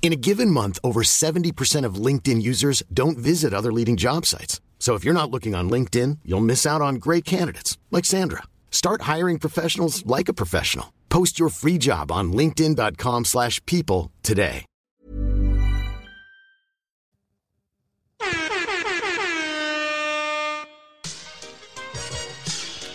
[0.00, 4.62] In a given month, over 70% of LinkedIn users don't visit other leading job sites.
[4.78, 8.44] So if you're not looking on LinkedIn, you'll miss out on great candidates like Sandra.
[8.70, 10.94] Start hiring professionals like a professional.
[11.10, 14.64] Post your free job on linkedin.com/people slash people today.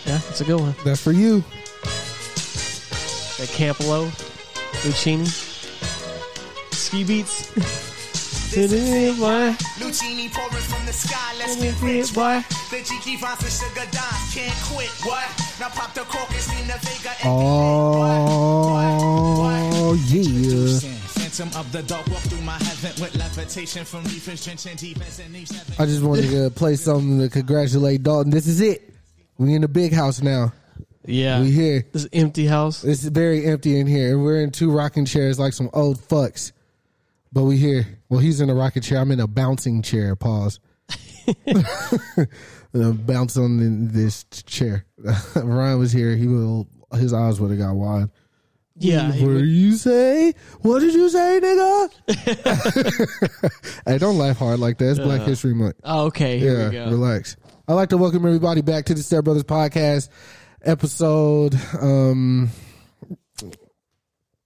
[0.06, 0.74] Yeah, that's a good one.
[0.84, 1.42] That's for you.
[3.38, 4.08] That Campolo,
[4.84, 5.43] Lucchini,
[6.94, 7.50] Ski Beats.
[8.56, 9.50] It is boy.
[9.82, 12.44] Lucini pouring from the sky, let's get rich, boy.
[12.70, 15.26] The cheeky vines and sugar dimes can't quit, what?
[15.58, 17.28] Now pop the cork and see the Vega and
[19.74, 20.78] Oh yeah.
[21.08, 25.18] Phantom of the dark walk through my heaven with levitation from reefers drenching deep as
[25.18, 25.74] an each seven.
[25.80, 28.30] I just wanted to play something to congratulate Dalton.
[28.30, 28.94] This is it.
[29.36, 30.52] We in the big house now.
[31.04, 31.40] Yeah.
[31.40, 31.84] We here.
[31.90, 32.84] This empty house.
[32.84, 36.52] It's very empty in here, and we're in two rocking chairs like some old fucks.
[37.34, 37.86] But we here.
[38.08, 39.00] Well, he's in a rocket chair.
[39.00, 40.16] I'm in a bouncing chair.
[40.16, 40.60] Pause.
[42.74, 44.84] Uh, bounce on in this chair.
[45.36, 46.16] Ryan was here.
[46.16, 46.66] He will.
[46.92, 48.08] His eyes would have got wide.
[48.76, 49.10] Yeah.
[49.10, 50.34] What did you say?
[50.62, 51.90] What did you say, nigga?
[53.86, 54.90] hey, don't laugh hard like that.
[54.90, 55.76] It's Black History Month.
[55.84, 56.40] oh, okay.
[56.40, 56.84] Here yeah, we go.
[56.86, 57.36] relax.
[57.68, 60.08] I'd like to welcome everybody back to the Step Brothers podcast
[60.64, 61.54] episode.
[61.80, 62.50] Um,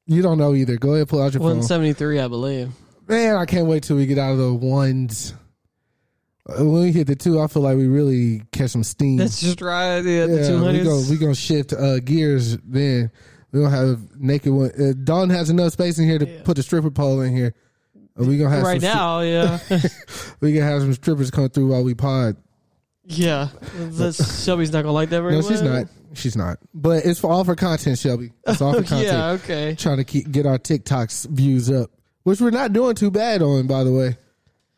[0.08, 0.76] you don't know either.
[0.76, 1.58] Go ahead, pull out your phone.
[1.60, 2.70] 173, I believe.
[3.06, 5.32] Man, I can't wait till we get out of the ones.
[6.48, 9.18] Uh, When we hit the two, I feel like we really catch some steam.
[9.18, 9.96] That's just right.
[9.98, 10.84] Yeah, the yeah, we 200s.
[10.84, 12.56] go we gonna shift uh, gears.
[12.58, 13.10] Then
[13.52, 14.70] we gonna have naked one.
[14.78, 17.54] Uh, Dawn has enough space in here to put the stripper pole in here.
[18.18, 19.58] Uh, we gonna have right some stri- now, yeah.
[20.40, 22.36] we gonna have some strippers come through while we pod.
[23.04, 23.48] yeah.
[24.12, 25.48] Shelby's not going to like that very No, well.
[25.48, 25.86] she's not.
[26.14, 26.58] She's not.
[26.74, 28.32] But it's for all for content, Shelby.
[28.46, 29.02] It's all for content.
[29.06, 29.74] Yeah, okay.
[29.74, 31.90] Trying to keep get our TikToks views up,
[32.22, 34.16] which we're not doing too bad on, by the way.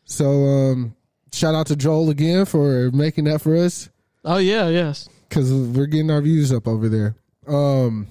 [0.05, 0.95] So, um,
[1.33, 3.89] shout out to Joel again for making that for us
[4.25, 5.07] Oh, yeah, yes.
[5.29, 7.15] because we're getting our views up over there.
[7.47, 8.07] Um,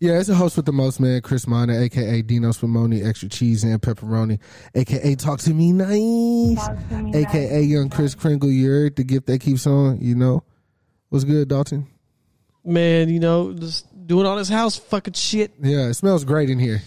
[0.00, 1.20] yeah, it's a host with the most, man.
[1.22, 4.38] Chris Mina, aka Dino Spumoni, extra cheese and pepperoni,
[4.74, 6.68] aka Talk to Me Nice,
[7.14, 8.48] aka Young Chris Kringle.
[8.50, 9.98] You heard the gift that keeps on.
[10.00, 10.44] You know
[11.08, 11.88] what's good, Dalton?
[12.68, 15.52] Man, you know, just doing all this house fucking shit.
[15.60, 16.82] Yeah, it smells great in here.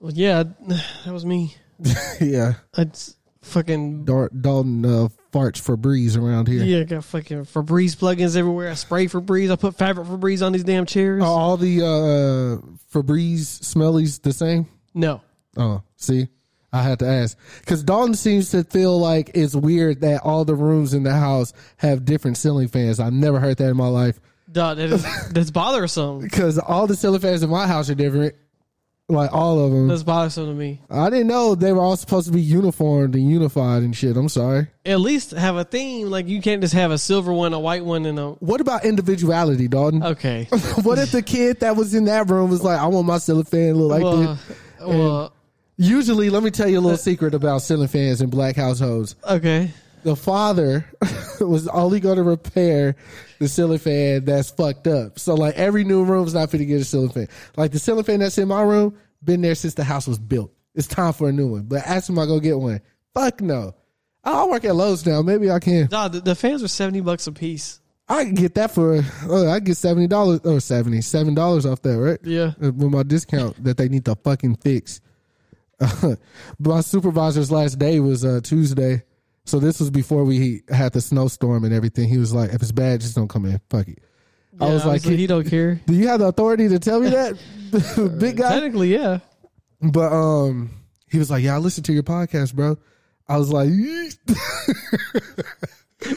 [0.00, 0.44] Well, yeah,
[1.04, 1.54] that was me.
[2.20, 6.64] yeah, I just fucking Dar- Dalton uh, farts for breeze around here.
[6.64, 8.70] Yeah, I got fucking Febreze plugins everywhere.
[8.70, 9.50] I spray Febreze.
[9.50, 11.22] I put fabric Febreze on these damn chairs.
[11.22, 14.66] Are all the uh, Febreze smellies the same?
[14.94, 15.20] No.
[15.58, 16.28] Oh, see,
[16.72, 20.54] I had to ask because Dalton seems to feel like it's weird that all the
[20.54, 23.00] rooms in the house have different ceiling fans.
[23.00, 24.18] I've never heard that in my life
[24.50, 26.20] Dog, that is, that's bothersome.
[26.20, 28.34] because all the ceiling fans in my house are different.
[29.08, 29.86] Like all of them.
[29.86, 30.80] That's bothersome to me.
[30.90, 34.16] I didn't know they were all supposed to be uniformed and unified and shit.
[34.16, 34.66] I'm sorry.
[34.84, 36.10] At least have a theme.
[36.10, 38.30] Like you can't just have a silver one, a white one, and a.
[38.32, 40.02] What about individuality, Dalton?
[40.02, 40.48] Okay.
[40.82, 43.44] what if the kid that was in that room was like, I want my ceiling
[43.44, 44.58] fan to look like well, this?
[44.80, 45.32] well,
[45.78, 49.14] Usually, let me tell you a little secret about ceiling fans in black households.
[49.28, 49.70] okay.
[50.02, 50.86] The father
[51.40, 52.96] was only going to repair
[53.38, 55.18] the ceiling fan that's fucked up.
[55.18, 57.28] So, like, every new room's not fit to get a ceiling fan.
[57.56, 60.52] Like, the ceiling fan that's in my room, been there since the house was built.
[60.74, 61.62] It's time for a new one.
[61.62, 62.80] But ask him I go get one.
[63.14, 63.74] Fuck no.
[64.22, 65.22] I'll work at Lowe's now.
[65.22, 65.88] Maybe I can.
[65.90, 67.80] Nah, the, the fans are seventy bucks a piece.
[68.08, 72.20] I can get that for, oh, I get $70 or 70 $7 off that, right?
[72.22, 72.52] Yeah.
[72.62, 75.00] Uh, with my discount that they need to fucking fix.
[76.58, 79.02] my supervisor's last day was uh, Tuesday,
[79.46, 82.08] so this was before we had the snowstorm and everything.
[82.08, 83.60] He was like, "If it's bad, just don't come in.
[83.70, 83.98] Fuck it."
[84.60, 85.80] I Yeah, was like, he don't care.
[85.86, 87.38] "Do you have the authority to tell me that,
[88.18, 89.20] big guy?" Technically, yeah.
[89.80, 90.70] But um,
[91.10, 92.76] he was like, "Yeah, I listened to your podcast, bro."
[93.28, 93.70] I was like,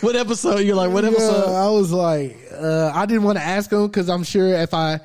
[0.02, 0.60] What episode?
[0.60, 1.50] You're like, what episode?
[1.50, 4.74] Yeah, I was like, uh, I didn't want to ask him because I'm sure if
[4.74, 5.00] I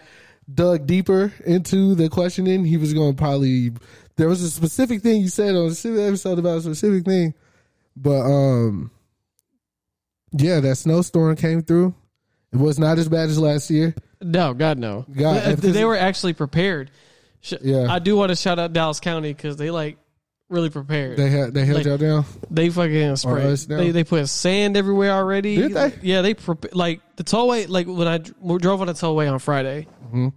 [0.53, 3.73] dug deeper into the questioning, he was going to probably.
[4.17, 7.35] There was a specific thing you said on a specific episode about a specific thing,
[7.96, 8.91] but um,
[10.32, 11.94] yeah, that snowstorm came through.
[12.52, 13.94] It was not as bad as last year.
[14.20, 15.05] No, God no.
[15.12, 16.91] God, They- they were actually prepared.
[17.62, 17.87] Yeah.
[17.91, 19.99] I do want to shout out Dallas County because they like
[20.49, 21.17] really prepared.
[21.19, 22.25] They had they held Like- y'all down.
[22.50, 23.58] They fucking sprayed.
[23.58, 25.56] They they put sand everywhere already.
[25.56, 25.93] Did they?
[26.02, 27.69] Yeah, they prep- like the tollway.
[27.69, 30.29] Like when I drove on the tollway on Friday, Mm-hmm.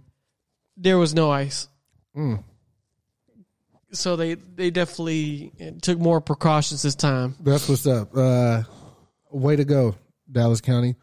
[0.76, 1.68] there was no ice.
[2.16, 2.42] Mm.
[3.92, 5.52] So they they definitely
[5.82, 7.36] took more precautions this time.
[7.40, 8.10] That's what's up.
[8.14, 8.62] Uh,
[9.30, 9.94] way to go,
[10.30, 10.96] Dallas County.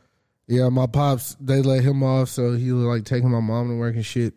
[0.47, 3.75] Yeah, my pops they let him off, so he was like taking my mom to
[3.75, 4.35] work and shit.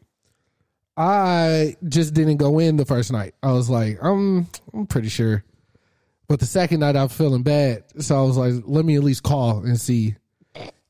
[0.97, 3.35] I just didn't go in the first night.
[3.43, 5.45] I was like, I'm I'm pretty sure.
[6.27, 9.23] But the second night, I'm feeling bad, so I was like, let me at least
[9.23, 10.17] call and see.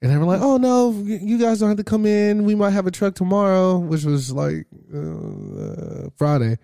[0.00, 2.44] And they were like, "Oh no, you guys don't have to come in.
[2.44, 6.58] We might have a truck tomorrow," which was like uh, Friday.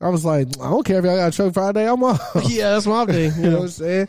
[0.00, 1.86] I was like, "I don't care if y'all got a truck Friday.
[1.88, 3.32] I'm off." yeah, that's my thing.
[3.36, 4.08] You know what I'm saying?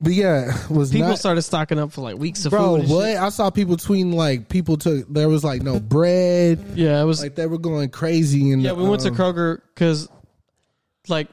[0.00, 2.74] But yeah, was People not, started stocking up for like weeks of bro.
[2.76, 2.80] food.
[2.82, 3.18] and What shit.
[3.18, 7.22] I saw people tweeting like people took there was like no bread, Yeah, it was.
[7.22, 8.50] like they were going crazy.
[8.50, 10.08] And yeah, we went to um, Kroger because,
[11.06, 11.28] like,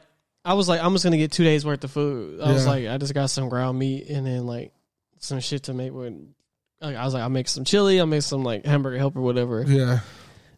[0.45, 2.41] I was like, I'm just gonna get two days worth of food.
[2.41, 2.69] I was Yeah.
[2.71, 4.71] like, I just got some ground meat and then like
[5.17, 6.13] some shit to make with.
[6.79, 7.99] Like, I was like, I'll make some chili.
[7.99, 9.63] I'll make some like hamburger helper, whatever.
[9.67, 9.99] Yeah,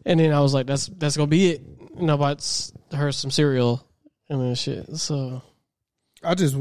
[0.04, 1.62] And then I was like, that's that's gonna be it.
[1.96, 3.86] And I bought her some cereal
[4.28, 4.96] and then shit.
[4.96, 5.42] So
[6.22, 6.56] I just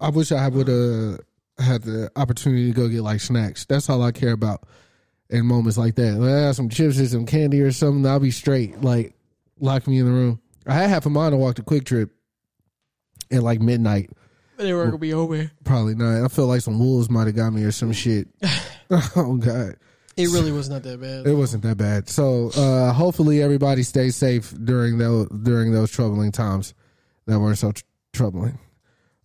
[0.00, 1.20] I wish I would have
[1.58, 3.64] had the opportunity to go get like snacks.
[3.64, 4.66] That's all I care about
[5.30, 6.14] in moments like that.
[6.14, 8.06] Like, I have some chips or some candy or something.
[8.06, 8.80] I'll be straight.
[8.80, 9.14] Like
[9.60, 10.40] lock me in the room.
[10.66, 12.10] I had half a mind to walk to QuikTrip
[13.30, 14.10] at like midnight.
[14.56, 15.50] they were gonna be over.
[15.64, 16.24] Probably not.
[16.24, 18.28] I feel like some wolves might have got me or some shit.
[18.90, 19.76] oh god,
[20.16, 21.26] It really was not that bad.
[21.26, 22.08] it wasn't that bad.
[22.08, 26.72] So uh, hopefully everybody stays safe during those during those troubling times
[27.26, 27.82] that weren't so tr-
[28.12, 28.58] troubling.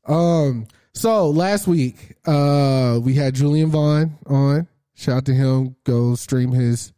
[0.05, 0.67] Um.
[0.93, 4.67] So last week, uh, we had Julian Vaughn on.
[4.93, 5.77] Shout out to him.
[5.85, 6.91] Go stream his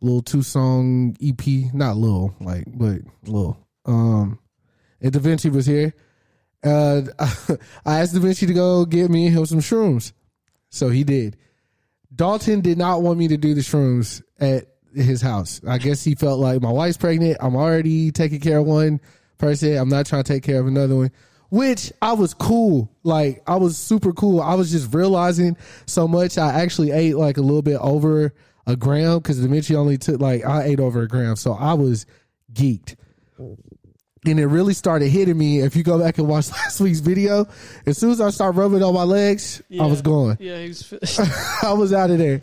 [0.00, 1.44] little two song EP.
[1.74, 3.58] Not little, like, but little.
[3.84, 4.38] Um,
[5.00, 5.92] and Da Vinci was here.
[6.62, 7.02] Uh,
[7.84, 10.12] I asked Da Vinci to go get me and him some shrooms.
[10.70, 11.36] So he did.
[12.16, 15.60] Dalton did not want me to do the shrooms at his house.
[15.68, 17.36] I guess he felt like my wife's pregnant.
[17.40, 19.00] I'm already taking care of one
[19.38, 19.76] person.
[19.76, 21.10] I'm not trying to take care of another one.
[21.50, 22.90] Which I was cool.
[23.04, 24.40] Like I was super cool.
[24.40, 26.38] I was just realizing so much.
[26.38, 28.34] I actually ate like a little bit over
[28.66, 31.36] a gram because Dimitri only took like I ate over a gram.
[31.36, 32.06] So I was
[32.52, 32.96] geeked
[34.26, 35.60] and it really started hitting me.
[35.60, 37.46] If you go back and watch last week's video,
[37.86, 40.36] as soon as I start rubbing on my legs, I was going.
[40.40, 41.20] Yeah, he was.
[41.62, 42.40] I was out of there.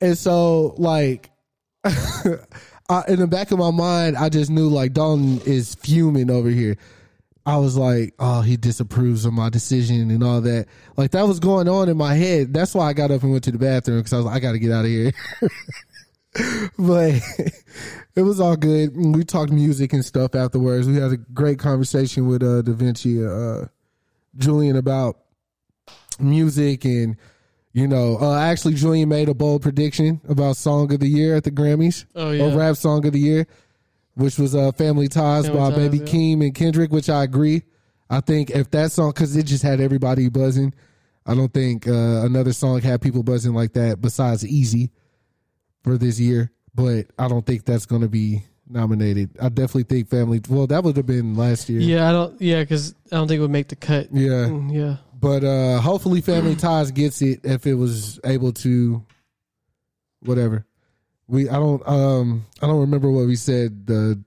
[0.00, 1.30] And so, like,
[1.84, 6.48] I, in the back of my mind, I just knew like Dalton is fuming over
[6.48, 6.76] here.
[7.44, 10.66] I was like, oh, he disapproves of my decision and all that.
[10.96, 12.52] Like that was going on in my head.
[12.52, 14.40] That's why I got up and went to the bathroom because I was like, I
[14.40, 15.12] got to get out of here.
[16.78, 17.14] but
[18.14, 18.96] it was all good.
[18.96, 20.86] We talked music and stuff afterwards.
[20.86, 23.66] We had a great conversation with uh, Da Vinci, uh,
[24.36, 25.18] Julian about
[26.18, 27.16] music and
[27.72, 31.44] you know, uh, actually Julian made a bold prediction about song of the year at
[31.44, 32.06] the Grammys.
[32.14, 32.44] Oh, yeah.
[32.44, 33.46] or rap song of the year,
[34.14, 36.04] which was uh, "Family Ties" Family by Ties, Baby yeah.
[36.04, 37.64] Keem and Kendrick, which I agree.
[38.08, 40.72] I think if that song, because it just had everybody buzzing.
[41.26, 44.90] I don't think uh, another song had people buzzing like that besides "Easy"
[45.86, 46.50] for this year.
[46.74, 49.30] But I don't think that's going to be nominated.
[49.40, 51.80] I definitely think "Family." Well, that would have been last year.
[51.80, 52.38] yeah, I don't.
[52.42, 54.08] Yeah, because I don't think it would make the cut.
[54.12, 54.48] Yeah.
[54.48, 54.96] Mm, yeah.
[55.18, 59.02] But uh hopefully Family Ties gets it if it was able to
[60.20, 60.66] whatever.
[61.28, 64.22] We I don't um I don't remember what we said the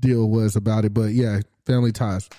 [0.00, 2.30] deal was about it, but yeah, Family Ties.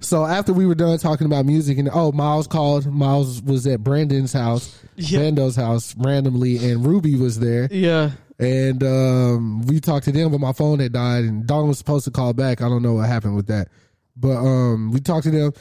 [0.00, 3.82] So after we were done talking about music and oh Miles called, Miles was at
[3.82, 5.20] Brandon's house, Yeah.
[5.20, 7.68] Bando's house randomly and Ruby was there.
[7.70, 8.10] Yeah.
[8.38, 12.04] And um, we talked to them, but my phone had died, and Don was supposed
[12.04, 12.60] to call back.
[12.60, 13.68] I don't know what happened with that,
[14.14, 15.52] but um, we talked to them.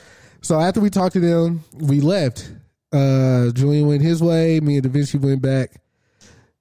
[0.42, 2.52] So after we talked to them, we left.
[2.92, 4.60] Uh, Julian went his way.
[4.60, 5.72] Me and Da Vinci went back.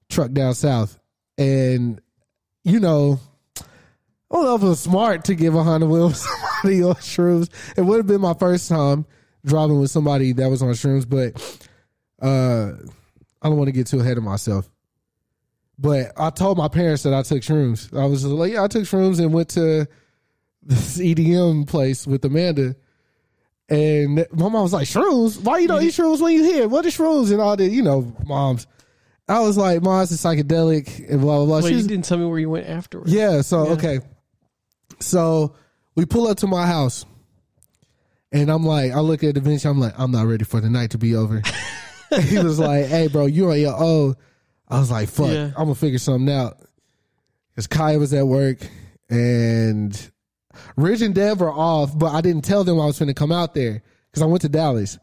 [0.09, 1.01] Truck down south,
[1.37, 2.01] and
[2.63, 3.19] you know,
[4.35, 6.15] I don't know if it was smart to give a Honda wheel to
[6.63, 7.49] somebody on shrooms.
[7.77, 9.07] It would have been my first time
[9.47, 11.41] driving with somebody that was on shrooms, but
[12.21, 12.73] uh,
[13.43, 14.69] I don't want to get too ahead of myself.
[15.79, 17.97] But I told my parents that I took shrooms.
[17.97, 19.87] I was like, yeah, I took shrooms and went to
[20.63, 22.75] this EDM place with Amanda.
[23.69, 25.41] And my mom was like, shrooms?
[25.41, 26.69] Why you don't eat shrooms when you here?
[26.69, 27.31] What is shrooms?
[27.33, 28.67] And all the, you know, moms.
[29.29, 31.57] I was like, mom, it's a psychedelic and blah, blah, blah.
[31.61, 33.13] Wait, She you didn't tell me where you went afterwards.
[33.13, 33.73] yeah, so Yeah.
[33.73, 34.01] okay.
[35.05, 35.55] So
[35.95, 37.05] we pull up to my house
[38.33, 40.69] and I'm like, I look at Da Vinci, I'm like, I'm not ready for the
[40.71, 41.43] night to be over.
[42.23, 44.15] he was like, Hey bro, you on your own.
[44.69, 45.47] I was like, fuck, Yeah.
[45.57, 46.59] I'm gonna figure something out.
[47.51, 48.59] because Kaya was at work
[49.11, 50.11] and
[50.77, 53.33] Ridge and Dev were off, but I didn't tell them I was going to come
[53.33, 54.99] out there because I went to Dallas.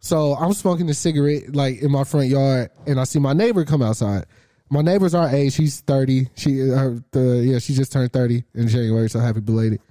[0.00, 3.64] So I'm smoking a cigarette like in my front yard, and I see my neighbor
[3.64, 4.26] come outside.
[4.72, 5.52] My neighbor's our age.
[5.52, 6.30] She's 30.
[6.34, 9.10] She, her, the, yeah, she just turned 30 in January.
[9.10, 9.82] So happy belated.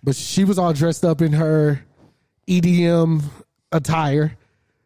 [0.00, 1.84] But she was all dressed up in her
[2.46, 3.24] EDM
[3.72, 4.38] attire.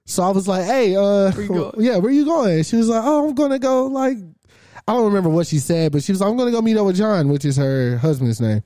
[0.07, 1.33] So I was like, "Hey, uh,
[1.77, 4.17] yeah, where are you going?" She was like, "Oh, I'm gonna go." Like,
[4.89, 6.87] I don't remember what she said, but she was like, "I'm gonna go meet up
[6.87, 8.63] with John," which is her husband's name.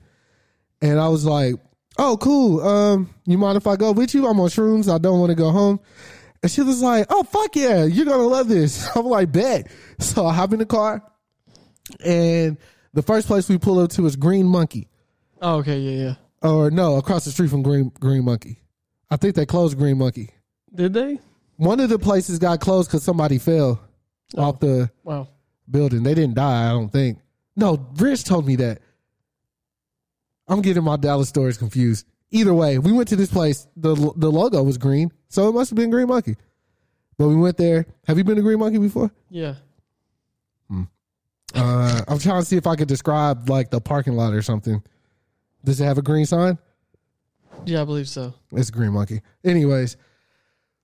[0.81, 1.55] And I was like,
[1.97, 2.65] "Oh, cool.
[2.65, 4.25] Um, you mind if I go with you?
[4.25, 4.91] I'm on shrooms.
[4.91, 5.81] I don't want to go home."
[6.45, 10.27] And she was like, "Oh, fuck yeah, you're gonna love this." I'm like, "Bet." So
[10.27, 11.01] I hop in the car,
[12.05, 12.55] and
[12.93, 14.87] the first place we pull up to is Green Monkey,
[15.41, 16.03] Oh, okay, yeah,
[16.43, 16.47] yeah.
[16.47, 18.61] or no, across the street from Green Green Monkey.
[19.09, 20.29] I think they closed Green Monkey.
[20.71, 21.17] Did they?
[21.55, 23.79] One of the places got closed because somebody fell
[24.37, 24.43] oh.
[24.43, 25.29] off the Wow.
[25.67, 26.03] building.
[26.03, 27.17] They didn't die, I don't think.
[27.55, 28.83] No, Rich told me that.
[30.47, 32.05] I'm getting my Dallas stories confused.
[32.29, 33.67] Either way, we went to this place.
[33.75, 36.35] the The logo was green, so it must have been Green Monkey.
[37.17, 37.85] But we went there.
[38.07, 39.11] Have you been to Green Monkey before?
[39.29, 39.55] Yeah.
[41.55, 44.83] Uh, I'm trying to see if I could describe like the parking lot or something.
[45.63, 46.57] Does it have a green sign?
[47.65, 48.33] Yeah, I believe so.
[48.51, 49.21] It's Green Monkey.
[49.43, 49.95] Anyways,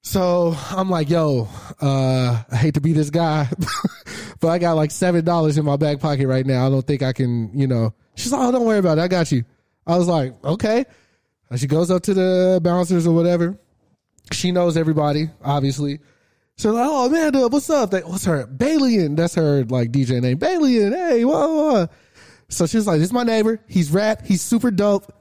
[0.02, 1.50] so I'm like, yo,
[1.82, 3.50] uh, I hate to be this guy,
[4.40, 6.66] but I got like seven dollars in my back pocket right now.
[6.66, 7.94] I don't think I can, you know.
[8.16, 9.02] She's like, oh, don't worry about it.
[9.02, 9.44] I got you.
[9.86, 10.86] I was like, okay.
[11.50, 13.58] And she goes up to the bouncers or whatever.
[14.34, 16.00] She knows everybody, obviously.
[16.58, 17.92] So like, oh Amanda, what's up?
[17.92, 19.16] They, what's her Balian?
[19.16, 20.38] That's her like DJ name.
[20.38, 20.94] Balian.
[20.94, 21.88] Hey, whoa, whoa.
[22.50, 23.60] So she's like, this is my neighbor.
[23.68, 24.26] He's rap.
[24.26, 25.12] He's super dope.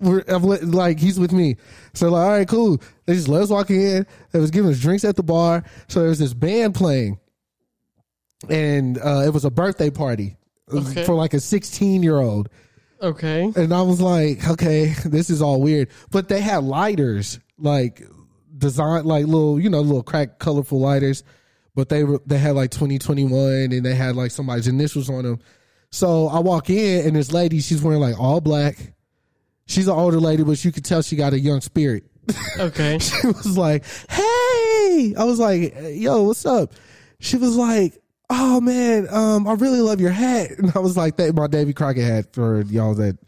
[0.00, 1.56] We're I'm li- like he's with me.
[1.94, 2.80] So like, all right, cool.
[3.06, 4.06] They just let us walk in.
[4.32, 5.64] They was giving us drinks at the bar.
[5.88, 7.18] So there was this band playing,
[8.48, 10.36] and uh, it was a birthday party
[10.72, 11.04] Okay.
[11.04, 12.48] for like a 16 year old.
[13.02, 13.52] Okay.
[13.56, 15.88] And I was like, okay, this is all weird.
[16.10, 18.02] But they had lighters, like
[18.64, 21.22] design, like little, you know, little crack, colorful lighters.
[21.74, 25.40] But they were they had like 2021 and they had like somebody's initials on them.
[25.90, 28.76] So I walk in and this lady, she's wearing like all black.
[29.66, 32.04] She's an older lady, but you could tell she got a young spirit.
[32.58, 32.98] Okay.
[33.00, 36.72] she was like, "Hey," I was like, "Yo, what's up?"
[37.18, 37.98] She was like,
[38.30, 41.72] "Oh man, um, I really love your hat," and I was like, "That my Davy
[41.74, 43.18] Crockett hat for y'all that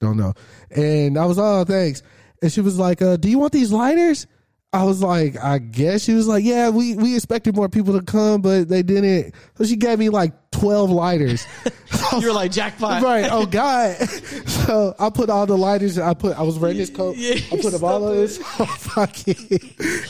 [0.00, 0.34] don't know."
[0.70, 2.02] And I was, "Oh, thanks."
[2.42, 4.26] And she was like, uh, "Do you want these lighters?"
[4.74, 8.04] I was like, "I guess." She was like, "Yeah, we we expected more people to
[8.04, 11.46] come, but they didn't." So she gave me like twelve lighters.
[12.20, 13.02] You're like jackpot.
[13.02, 13.28] Right.
[13.30, 13.96] Oh God.
[14.64, 15.98] So I put all the lighters.
[15.98, 16.38] I put.
[16.38, 17.16] I was wearing this coat.
[17.18, 18.38] Yeah, I put them all on this
[18.88, 19.38] pocket,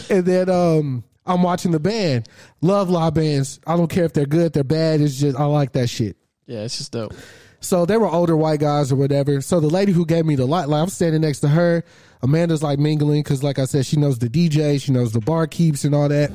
[0.09, 2.29] and then um, I'm watching the band.
[2.61, 3.59] Love live bands.
[3.67, 5.01] I don't care if they're good, they're bad.
[5.01, 6.17] It's just I like that shit.
[6.47, 7.15] Yeah, it's just dope.
[7.61, 9.41] So they were older white guys or whatever.
[9.41, 11.83] So the lady who gave me the light, like I'm standing next to her.
[12.25, 15.47] Amanda's like mingling because, like I said, she knows the DJ, she knows the bar
[15.47, 16.33] keeps and all that.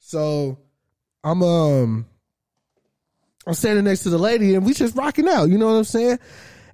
[0.00, 0.58] So
[1.24, 2.06] I'm um
[3.46, 5.48] I'm standing next to the lady and we just rocking out.
[5.48, 6.18] You know what I'm saying?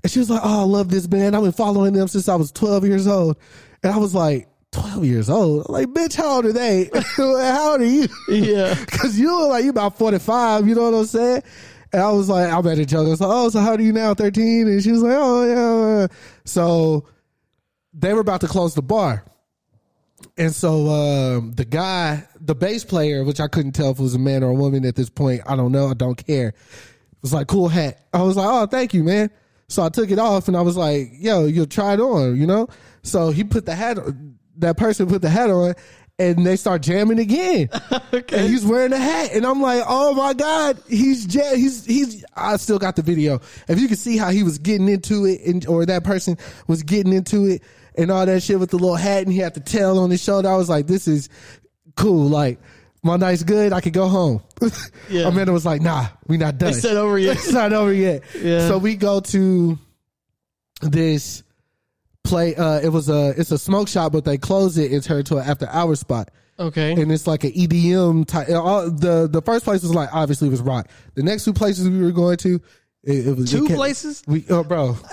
[0.02, 1.36] And she was like, "Oh, I love this band.
[1.36, 3.36] I've been following them since I was 12 years old."
[3.84, 5.66] And I was like, "12 years old?
[5.68, 6.90] I'm like, bitch, how old are they?
[7.16, 8.74] how old are you?" Yeah.
[8.88, 11.42] Cause you look like you about 45, you know what I'm saying?
[11.92, 13.06] And I was like, I made a joke.
[13.06, 14.66] I was like, oh, so how do you now, 13?
[14.66, 16.08] And she was like, oh, yeah.
[16.44, 17.06] So
[17.94, 19.24] they were about to close the bar.
[20.36, 24.14] And so um, the guy, the bass player, which I couldn't tell if it was
[24.14, 26.54] a man or a woman at this point, I don't know, I don't care, It
[27.22, 27.98] was like, cool hat.
[28.12, 29.30] I was like, oh, thank you, man.
[29.68, 32.46] So I took it off and I was like, yo, you'll try it on, you
[32.46, 32.68] know?
[33.02, 35.74] So he put the hat on, that person put the hat on
[36.18, 37.68] and they start jamming again.
[38.12, 39.32] And he's wearing a hat.
[39.32, 43.40] And I'm like, oh my God, he's, ja- he's, he's, I still got the video.
[43.68, 46.82] If you can see how he was getting into it and, or that person was
[46.82, 47.62] getting into it
[47.96, 50.22] and all that shit with the little hat and he had the tail on his
[50.22, 51.28] shoulder, I was like, this is
[51.96, 52.28] cool.
[52.28, 52.58] Like,
[53.02, 53.72] my night's good.
[53.72, 54.42] I could go home.
[55.10, 55.28] Yeah.
[55.28, 56.70] Amanda was like, nah, we not done.
[56.70, 57.36] It's not over yet.
[57.36, 58.22] it's not over yet.
[58.40, 58.66] Yeah.
[58.66, 59.78] So we go to
[60.80, 61.42] this
[62.24, 62.54] play.
[62.56, 65.36] Uh, it was a it's a smoke shop, but they closed it and turned to
[65.36, 66.30] an after hour spot.
[66.58, 66.92] Okay.
[66.92, 68.48] And it's like an EDM type.
[68.48, 70.88] All, the the first place was like obviously was rock.
[71.14, 72.60] The next two places we were going to,
[73.04, 74.22] it, it was Two it kept- places?
[74.26, 74.96] We oh bro,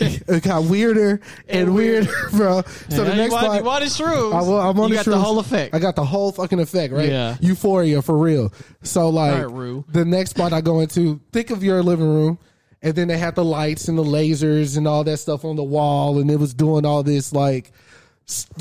[0.00, 2.62] it got weirder and, weirder, bro.
[2.88, 4.00] So the next you want, spot, you wanted.
[4.32, 5.74] I, I'm on you the got the whole effect.
[5.74, 7.08] I got the whole fucking effect, right?
[7.08, 7.36] Yeah.
[7.40, 8.52] Euphoria for real.
[8.82, 12.38] So like right, the next spot I go into, think of your living room,
[12.82, 15.64] and then they had the lights and the lasers and all that stuff on the
[15.64, 17.72] wall, and it was doing all this like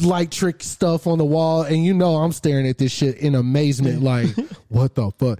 [0.02, 3.36] light trick stuff on the wall, and you know I'm staring at this shit in
[3.36, 4.30] amazement, like
[4.70, 5.40] what the fuck.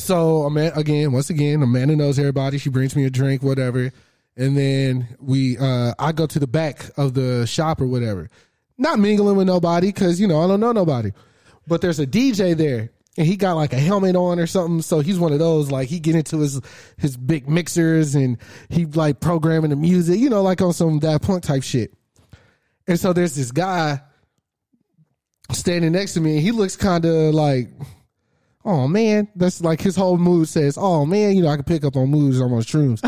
[0.00, 2.58] So Amanda, again, once again, Amanda knows everybody.
[2.58, 3.92] She brings me a drink, whatever,
[4.36, 8.30] and then we, uh, I go to the back of the shop or whatever,
[8.78, 11.12] not mingling with nobody because you know I don't know nobody,
[11.66, 12.90] but there's a DJ there.
[13.18, 15.88] And he got like a helmet on or something, so he's one of those like
[15.88, 16.60] he get into his
[16.96, 18.38] his big mixers and
[18.68, 21.92] he like programming the music, you know, like on some that punk type shit.
[22.86, 24.00] And so there's this guy
[25.52, 27.68] standing next to me, and he looks kind of like,
[28.64, 31.84] oh man, that's like his whole mood says, oh man, you know, I can pick
[31.84, 33.00] up on moods on those shrooms.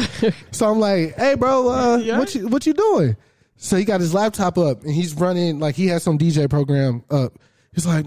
[0.54, 2.18] so I'm like, hey bro, uh, Yeah.
[2.18, 3.16] what you what you doing?
[3.56, 7.04] So he got his laptop up and he's running like he has some DJ program
[7.10, 7.34] up.
[7.74, 8.06] He's like,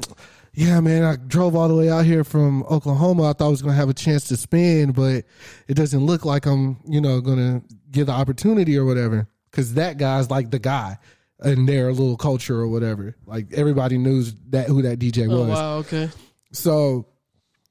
[0.54, 3.30] yeah, man, I drove all the way out here from Oklahoma.
[3.30, 5.24] I thought I was gonna have a chance to spin, but
[5.68, 7.62] it doesn't look like I'm, you know, gonna
[7.92, 9.28] get the opportunity or whatever.
[9.52, 10.98] Cause that guy's like the guy
[11.44, 13.16] in their little culture or whatever.
[13.26, 15.50] Like everybody knows that who that DJ Oh was.
[15.50, 16.10] wow, okay.
[16.52, 17.08] So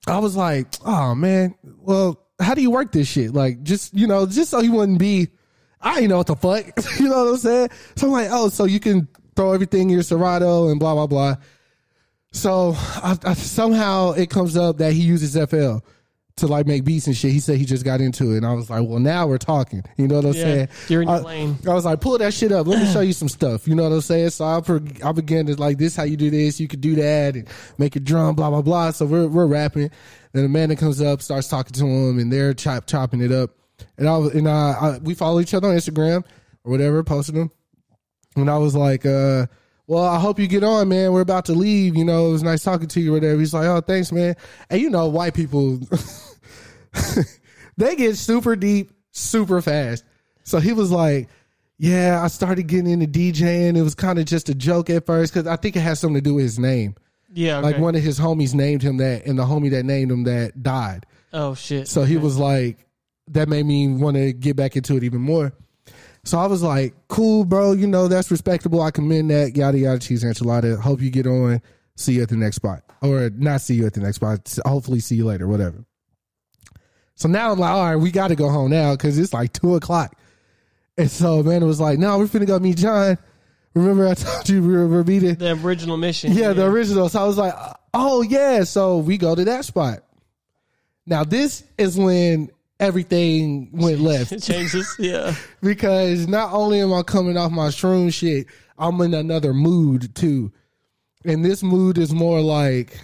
[0.06, 3.32] I was like, oh man, well, how do you work this shit?
[3.32, 5.28] Like, just, you know, just so he wouldn't be,
[5.80, 6.66] I ain't know what the fuck.
[6.98, 7.68] you know what I'm saying?
[7.96, 11.06] So I'm like, oh, so you can throw everything in your Serato and blah, blah,
[11.06, 11.36] blah.
[12.32, 15.78] So I, I, somehow it comes up that he uses FL
[16.38, 17.30] to like make beats and shit.
[17.30, 18.38] He said he just got into it.
[18.38, 19.82] And I was like, well, now we're talking.
[19.96, 20.68] You know what I'm Yeah, saying?
[20.88, 21.56] you're in your I, lane.
[21.68, 22.66] I was like, pull that shit up.
[22.66, 23.68] Let me show you some stuff.
[23.68, 24.30] You know what I'm saying?
[24.30, 24.60] So I,
[25.08, 26.58] I began to like, this how you do this.
[26.58, 27.48] You could do that and
[27.78, 28.90] make a drum, blah, blah, blah.
[28.90, 29.90] So we're, we're rapping.
[30.32, 33.50] Then Amanda comes up, starts talking to him and they're chop, chopping it up.
[33.96, 36.24] And I was, and I, I, we follow each other on Instagram
[36.64, 37.52] or whatever, posted them.
[38.34, 39.46] And I was like, uh,
[39.86, 41.12] well, I hope you get on, man.
[41.12, 41.96] We're about to leave.
[41.96, 43.38] You know, it was nice talking to you or whatever.
[43.38, 44.34] He's like, oh, thanks, man.
[44.70, 45.80] And you know, white people,
[47.76, 50.04] they get super deep, super fast.
[50.42, 51.28] So he was like,
[51.76, 53.76] yeah, I started getting into DJing.
[53.76, 56.16] It was kind of just a joke at first because I think it has something
[56.16, 56.94] to do with his name.
[57.32, 57.66] Yeah, okay.
[57.72, 60.62] Like one of his homies named him that, and the homie that named him that
[60.62, 61.04] died.
[61.32, 61.88] oh shit.
[61.88, 62.86] So he was like,
[63.28, 65.52] that made me want to get back into it even more.
[66.24, 67.72] So I was like, cool, bro.
[67.72, 68.80] You know, that's respectable.
[68.80, 69.56] I commend that.
[69.56, 70.78] Yada, yada, cheese enchilada.
[70.78, 71.60] Hope you get on.
[71.96, 72.82] See you at the next spot.
[73.02, 74.58] Or not see you at the next spot.
[74.64, 75.84] Hopefully see you later, whatever.
[77.14, 79.52] So now I'm like, all right, we got to go home now because it's like
[79.52, 80.16] two o'clock.
[80.96, 83.18] And so Amanda was like, no, we're finna go meet John.
[83.74, 85.34] Remember I told you we were, we were meeting?
[85.34, 86.32] the original mission.
[86.32, 87.08] Yeah, the original.
[87.08, 87.54] So I was like,
[87.92, 88.64] oh yeah.
[88.64, 90.00] So we go to that spot.
[91.06, 94.94] Now this is when everything went left changes.
[94.98, 95.34] Yeah.
[95.62, 98.46] because not only am I coming off my shroom shit,
[98.78, 100.52] I'm in another mood too,
[101.24, 102.98] and this mood is more like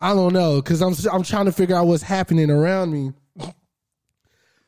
[0.00, 3.12] I don't know because I'm I'm trying to figure out what's happening around me.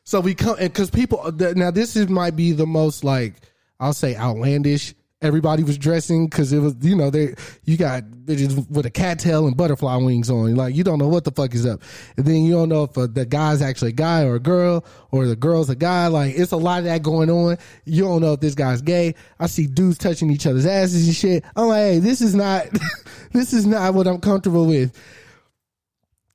[0.03, 3.35] So we come because people now this is might be the most like
[3.79, 4.93] I'll say outlandish.
[5.19, 9.47] Everybody was dressing because it was you know they you got bitches with a cattail
[9.47, 10.55] and butterfly wings on.
[10.55, 11.81] Like you don't know what the fuck is up,
[12.17, 14.85] and then you don't know if uh, the guy's actually a guy or a girl
[15.09, 16.05] or the girl's a guy.
[16.05, 17.57] Like it's a lot of that going on.
[17.85, 19.15] You don't know if this guy's gay.
[19.39, 21.43] I see dudes touching each other's asses and shit.
[21.55, 22.67] I'm like, hey, this is not
[23.31, 24.95] this is not what I'm comfortable with.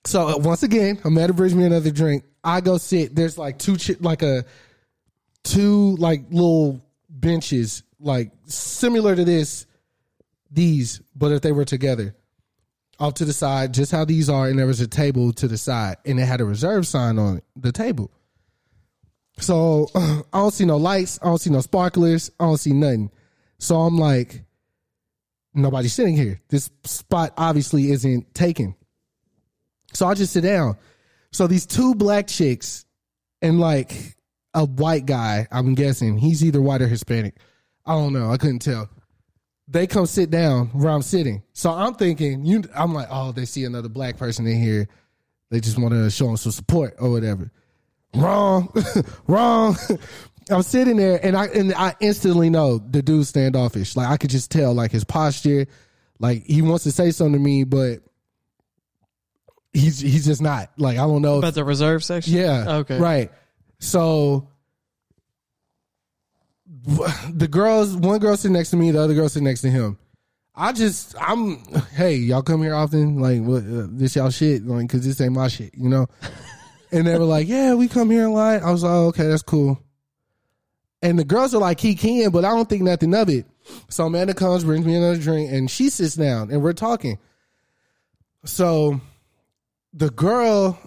[0.05, 2.25] So uh, once again, Amanda brings me another drink.
[2.43, 3.15] I go sit.
[3.15, 4.45] There's like two, chi- like a
[5.45, 9.67] two like little benches, like similar to this,
[10.51, 12.15] these, but if they were together,
[12.99, 15.59] off to the side, just how these are, and there was a table to the
[15.59, 18.11] side, and it had a reserve sign on the table.
[19.39, 23.11] So I don't see no lights, I don't see no sparklers, I don't see nothing.
[23.59, 24.45] So I'm like,
[25.55, 26.41] nobody's sitting here.
[26.49, 28.75] This spot obviously isn't taken.
[29.93, 30.77] So I just sit down.
[31.33, 32.85] So these two black chicks
[33.41, 34.17] and like
[34.55, 37.37] a white guy, I'm guessing he's either white or Hispanic.
[37.87, 38.31] I don't know.
[38.31, 38.89] I couldn't tell.
[39.69, 41.43] They come sit down where I'm sitting.
[41.53, 42.63] So I'm thinking, you.
[42.75, 44.89] I'm like, oh, they see another black person in here.
[45.51, 47.51] They just want to show them some support or whatever.
[48.15, 48.73] Wrong,
[49.27, 49.77] wrong.
[50.51, 53.97] I'm sitting there and I and I instantly know the dude's standoffish.
[53.97, 55.67] Like I could just tell, like his posture,
[56.19, 58.01] like he wants to say something to me, but
[59.73, 60.71] he's he's just not.
[60.77, 61.35] Like I don't know.
[61.35, 62.35] if- About the reserve section.
[62.35, 62.77] yeah.
[62.79, 62.99] Okay.
[62.99, 63.31] Right.
[63.79, 64.49] So
[67.33, 69.99] the girls, one girl sitting next to me, the other girl sitting next to him.
[70.55, 71.59] I just, I'm,
[71.95, 73.19] hey, y'all come here often?
[73.19, 74.67] Like, what, uh, this y'all shit?
[74.67, 76.07] Like, cause this ain't my shit, you know?
[76.93, 78.63] and they were like, yeah, we come here a lot.
[78.63, 79.79] I was like, oh, okay, that's cool.
[81.03, 83.47] And the girls are like, he can, but I don't think nothing of it.
[83.89, 87.19] So Amanda comes, brings me another drink, and she sits down, and we're talking.
[88.45, 89.01] So
[89.93, 90.79] the girl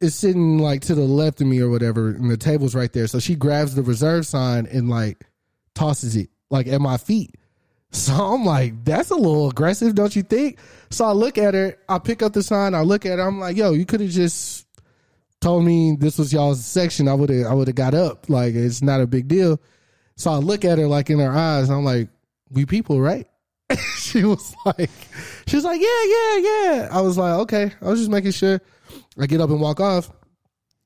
[0.00, 3.06] is sitting like to the left of me or whatever, and the table's right there.
[3.06, 5.26] So she grabs the reserve sign and like
[5.74, 7.34] tosses it like at my feet.
[7.94, 10.58] So I'm like, that's a little aggressive, don't you think?
[10.90, 13.38] So I look at her, I pick up the sign, I look at her, I'm
[13.38, 14.66] like, yo, you could have just
[15.44, 17.06] told me this was y'all's section.
[17.06, 18.28] I would have I would have got up.
[18.28, 19.60] Like it's not a big deal.
[20.16, 22.08] So I look at her like in her eyes, I'm like,
[22.50, 23.28] we people, right?
[23.96, 24.90] she was like,
[25.46, 26.88] she was like, yeah, yeah, yeah.
[26.90, 27.72] I was like, okay.
[27.82, 28.60] I was just making sure.
[29.18, 30.10] I get up and walk off.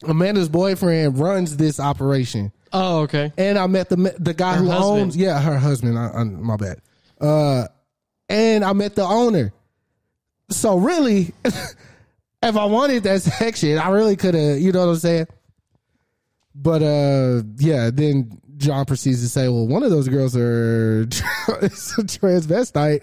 [0.05, 3.33] Amanda's boyfriend runs this operation, Oh, okay.
[3.39, 5.01] and I met the the guy Her who husband.
[5.03, 5.17] owns.
[5.17, 5.99] Yeah, her husband.
[5.99, 6.81] I, I, my bad.
[7.21, 7.67] Uh,
[8.29, 9.53] and I met the owner.
[10.51, 14.59] So really, if I wanted that section, I really could have.
[14.59, 15.27] You know what I'm saying?
[16.55, 17.91] But uh, yeah.
[17.91, 23.03] Then John proceeds to say, "Well, one of those girls are transvestite."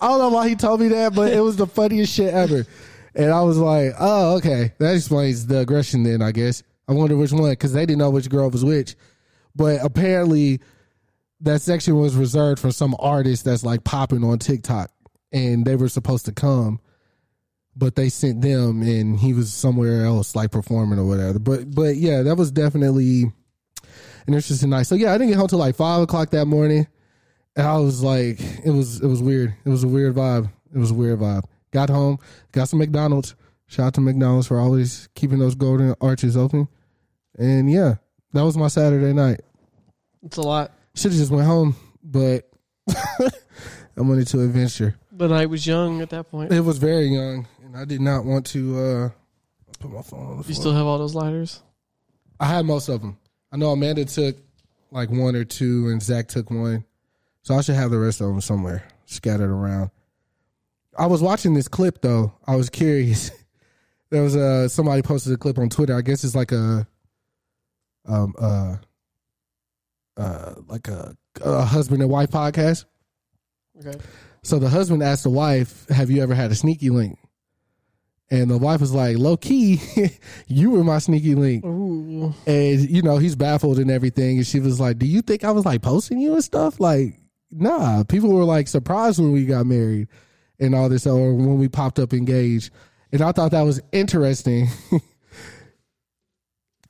[0.00, 2.66] I don't know why he told me that, but it was the funniest shit ever.
[3.14, 7.16] And I was like, "Oh, okay, that explains the aggression." Then I guess I wonder
[7.16, 8.96] which one because they didn't know which girl was which.
[9.54, 10.60] But apparently,
[11.40, 14.90] that section was reserved for some artist that's like popping on TikTok,
[15.32, 16.80] and they were supposed to come,
[17.76, 21.38] but they sent them, and he was somewhere else like performing or whatever.
[21.38, 23.24] But but yeah, that was definitely
[24.26, 24.84] an interesting night.
[24.84, 26.86] So yeah, I didn't get home till like five o'clock that morning,
[27.56, 29.54] and I was like, it was it was weird.
[29.64, 30.50] It was a weird vibe.
[30.74, 31.44] It was a weird vibe.
[31.74, 32.20] Got home,
[32.52, 33.34] got some McDonald's.
[33.66, 36.68] Shout out to McDonald's for always keeping those golden arches open.
[37.36, 37.96] And yeah,
[38.32, 39.40] that was my Saturday night.
[40.22, 40.70] It's a lot.
[40.94, 42.48] Should have just went home, but
[42.88, 43.30] I
[43.96, 44.94] wanted to adventure.
[45.10, 46.52] But I was young at that point.
[46.52, 49.08] It was very young, and I did not want to uh,
[49.80, 50.54] put my phone on the You floor.
[50.54, 51.60] still have all those lighters?
[52.38, 53.18] I had most of them.
[53.50, 54.36] I know Amanda took
[54.92, 56.84] like one or two, and Zach took one,
[57.42, 59.90] so I should have the rest of them somewhere scattered around.
[60.98, 62.32] I was watching this clip though.
[62.46, 63.30] I was curious.
[64.10, 65.96] there was uh somebody posted a clip on Twitter.
[65.96, 66.86] I guess it's like a
[68.06, 68.76] um uh
[70.16, 72.84] uh like a, a husband and wife podcast.
[73.78, 73.98] Okay.
[74.42, 77.18] So the husband asked the wife, "Have you ever had a sneaky link?"
[78.30, 79.80] And the wife was like, "Low key,
[80.46, 82.34] you were my sneaky link." Ooh.
[82.46, 84.38] And you know he's baffled and everything.
[84.38, 87.18] And she was like, "Do you think I was like posting you and stuff?" Like,
[87.50, 88.04] nah.
[88.04, 90.08] People were like surprised when we got married
[90.60, 92.70] and all this, or when we popped up engaged.
[93.12, 94.68] And I thought that was interesting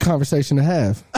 [0.01, 1.03] conversation to have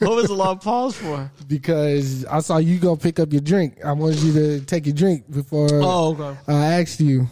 [0.00, 1.30] What was the long pause for?
[1.48, 3.84] because I saw you go pick up your drink.
[3.84, 5.68] I wanted you to take your drink before.
[5.72, 6.38] Oh, okay.
[6.46, 7.26] I asked you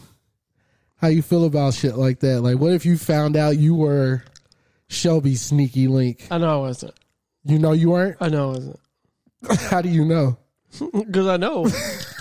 [0.96, 2.40] how you feel about shit like that.
[2.40, 4.24] Like, what if you found out you were
[4.88, 6.26] Shelby's sneaky link?
[6.30, 6.94] I know I wasn't.
[7.44, 8.16] You know you weren't.
[8.20, 8.80] I know I wasn't.
[9.70, 10.36] How do you know?
[10.92, 11.66] Because I know.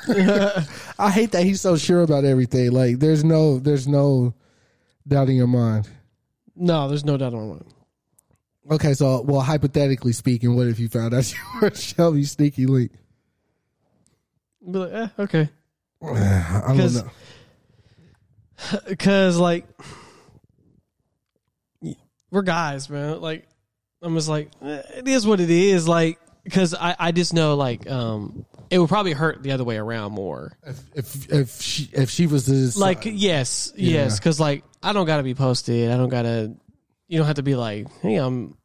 [0.99, 2.71] I hate that he's so sure about everything.
[2.71, 4.33] Like, there's no, there's no
[5.07, 5.89] doubt in your mind.
[6.55, 7.73] no, there's no doubt on my mind.
[8.69, 12.91] Okay, so well, hypothetically speaking, what if you found out you were Shelby's sneaky link?
[14.63, 15.49] Be like, eh, okay.
[16.03, 17.09] I don't know.
[18.87, 19.65] Because, like,
[22.29, 23.19] we're guys, man.
[23.19, 23.47] Like,
[24.03, 25.87] I'm just like, eh, it is what it is.
[25.87, 29.77] Like, because I, I just know, like, um, it would probably hurt the other way
[29.77, 30.57] around more.
[30.65, 34.11] If if if she if she was the Like, yes, yes.
[34.13, 34.15] Yeah.
[34.17, 35.91] Because, like, I don't got to be posted.
[35.91, 36.55] I don't got to,
[37.07, 38.55] you don't have to be like, hey, I'm,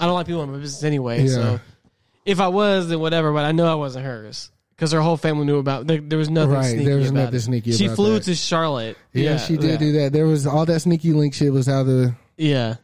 [0.00, 1.22] I don't like people in my business anyway.
[1.24, 1.28] Yeah.
[1.34, 1.60] So
[2.24, 3.32] if I was, then whatever.
[3.32, 4.50] But I know I wasn't hers.
[4.70, 5.86] Because her whole family knew about.
[5.86, 6.84] There, there was nothing Right, sneaky.
[6.84, 7.40] there was about nothing it.
[7.40, 8.24] sneaky She about flew that.
[8.24, 8.98] to Charlotte.
[9.14, 9.76] yeah, she did yeah.
[9.78, 10.12] do that.
[10.12, 12.76] There was all that sneaky link shit was how the Yeah.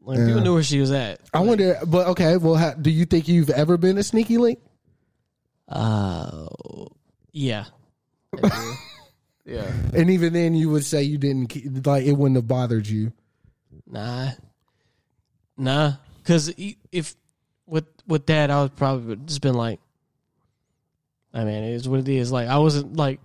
[0.00, 0.26] Like Yeah.
[0.26, 1.20] people knew where she was at.
[1.34, 2.36] I wonder, but okay.
[2.36, 4.58] Well, how, do you think you've ever been a sneaky link?
[5.68, 6.46] Uh,
[7.32, 7.66] yeah.
[9.44, 9.70] yeah.
[9.94, 13.12] And even then, you would say you didn't ke- like it wouldn't have bothered you.
[13.86, 14.30] Nah.
[15.56, 15.92] Nah.
[16.22, 16.52] Because
[16.92, 17.14] if
[17.66, 19.80] with with that, I would probably just been like,
[21.34, 22.32] I mean, it is what it is.
[22.32, 23.20] Like I wasn't like,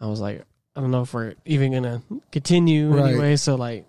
[0.00, 0.42] I was like,
[0.74, 3.10] I don't know if we're even gonna continue Right.
[3.10, 3.36] anyway.
[3.36, 3.86] So like,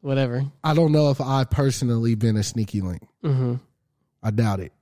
[0.00, 0.44] whatever.
[0.64, 3.02] I don't know if I personally been a sneaky link.
[3.22, 3.54] hmm
[4.22, 4.72] I doubt it,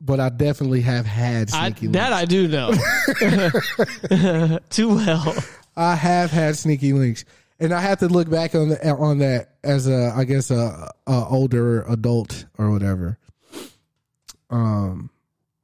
[0.00, 2.12] but I definitely have had I, sneaky that.
[2.12, 2.72] I do know
[4.70, 5.34] too well.
[5.74, 7.24] I have had sneaky links,
[7.58, 10.90] and I have to look back on the, on that as a I guess a,
[11.06, 13.18] a older adult or whatever.
[14.50, 15.08] Um,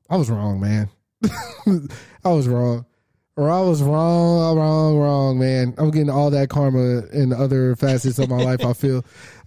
[0.08, 0.88] I was wrong, man.
[2.24, 2.86] I was wrong.
[3.38, 5.72] Or I was wrong, wrong, wrong, man.
[5.78, 8.64] I'm getting all that karma in other facets of my life.
[8.64, 9.04] I feel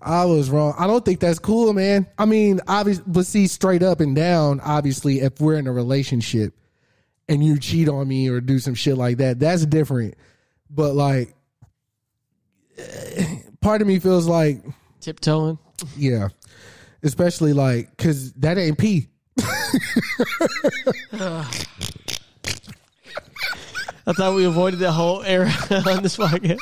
[0.00, 0.76] I was wrong.
[0.78, 2.06] I don't think that's cool, man.
[2.18, 4.60] I mean, obviously, but see, straight up and down.
[4.60, 6.54] Obviously, if we're in a relationship
[7.28, 10.14] and you cheat on me or do some shit like that, that's different.
[10.70, 11.34] But like,
[13.60, 14.62] part of me feels like
[15.00, 15.58] Tiptoeing.
[15.96, 16.28] yeah.
[17.02, 19.08] especially like because that ain't P.
[24.06, 26.58] I thought we avoided that whole era on this podcast.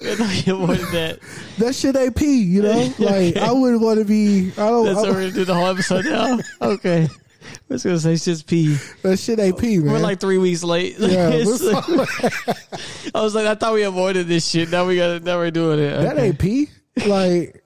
[0.00, 1.18] I thought we avoided that.
[1.58, 2.20] That shit AP.
[2.22, 4.50] You know, like I wouldn't want to be.
[4.52, 4.86] I don't.
[4.86, 6.38] That's I, what we're gonna do the whole episode now.
[6.62, 7.08] Okay.
[7.44, 8.76] I was gonna say it's just P.
[9.02, 9.84] that shit AP, man.
[9.92, 10.94] We're like three weeks late.
[10.98, 14.70] Yeah, I was like, I thought we avoided this shit.
[14.70, 15.22] Now we got.
[15.22, 15.90] Now we're doing it.
[15.90, 16.26] that Okay.
[16.28, 16.68] ain't P.
[17.06, 17.62] Like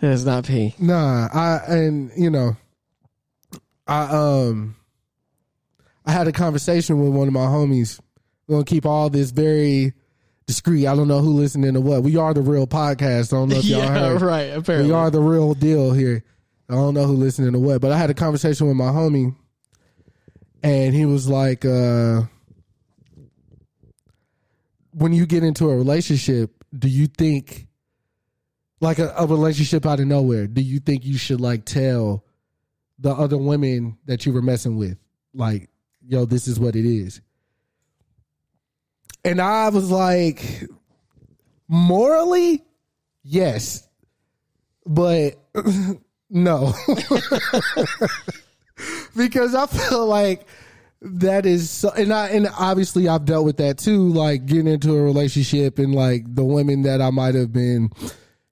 [0.00, 0.74] That's not P.
[0.78, 2.56] Nah, I and you know,
[3.86, 4.02] I
[4.48, 4.76] um,
[6.06, 8.00] I had a conversation with one of my homies.
[8.46, 9.92] We're gonna keep all this very
[10.46, 10.86] discreet.
[10.86, 12.02] I don't know who listening to what.
[12.02, 13.32] We are the real podcast.
[13.32, 14.22] I don't know if y'all Yeah, heard.
[14.22, 14.50] right.
[14.52, 16.24] Apparently, We are the real deal here.
[16.68, 19.34] I don't know who listening to what, but I had a conversation with my homie,
[20.62, 22.22] and he was like, uh,
[24.94, 27.66] "When you get into a relationship, do you think,
[28.80, 32.24] like a, a relationship out of nowhere, do you think you should like tell
[32.98, 34.96] the other women that you were messing with,
[35.34, 35.68] like,
[36.06, 37.20] yo, this is what it is?"
[39.24, 40.64] And I was like,
[41.68, 42.64] morally,
[43.22, 43.86] yes,
[44.84, 45.38] but
[46.30, 46.74] no,
[49.16, 50.46] because I feel like
[51.00, 54.96] that is so, and I and obviously I've dealt with that too, like getting into
[54.96, 57.90] a relationship and like the women that I might have been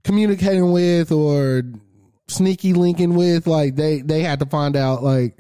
[0.05, 1.63] communicating with or
[2.29, 5.37] sneaky linking with, like they they had to find out like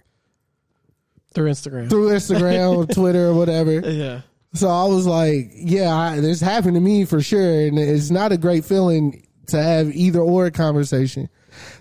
[1.34, 1.88] through Instagram.
[1.88, 3.80] through Instagram or Twitter or whatever.
[3.80, 4.22] yeah.
[4.52, 7.66] So I was like, yeah, I, this happened to me for sure.
[7.66, 11.28] And it's not a great feeling to have either or conversation.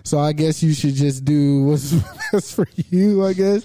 [0.04, 1.92] So I guess you should just do what's
[2.32, 3.64] best for you, I guess.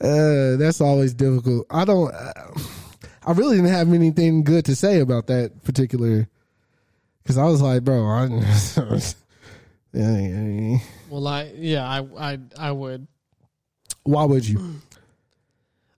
[0.00, 1.66] Uh, that's always difficult.
[1.70, 2.32] I don't, uh,
[3.26, 6.28] I really didn't have anything good to say about that particular,
[7.24, 8.24] cause I was like, bro, I,
[9.92, 10.78] yeah,
[11.08, 13.06] Well, I yeah, I I I would.
[14.02, 14.80] why would you?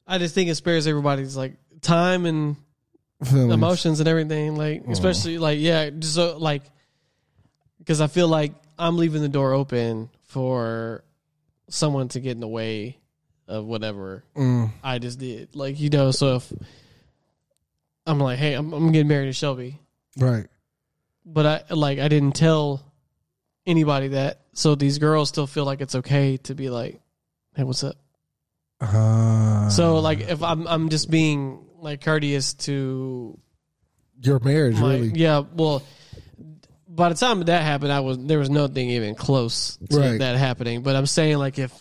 [0.06, 1.56] I just think it spares everybody's like
[1.86, 2.56] time and
[3.24, 3.52] Feelings.
[3.54, 4.56] emotions and everything.
[4.56, 6.62] Like, especially like yeah, just so like
[7.78, 11.02] because I feel like I'm leaving the door open for
[11.70, 12.98] someone to get in the way
[13.48, 15.54] of whatever Mm, I just did.
[15.56, 16.52] Like you know, so if
[18.06, 19.80] I'm like, hey, I'm, I'm getting married to Shelby,
[20.18, 20.46] right.
[21.24, 22.82] but I like I didn't tell
[23.66, 27.00] anybody that, so these girls still feel like it's okay to be like,
[27.56, 27.96] hey, what's up?
[28.80, 33.38] Uh, So like if I'm I'm just being like courteous to
[34.22, 35.08] your marriage, my really.
[35.14, 35.82] yeah well
[36.88, 40.18] by the time that happened I was there was nothing even close to Right.
[40.18, 41.72] that happening but I'm saying like if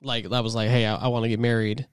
[0.00, 1.86] like I was like hey I, I want to get married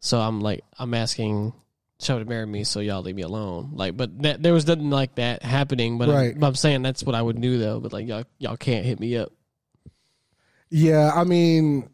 [0.00, 1.52] so I'm like I'm asking
[2.00, 4.90] Shelby to marry me so y'all leave me alone like but that, there was nothing
[4.90, 6.34] like that happening but, Right.
[6.34, 8.84] I'm, but I'm saying that's what I would do though but like y'all y'all can't
[8.84, 9.30] hit me up
[10.70, 11.88] Yeah, I mean,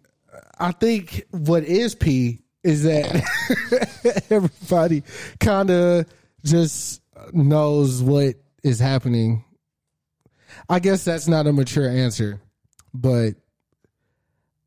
[0.59, 5.03] I think what is P is that everybody
[5.41, 6.07] kind of
[6.45, 7.01] just
[7.33, 9.45] knows what is happening.
[10.69, 12.41] I guess that's not a mature answer,
[12.93, 13.35] but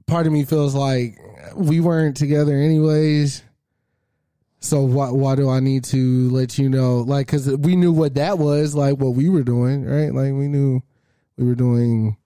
[0.07, 1.17] part of me feels like
[1.55, 3.43] we weren't together anyways.
[4.59, 6.97] So why why do I need to let you know?
[6.99, 10.13] Like, because we knew what that was, like what we were doing, right?
[10.13, 10.81] Like we knew
[11.37, 12.17] we were doing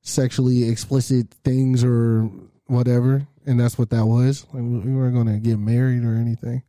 [0.00, 2.30] sexually explicit things or
[2.66, 4.44] whatever, and that's what that was.
[4.52, 6.62] Like, we we weren't going to get married or anything.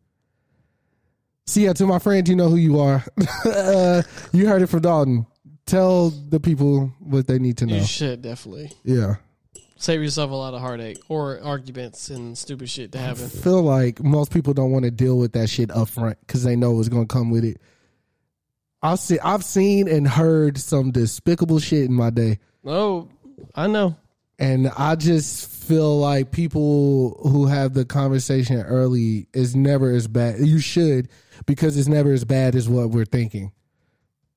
[1.45, 3.03] See, yeah, to my friend, you know who you are.
[3.45, 4.01] uh,
[4.33, 5.25] you heard it from Dalton.
[5.65, 7.75] Tell the people what they need to know.
[7.75, 9.15] you should definitely Yeah,
[9.77, 14.01] save yourself a lot of heartache or arguments and stupid shit to happen feel like
[14.01, 16.87] most people don't want to deal with that shit up front because they know it's
[16.89, 17.59] going to come with it.
[18.81, 22.39] I've seen, I've seen and heard some despicable shit in my day.
[22.65, 23.09] oh
[23.53, 23.95] I know
[24.39, 30.39] And I just feel like people who have the conversation early is never as bad.
[30.39, 31.09] You should
[31.45, 33.51] because it's never as bad as what we're thinking.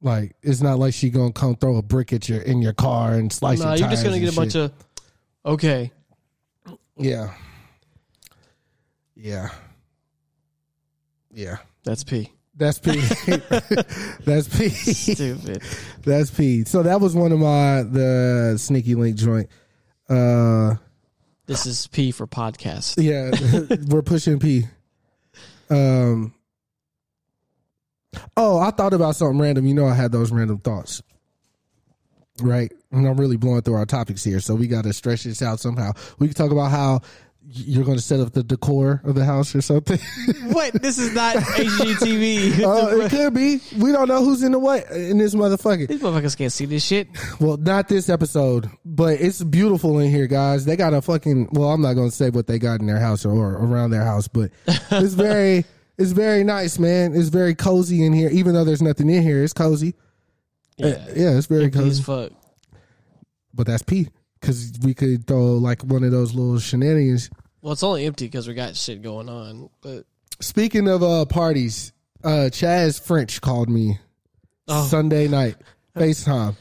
[0.02, 3.12] Like it's not like she gonna come throw a brick at your in your car
[3.12, 4.72] and slice No, your you're just gonna get a bunch of
[5.44, 5.92] okay.
[6.96, 7.34] yeah,
[9.14, 9.50] yeah,
[11.30, 11.58] yeah.
[11.84, 12.32] That's P.
[12.54, 12.92] That's P.
[14.24, 14.68] That's P.
[14.70, 15.62] Stupid.
[16.02, 16.64] That's P.
[16.64, 19.50] So that was one of my the sneaky link joint.
[20.10, 20.74] Uh
[21.46, 23.02] This is P for podcast.
[23.02, 23.30] Yeah,
[23.88, 24.64] we're pushing P.
[25.70, 26.34] Um.
[28.36, 29.66] Oh, I thought about something random.
[29.66, 31.00] You know, I had those random thoughts.
[32.42, 35.42] Right, and I'm really blowing through our topics here, so we got to stretch this
[35.42, 35.92] out somehow.
[36.18, 37.02] We can talk about how
[37.52, 39.98] you're going to set up the decor of the house or something.
[40.52, 40.72] What?
[40.82, 42.60] This is not HGTV.
[42.64, 43.60] uh, it could be.
[43.78, 45.86] We don't know who's in the way in this motherfucker.
[45.88, 47.08] These motherfuckers can't see this shit.
[47.40, 50.64] Well, not this episode, but it's beautiful in here, guys.
[50.64, 51.50] They got a fucking.
[51.52, 53.90] Well, I'm not going to say what they got in their house or, or around
[53.90, 55.64] their house, but it's very,
[55.98, 57.14] it's very nice, man.
[57.14, 59.42] It's very cozy in here, even though there's nothing in here.
[59.44, 59.94] It's cozy.
[60.82, 62.02] Uh, Yeah, yeah, it's very as cozy.
[62.02, 62.32] fuck.
[63.54, 64.08] But that's P
[64.40, 67.30] because we could throw like one of those little shenanigans.
[67.62, 69.70] Well, it's only empty because we got shit going on.
[69.80, 70.04] But
[70.40, 71.92] Speaking of uh parties,
[72.24, 73.98] uh Chaz French called me
[74.68, 74.86] Oh.
[74.86, 75.56] Sunday night,
[75.96, 76.54] FaceTime,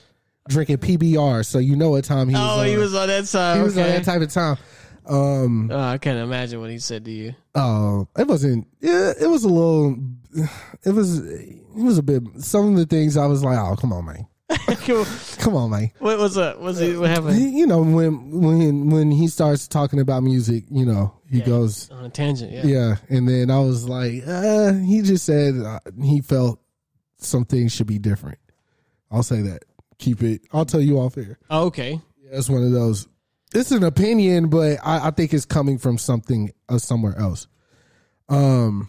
[0.48, 2.42] drinking PBR, so you know what time he was.
[2.42, 2.66] oh, on.
[2.68, 3.58] he was on that side.
[3.58, 3.88] He was okay.
[3.88, 4.58] on that type of time.
[5.06, 7.36] Um, Oh, I can't imagine what he said to you.
[7.56, 8.68] uh, it wasn't.
[8.80, 9.98] Yeah, it was a little.
[10.86, 11.20] It was.
[11.20, 12.24] It was a bit.
[12.40, 15.92] Some of the things I was like, oh, come on, man, come on, man.
[16.00, 16.60] what was up?
[16.60, 17.00] What's it?
[17.00, 17.40] What happened?
[17.40, 22.06] You know when when when he starts talking about music, you know he goes, on
[22.06, 22.52] a tangent.
[22.52, 22.66] Yeah.
[22.66, 26.60] yeah, and then I was like, uh, he just said uh, he felt
[27.18, 28.40] some things should be different.
[29.12, 29.66] I'll say that.
[30.00, 30.42] Keep it.
[30.54, 31.38] I'll tell you off air.
[31.50, 32.02] Oh, okay.
[32.18, 33.08] Yeah, it's one of those.
[33.54, 37.48] It's an opinion, but I, I think it's coming from something uh, somewhere else.
[38.30, 38.88] Um,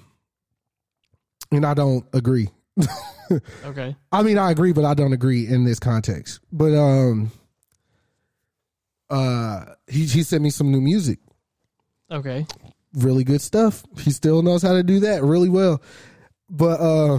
[1.51, 2.51] and I don't agree.
[3.65, 3.95] Okay.
[4.11, 6.41] I mean, I agree, but I don't agree in this context.
[6.51, 7.31] But um,
[9.09, 11.19] uh, he he sent me some new music,
[12.11, 12.47] Okay.
[12.95, 13.85] really good stuff.
[13.99, 15.81] He still knows how to do that really well.
[16.49, 17.19] But uh,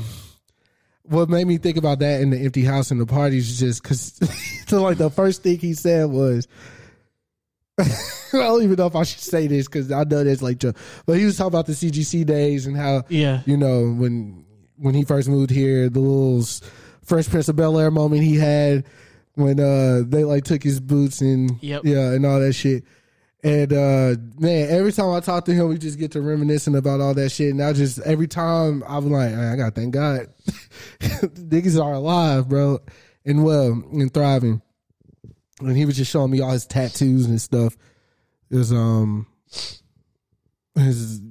[1.03, 3.81] what made me think about that in the empty house and the parties is just
[3.83, 4.19] because,
[4.67, 6.45] so like the first thing he said was,
[7.79, 7.85] I
[8.33, 10.59] don't even know if I should say this because I know that's like,
[11.05, 13.41] but he was talking about the CGC days and how Yeah.
[13.45, 14.45] you know when
[14.81, 16.43] when he first moved here, the little
[17.03, 18.85] Fresh Prince of Bel Air moment he had
[19.35, 21.81] when uh they like took his boots and Yep.
[21.85, 22.83] yeah and all that shit.
[23.43, 26.99] And uh man, every time I talk to him, we just get to reminiscing about
[27.01, 27.51] all that shit.
[27.51, 30.27] And I just every time I'm like, "Man, I gotta thank God,
[30.99, 32.79] niggas are alive, bro,
[33.25, 34.61] and well and thriving.
[35.59, 37.75] And he was just showing me all his tattoos and stuff.
[38.49, 39.25] It was um
[40.75, 41.21] his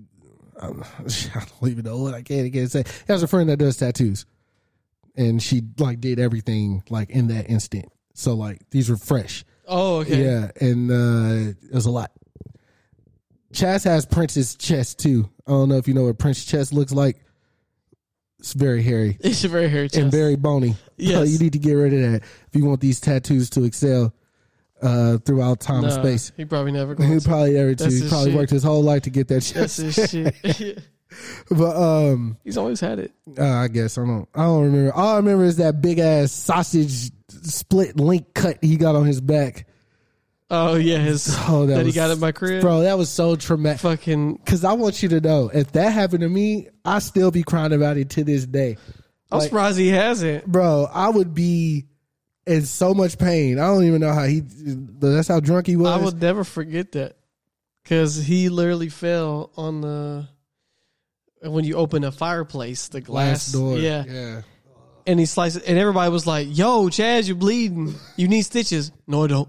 [0.61, 0.83] I don't,
[1.35, 2.85] I don't even know what I can again say.
[3.07, 4.27] He has a friend that does tattoos,
[5.17, 7.91] and she like did everything like in that instant.
[8.15, 9.45] So like these were fresh.
[9.67, 10.25] Oh, okay.
[10.25, 12.11] Yeah, and uh, it was a lot.
[13.53, 15.29] Chaz has Prince's chest too.
[15.47, 17.17] I don't know if you know what Prince's chest looks like.
[18.39, 20.01] It's very hairy It's a very hairy chest.
[20.01, 20.77] and very bony.
[20.97, 21.17] Yes.
[21.17, 24.13] So you need to get rid of that if you want these tattoos to excel
[24.83, 26.33] uh, throughout time and space.
[26.37, 27.29] He probably never He to.
[27.29, 28.39] probably ever That's He probably shit.
[28.39, 30.79] worked his whole life to get that That's his shit.
[31.51, 33.13] but um, He's always had it.
[33.39, 34.29] uh, I guess I don't.
[34.35, 34.93] I don't remember.
[34.95, 37.11] All I remember is that big ass sausage
[37.43, 39.67] split link cut he got on his back.
[40.53, 42.61] Oh yeah, his Oh, that, that, he got at my crib.
[42.61, 42.81] bro.
[42.81, 43.81] That was so traumatic.
[43.83, 47.45] Fucking, Because I want you to know, if that happened to me, I still be
[47.45, 48.77] crying about it to this day.
[49.31, 50.47] I'm Like- surprised he hasn't.
[50.47, 51.87] Bro, I would be
[52.51, 53.59] in so much pain.
[53.59, 54.43] I don't even know how he.
[54.45, 55.89] That's how drunk he was.
[55.89, 57.17] I will never forget that
[57.83, 60.29] because he literally fell on the
[61.43, 63.79] when you open a fireplace, the glass glass door.
[63.79, 64.43] Yeah, yeah.
[65.07, 67.95] and he sliced it, and everybody was like, "Yo, Chaz, you're bleeding.
[68.17, 69.49] You need stitches." No, I don't.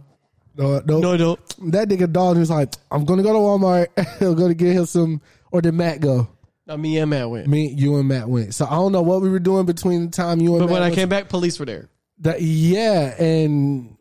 [0.55, 1.71] No, no, No, I don't.
[1.71, 3.87] That nigga Dawn was like, I'm gonna go to Walmart.
[4.21, 5.21] I'm gonna get him some.
[5.49, 6.29] Or did Matt go?
[6.67, 7.47] No, me and Matt went.
[7.47, 8.53] Me, you, and Matt went.
[8.53, 10.81] So I don't know what we were doing between the time you and But Matt
[10.81, 11.89] when I came back, police were there.
[12.21, 13.97] That, yeah, and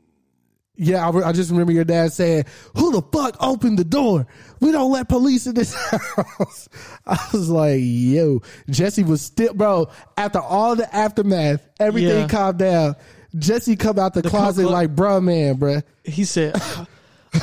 [0.76, 2.44] yeah, I, re- I just remember your dad saying,
[2.76, 4.26] "Who the fuck opened the door?
[4.60, 6.68] We don't let police in this house."
[7.06, 12.28] I was like, "Yo, Jesse was still, bro." After all the aftermath, everything Yeah.
[12.28, 12.96] calmed down.
[13.38, 16.60] Jesse come out the, closet clo- like, "Bruh, man, bruh." He said,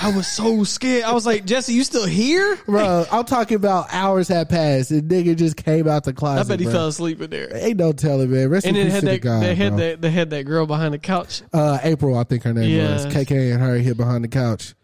[0.01, 3.87] "I was so scared." I was like, "Jesse, you still here?" Bro, I'm talking about
[3.91, 6.41] hours had passed, and nigga just came out the closet.
[6.41, 6.73] I bet he bro.
[6.73, 7.49] fell asleep in there.
[7.55, 8.49] Ain't no telling, man.
[8.49, 9.77] Rest And then peace had that guy, they had bro.
[9.77, 11.41] that they had that girl behind the couch.
[11.53, 13.05] Uh, April, I think her name was.
[13.07, 14.75] KK and her hit behind the couch.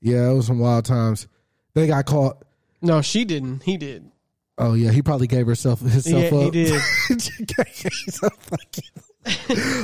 [0.00, 1.26] Yeah, it was some wild times.
[1.74, 2.44] They got caught.
[2.82, 3.62] No, she didn't.
[3.62, 4.10] He did.
[4.56, 6.44] Oh yeah, he probably gave herself himself Yeah, up.
[6.44, 6.80] he did.
[7.08, 8.84] He's a fucking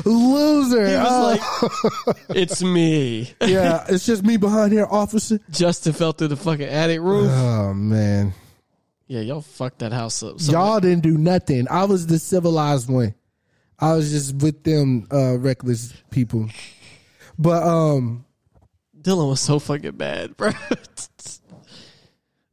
[0.05, 0.87] loser.
[0.89, 5.41] He was Oh, like, "It's me." yeah, it's just me behind here, officer.
[5.51, 7.31] Justin fell through the fucking attic roof.
[7.33, 8.33] Oh man,
[9.09, 10.41] Yeah, y'all fucked that house up.
[10.41, 11.66] So y'all didn't do nothing.
[11.71, 13.14] I was the civilized one.
[13.79, 16.49] I was just with them uh, reckless people.
[17.39, 18.25] But um,
[19.01, 20.51] Dylan was so fucking bad, bro.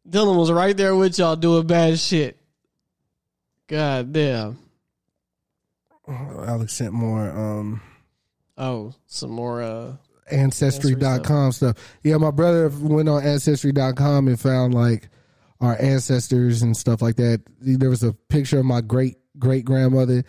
[0.10, 2.39] Dylan was right there with y'all doing bad shit.
[3.68, 4.58] God damn.
[6.08, 7.82] Alex sent more um
[8.58, 9.95] Oh, some more uh
[10.32, 11.78] ancestry.com stuff.
[12.03, 15.10] Yeah, my brother went on ancestry.com and found like
[15.60, 17.41] our ancestors and stuff like that.
[17.60, 20.24] There was a picture of my great great grandmother.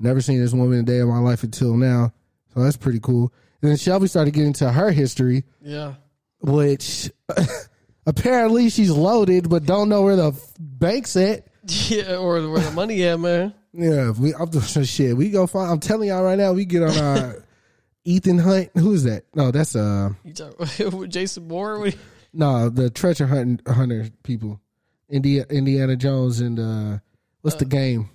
[0.00, 2.12] Never seen this woman a day of my life until now.
[2.54, 3.32] So that's pretty cool.
[3.62, 5.94] And then Shelby started getting to her history, Yeah.
[6.40, 7.10] which
[8.06, 11.46] apparently she's loaded, but don't know where the bank's at.
[11.62, 13.52] Yeah, or where the money at, man.
[13.74, 15.14] Yeah, we I'm doing shit.
[15.16, 15.70] We go find.
[15.70, 17.44] I'm telling y'all right now, we get on our
[18.04, 18.70] Ethan Hunt.
[18.76, 19.24] Who is that?
[19.34, 20.54] No, that's uh You talk
[21.08, 21.78] Jason Moore?
[21.78, 21.96] What-
[22.32, 24.60] no the treasure hunting hunter people.
[25.10, 26.98] India Indiana Jones and uh
[27.42, 28.08] what's the game?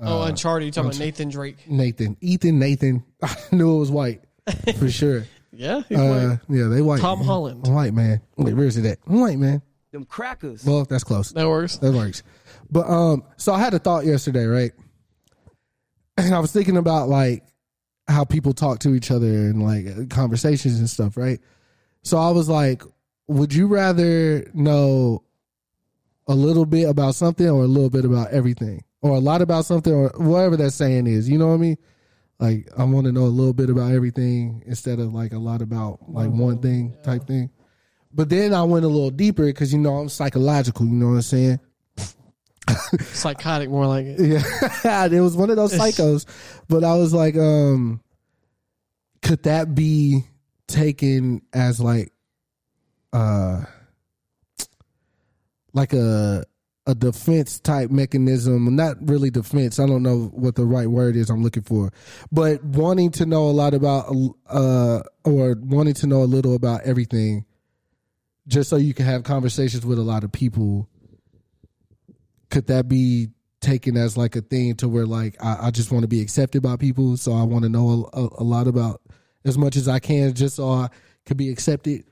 [0.00, 0.66] oh, Uh, Uncharted.
[0.66, 1.68] You talking about Nathan Drake?
[1.68, 2.16] Nathan.
[2.20, 3.02] Ethan Nathan.
[3.22, 4.22] I knew it was white
[4.78, 5.24] for sure.
[5.56, 6.56] Yeah, he's Uh, white.
[6.56, 7.00] yeah, they white.
[7.00, 7.66] Tom Holland.
[7.66, 8.20] White man.
[8.36, 8.98] Wait, where's it at?
[9.06, 9.62] White man.
[9.92, 10.64] Them crackers.
[10.64, 11.30] Well, that's close.
[11.32, 11.76] That works.
[11.78, 12.22] That works.
[12.70, 14.72] But um, so I had a thought yesterday, right?
[16.16, 17.44] And I was thinking about like
[18.08, 21.40] how people talk to each other and like conversations and stuff, right?
[22.02, 22.82] So I was like,
[23.28, 25.22] would you rather know
[26.26, 28.84] a little bit about something or a little bit about everything?
[29.00, 31.78] Or a lot about something or whatever that saying is, you know what I mean?
[32.38, 35.62] Like I want to know a little bit about everything instead of like a lot
[35.62, 37.50] about like one thing type thing.
[38.12, 40.86] But then I went a little deeper because you know I'm psychological.
[40.86, 41.60] You know what I'm saying?
[43.00, 44.20] Psychotic, more like it.
[44.20, 46.26] Yeah, it was one of those psychos.
[46.68, 48.00] But I was like, um,
[49.22, 50.24] could that be
[50.66, 52.12] taken as like,
[53.12, 53.64] uh,
[55.72, 56.44] like a
[56.86, 58.74] a defense type mechanism?
[58.76, 59.78] Not really defense.
[59.78, 61.30] I don't know what the right word is.
[61.30, 61.92] I'm looking for,
[62.30, 64.14] but wanting to know a lot about,
[64.48, 67.44] uh, or wanting to know a little about everything,
[68.46, 70.88] just so you can have conversations with a lot of people
[72.50, 73.30] could that be
[73.60, 76.62] taken as like a thing to where like I, I just want to be accepted
[76.62, 79.00] by people, so I want to know a, a, a lot about
[79.44, 80.88] as much as I can, just so I
[81.26, 82.04] could be accepted.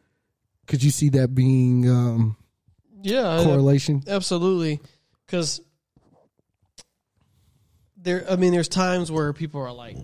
[0.67, 2.37] Could you see that being um,
[3.03, 4.03] Yeah, correlation?
[4.07, 4.81] absolutely.
[5.27, 5.61] Because
[7.97, 9.97] there, I mean, there's times where people are like,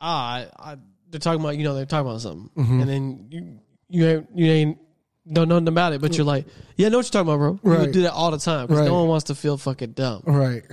[0.00, 0.76] ah, I,
[1.08, 2.80] they're talking about, you know, they're talking about something, Mm-hmm.
[2.80, 4.78] and then you, you ain't, you ain't
[5.26, 7.52] know nothing about it, but you're like, yeah, I know what you're talking about, bro.
[7.54, 7.92] People Right.
[7.92, 8.86] do that all the time because Right.
[8.86, 10.22] no one wants to feel fucking dumb.
[10.26, 10.62] Right.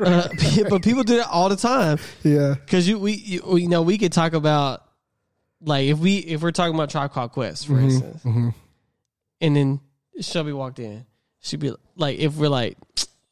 [0.00, 0.26] Uh,
[0.70, 1.98] but people do that all the time.
[2.22, 2.54] yeah.
[2.54, 4.82] Because you, we, you, we- you know, we could talk about
[5.60, 7.84] like if we if we're talking about Tribe Called Quest, for Mm-hmm.
[7.84, 8.54] instance,
[9.42, 9.80] and then
[10.20, 11.06] Shelby walked in,
[11.40, 12.76] she'd be like, if we're like,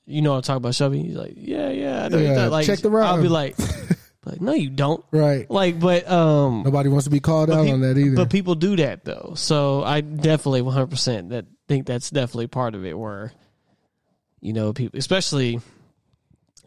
[0.07, 2.19] you know, I'm talking about Shelby, he's like, yeah, yeah, I know.
[2.19, 3.07] Yeah, like, check the route.
[3.07, 3.57] I'll be like,
[4.25, 5.05] like, no, you don't.
[5.11, 5.51] Right.
[5.51, 8.17] Like, but um, Nobody wants to be called out on that either.
[8.17, 12.75] But people do that though, so I definitely 100 percent that think that's definitely part
[12.75, 12.99] of it.
[12.99, 13.33] Where
[14.41, 15.61] you know people, especially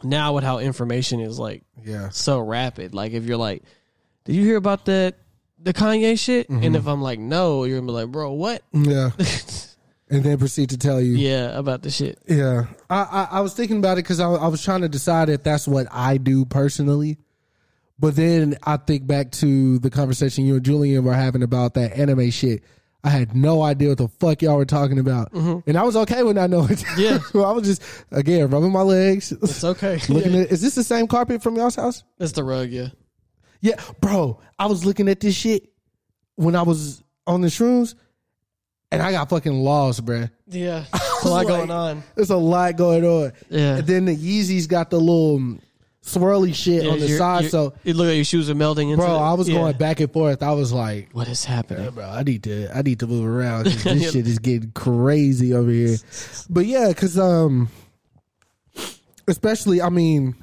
[0.04, 2.10] now with how information is like yeah.
[2.10, 2.94] so rapid.
[2.94, 3.64] Like if you're like,
[4.26, 5.16] did you hear about that
[5.60, 6.50] the Kanye shit?
[6.50, 6.64] Mm-hmm.
[6.64, 8.64] And if I'm like, no, you're gonna be like, bro, what?
[8.74, 9.12] Yeah.
[10.10, 11.14] and then proceed to tell you.
[11.14, 12.20] yeah, about the shit.
[12.28, 15.30] Yeah, I I, I was thinking about it because I, I was trying to decide
[15.30, 17.18] if that's what I do personally.
[18.00, 21.94] But then I think back to the conversation you and Julian were having about that
[21.98, 22.64] anime shit.
[23.04, 25.68] I had no idea what the fuck y'all were talking about, mm-hmm.
[25.68, 26.78] and I was okay with not knowing.
[26.98, 27.20] Yeah.
[27.34, 27.82] I was just
[28.12, 29.32] again rubbing my legs.
[29.32, 30.00] It's okay.
[30.10, 30.42] looking Yeah.
[30.42, 32.04] at is this the same carpet from y'all's house?
[32.18, 32.70] That's the rug.
[32.70, 32.90] Yeah.
[33.62, 34.40] Yeah, bro.
[34.60, 35.70] I was looking at this shit
[36.36, 37.96] when I was on the shrooms,
[38.92, 40.30] and I got fucking lost, bruh.
[40.48, 40.86] Yeah.
[41.24, 42.04] a lot like, going on.
[42.16, 43.34] There's a lot going on.
[43.50, 43.78] Yeah.
[43.78, 45.62] And then the Yeezys got the little um,
[46.04, 47.40] swirly shit Yeah, on the you're- side.
[47.42, 49.56] you're- So, it looked like your shoes are melting into bro, the- I was yeah.
[49.56, 50.42] going back and forth.
[50.42, 51.90] I was like, What is happening?
[51.92, 53.66] bro, I need to, I need to move around.
[53.84, 55.98] This shit is getting crazy over here.
[56.50, 57.70] But yeah, because um,
[59.28, 60.36] especially, I mean,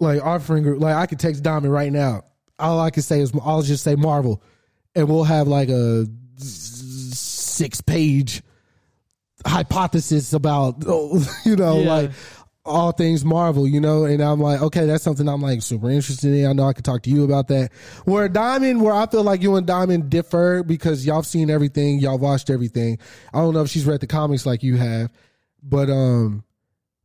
[0.00, 2.24] like our friend group, like I could text Diamond right now.
[2.58, 4.42] All I can say is I'll just say Marvel,
[4.94, 6.06] and we'll have like a
[7.56, 8.42] six page
[9.44, 10.82] hypothesis about
[11.44, 11.92] you know Yeah.
[11.94, 12.10] like
[12.64, 16.34] all things Marvel, you know, and I'm like, okay, that's something I'm like super interested
[16.34, 16.46] in.
[16.48, 17.70] I know I could talk to you about that.
[18.06, 22.18] Where Diamond, where I feel like you and Diamond differ because y'all seen everything, y'all
[22.18, 22.98] watched everything.
[23.32, 25.12] I don't know if she's read the comics like you have,
[25.62, 26.42] but um,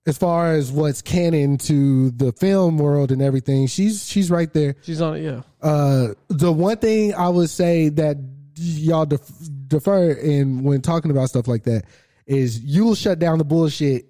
[0.07, 4.73] as far as what's canon to the film world and everything, she's she's right there.
[4.81, 5.21] She's on it.
[5.21, 5.41] Yeah.
[5.61, 8.17] Uh, the one thing I would say that
[8.55, 9.29] y'all def-
[9.71, 11.85] defer in when talking about stuff like that
[12.27, 14.05] is you'll shut down the bullshit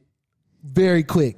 [0.64, 1.38] very quick.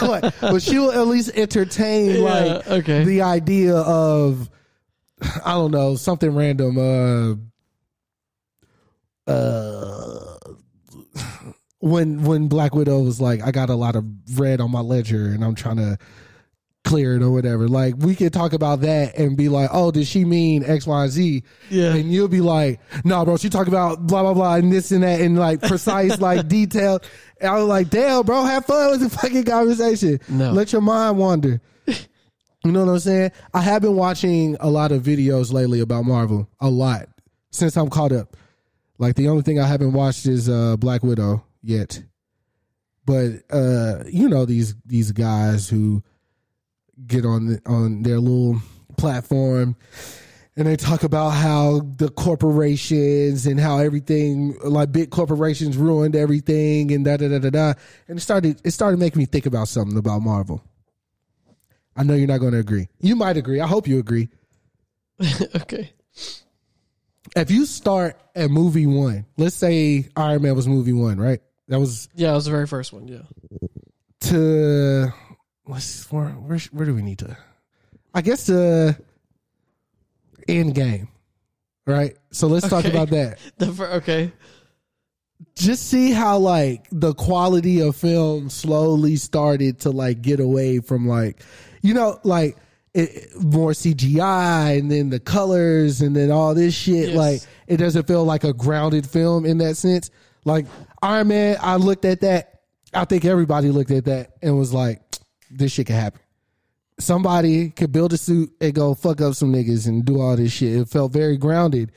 [0.00, 3.04] Like, but she'll at least entertain Yeah, like okay.
[3.04, 4.48] the idea of
[5.44, 6.78] I don't know something random.
[6.78, 7.34] Uh,
[9.30, 10.36] uh,
[11.80, 14.04] when when Black Widow was like, I got a lot of
[14.38, 15.98] red on my ledger and I'm trying to
[16.88, 17.68] cleared or whatever.
[17.68, 21.02] Like we could talk about that and be like, oh, did she mean X, Y,
[21.02, 21.42] and Z?
[21.70, 21.94] Yeah.
[21.94, 25.02] And you'll be like, no, bro, she talk about blah blah blah and this and
[25.02, 27.00] that and like precise like detail.
[27.40, 30.18] And I was like, damn, bro, have fun with the fucking conversation.
[30.28, 30.52] No.
[30.52, 31.60] Let your mind wander.
[32.64, 33.30] You know what I'm saying?
[33.54, 37.08] I have been watching a lot of videos lately about Marvel, a lot
[37.50, 38.36] since I'm caught up.
[38.98, 42.02] Like the only thing I haven't watched is uh, Black Widow yet.
[43.04, 46.02] But uh, you know these these guys who
[47.06, 48.60] get on the, on their little
[48.96, 49.76] platform
[50.58, 56.90] and they talk about how the corporations and how everything like big corporations ruined everything
[56.90, 57.72] and da da da da da
[58.08, 60.62] and it started it started making me think about something about Marvel.
[61.94, 62.88] I know you're not going to agree.
[63.00, 63.60] You might agree.
[63.60, 64.28] I hope you agree.
[65.56, 65.92] okay.
[67.36, 71.40] If you start at movie one, let's say Iron Man was movie one, right?
[71.68, 73.06] That was Yeah, it was the very first one.
[73.06, 73.22] Yeah.
[74.22, 75.12] to
[75.68, 77.36] let's where where where do we need to?
[78.14, 78.96] I guess the
[80.48, 81.08] end game,
[81.86, 82.16] right?
[82.30, 83.38] So let's talk about that.
[83.58, 84.32] The okay.
[85.54, 91.06] Just see how like the quality of film slowly started to like get away from
[91.06, 91.42] like,
[91.82, 92.56] you know, like
[92.94, 97.10] it, more CGI and then the colors and then all this shit.
[97.10, 97.16] Yes.
[97.16, 100.10] Like it doesn't feel like a grounded film in that sense.
[100.44, 100.66] Like
[101.02, 102.62] Iron Man, I looked at that.
[102.94, 105.07] I think everybody looked at that and was like,
[105.50, 106.20] this shit can happen.
[106.98, 110.52] Somebody could build a suit and go fuck up some niggas and do all this
[110.52, 110.76] shit.
[110.76, 111.92] It felt very grounded.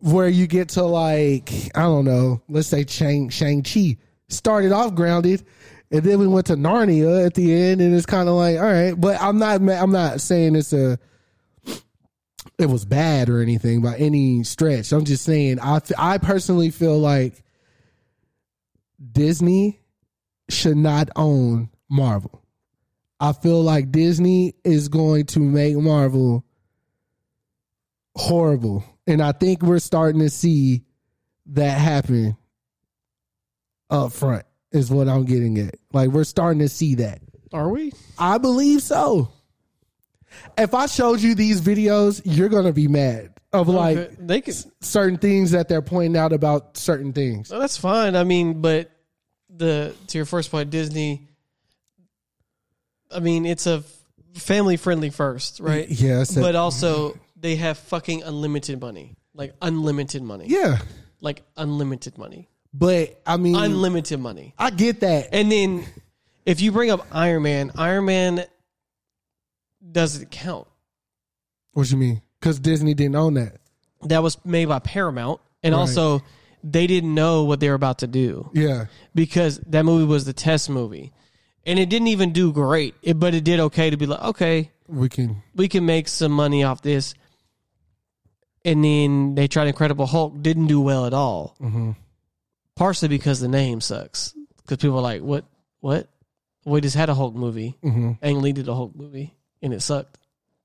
[0.00, 3.98] Where you get to like, I don't know, let's say Shang Shang Chi
[4.28, 5.44] started off grounded,
[5.90, 8.64] and then we went to Narnia at the end, and it's kind of like, all
[8.64, 8.98] right.
[8.98, 10.98] But I'm not, I'm not saying it's a,
[12.58, 14.92] it was bad or anything by any stretch.
[14.92, 17.42] I'm just saying, I, I personally feel like
[19.12, 19.80] Disney
[20.48, 22.39] should not own Marvel.
[23.20, 26.44] I feel like Disney is going to make Marvel
[28.16, 28.84] horrible.
[29.06, 30.84] And I think we're starting to see
[31.46, 32.36] that happen
[33.90, 35.74] up front, is what I'm getting at.
[35.92, 37.20] Like, we're starting to see that.
[37.52, 37.92] Are we?
[38.18, 39.30] I believe so.
[40.56, 44.40] If I showed you these videos, you're going to be mad of like Okay, they
[44.40, 44.54] can.
[44.80, 47.50] certain things that they're pointing out about certain things.
[47.50, 48.14] No, that's fine.
[48.14, 48.92] I mean, but
[49.48, 51.26] the to your first point, Disney.
[53.10, 53.82] I mean, it's a
[54.34, 55.88] family friendly first, right?
[55.90, 60.78] A- but also they have fucking unlimited money, like unlimited money, Yeah.
[61.20, 64.54] like unlimited money, But I mean, unlimited money.
[64.58, 65.30] I get that.
[65.32, 65.84] And then
[66.46, 68.44] if you bring up Iron Man, Iron Man
[69.90, 70.66] doesn't count.
[71.72, 72.22] What you mean?
[72.38, 73.56] Because Disney didn't own that.
[74.02, 75.80] That was made by Paramount, and Right.
[75.80, 76.22] also
[76.62, 78.50] they didn't know what they were about to do.
[78.54, 78.86] Yeah.
[79.14, 81.12] because that movie was the test movie,
[81.66, 82.94] and it didn't even do great.
[83.02, 85.42] It, but it did okay to be like, okay, We can.
[85.54, 87.14] we can make some money off this.
[88.64, 91.56] And then they tried Incredible Hulk, didn't do well at all.
[91.60, 91.92] Mm-hmm.
[92.76, 94.34] Partially because the name sucks.
[94.58, 95.44] Because people are like, what?
[95.80, 96.08] What?
[96.66, 97.78] We just had a Hulk movie.
[97.82, 98.12] Mm-hmm.
[98.22, 100.18] Ang Lee did a Hulk movie, and it sucked.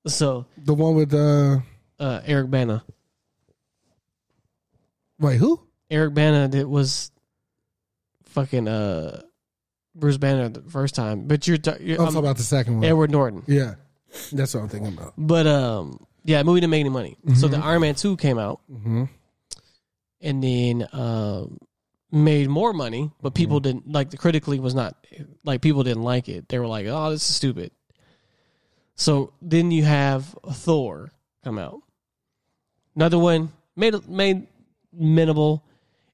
[0.08, 1.60] So The one with uh,
[1.98, 2.84] uh, Eric Bana,
[5.20, 5.62] wait, who?
[5.90, 7.12] Eric Bana that was
[8.26, 9.22] fucking uh,
[9.96, 11.28] Bruce Banner the first time.
[11.28, 12.84] But you're, ta- you're I'm I'm- talking about the second one.
[12.84, 13.44] Edward Norton.
[13.48, 13.76] Yeah,
[14.32, 15.14] that's what I'm thinking about.
[15.18, 17.18] But um, yeah, the movie didn't make any money.
[17.36, 19.04] So the Iron Man two came out, Mm-hmm.
[20.22, 21.58] and then um,
[22.12, 24.96] made more money, but people didn't like the critically was not
[25.44, 26.50] like people didn't like it.
[26.50, 27.72] They were like, "Oh, this is stupid."
[28.96, 31.12] So then you have Thor
[31.44, 31.82] come out.
[32.96, 34.48] Another one made made
[34.94, 35.64] minimal.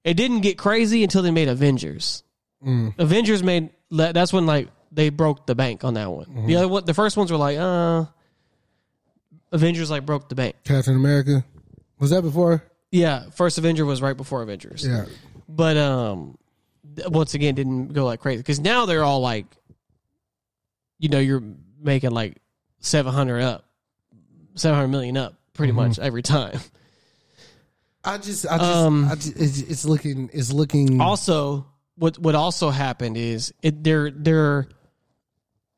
[0.03, 2.23] It didn't get crazy until they made Avengers.
[2.65, 2.93] Mm.
[2.99, 6.45] Avengers made that's when like they broke the bank on that one.
[6.47, 8.05] The other one, the first ones were like, uh,
[9.51, 10.55] Avengers like broke the bank.
[10.63, 11.43] Captain America.
[11.99, 12.63] Was that before?
[12.91, 14.85] Yeah, first Avenger was right before Avengers.
[14.85, 15.05] Yeah.
[15.47, 16.37] But um,
[17.07, 19.45] once again, didn't go like crazy because now they're all like,
[20.99, 21.43] you know, you're
[21.81, 22.37] making like
[22.79, 23.65] seven hundred up,
[24.55, 26.59] seven hundred million up, pretty much every time.
[28.03, 30.99] I just, I just, Um, I just it's, it's looking, it's looking.
[30.99, 31.67] also,
[32.01, 34.67] what what also happened is it they're they're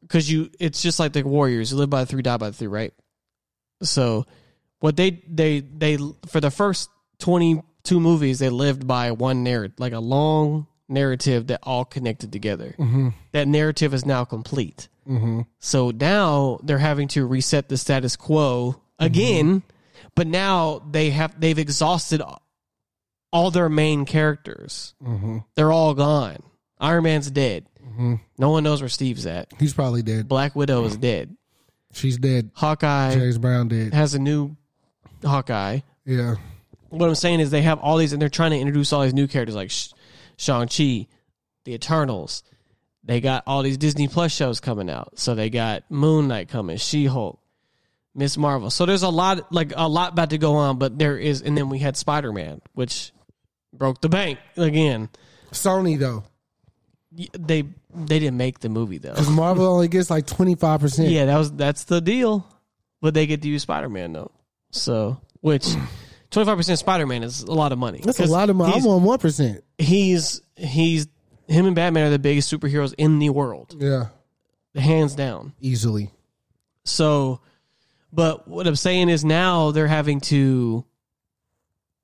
[0.01, 2.55] because you it's just like the Warriors, you live by the three, die by the
[2.55, 2.93] three, right?
[3.81, 4.25] So
[4.79, 5.97] what they they they
[6.27, 11.47] for the first twenty two movies they lived by one narrative, like a long narrative
[11.47, 12.73] that all connected together.
[12.79, 13.09] Mm-hmm.
[13.33, 14.87] That narrative is now complete.
[15.05, 15.41] Mm-hmm.
[15.59, 19.05] So now they're having to reset the status quo mm-hmm.
[19.05, 19.63] again,
[20.15, 22.21] but now they have they've exhausted
[23.33, 24.93] all their main characters.
[25.03, 25.39] Mm-hmm.
[25.55, 26.43] They're all gone.
[26.79, 27.65] Iron Man's dead.
[27.83, 28.15] Mm-hmm.
[28.37, 29.51] No one knows where Steve's at.
[29.59, 30.27] He's probably dead.
[30.27, 31.01] Black Widow is mm-hmm.
[31.01, 31.37] dead.
[31.93, 32.51] She's dead.
[32.53, 33.93] Hawkeye James Brown dead.
[33.93, 34.55] has a new
[35.23, 35.79] Hawkeye.
[36.05, 36.35] Yeah.
[36.89, 39.13] What I'm saying is they have all these, and they're trying to introduce all these
[39.13, 39.89] new characters like Sh-
[40.37, 41.07] Shang Chi,
[41.63, 42.43] the Eternals.
[43.03, 45.17] They got all these Disney Plus shows coming out.
[45.19, 47.39] So they got Moon Knight coming, She Hulk,
[48.13, 48.69] Miss Marvel.
[48.69, 50.77] So there's a lot, like a lot about to go on.
[50.77, 53.11] But there is, and then we had Spider Man, which
[53.73, 55.09] broke the bank again.
[55.51, 56.23] Sony though,
[57.11, 57.63] They
[57.93, 59.11] they didn't make the movie though.
[59.11, 61.09] because Marvel only gets like twenty five percent.
[61.09, 62.47] Yeah, that was that's the deal.
[63.01, 64.31] But they get to use Spider Man though.
[64.71, 65.67] So which
[66.31, 67.99] twenty five percent Spider Man is a lot of money.
[68.03, 68.73] That's a lot of money.
[68.75, 69.63] I'm on one percent.
[69.77, 71.07] he's he's
[71.47, 74.05] him and Batman are the biggest superheroes in the world, Yeah,
[74.73, 75.53] hands down.
[75.59, 76.09] easily.
[76.85, 77.41] So,
[78.13, 80.85] but what I'm saying is now they're having to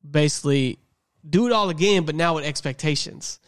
[0.10, 0.78] basically
[1.28, 3.40] do it all again, but now with expectations.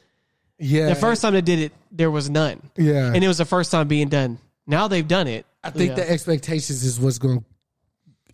[0.58, 0.90] Yeah.
[0.90, 3.72] The first time they did it, there was none, yeah, and it was the first
[3.72, 4.38] time being done.
[4.68, 5.46] Now they've done it.
[5.64, 7.44] I think the expectations is what's going,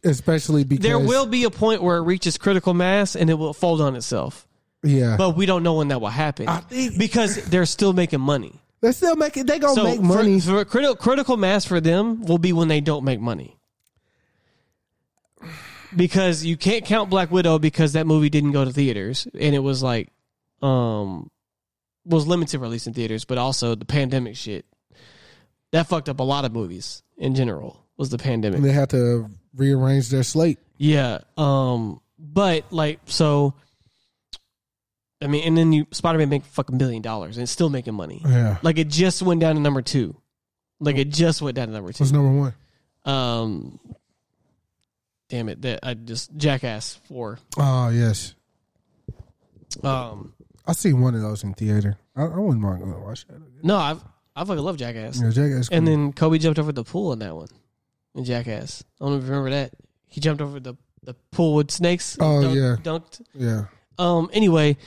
[0.03, 3.53] especially because there will be a point where it reaches critical mass and it will
[3.53, 4.47] fold on itself.
[4.83, 8.21] Yeah, But we don't know when that will happen I think- because they're still making
[8.21, 8.53] money.
[8.79, 9.47] They're still making, it.
[9.47, 10.39] They gonna so make money.
[10.39, 13.56] For, for critical critical mass for them will be when they don't make money.
[15.97, 19.59] Because you can't count Black Widow because that movie didn't go to theaters and it
[19.59, 20.09] was like
[20.61, 21.29] um
[22.05, 24.65] was limited release in theaters, but also the pandemic shit.
[25.71, 27.83] That fucked up a lot of movies in general.
[27.97, 28.57] Was the pandemic.
[28.57, 30.59] and they had to rearrange their slate.
[30.77, 31.19] Yeah.
[31.35, 31.99] Um.
[32.19, 33.55] But like, so.
[35.19, 37.95] I mean, and then you Spider Man make fucking billion dollars and it's still making
[37.95, 38.21] money.
[38.23, 40.15] Yeah, Like it just went down to number two.
[40.79, 42.03] Like it just went down to number two.
[42.03, 42.53] what's number one?
[43.03, 43.79] Um.
[45.29, 45.61] Damn it!
[45.63, 47.39] That I just Jackass four.
[47.57, 48.33] Oh yes,
[49.83, 50.33] Um.
[50.65, 51.97] I seen one of those in theater.
[52.15, 53.39] I, I wouldn't mind going to watch that.
[53.63, 54.03] No, I've
[54.35, 55.21] I fucking love Jackass.
[55.21, 55.69] Yeah, Jackass.
[55.71, 57.47] And then Kobe jumped over the pool in that one.
[58.15, 58.83] In Jackass.
[59.01, 59.71] I don't you remember that.
[60.07, 62.17] He jumped over the the pool with snakes.
[62.19, 62.75] Oh, Dunked- yeah.
[62.83, 63.21] Dunked.
[63.33, 63.65] yeah,
[63.97, 64.29] Um.
[64.33, 64.77] Anyway,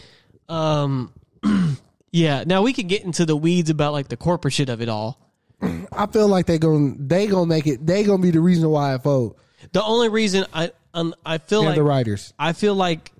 [0.48, 1.12] um.
[2.12, 2.44] yeah.
[2.46, 5.18] Now we can get into the weeds about like the corporate shit of it all.
[5.92, 7.86] I feel like they gonna they gonna make it.
[7.86, 9.38] They gonna be the reason why I vote.
[9.72, 12.32] The only reason I um, I feel They're like the writers.
[12.38, 13.12] I feel like,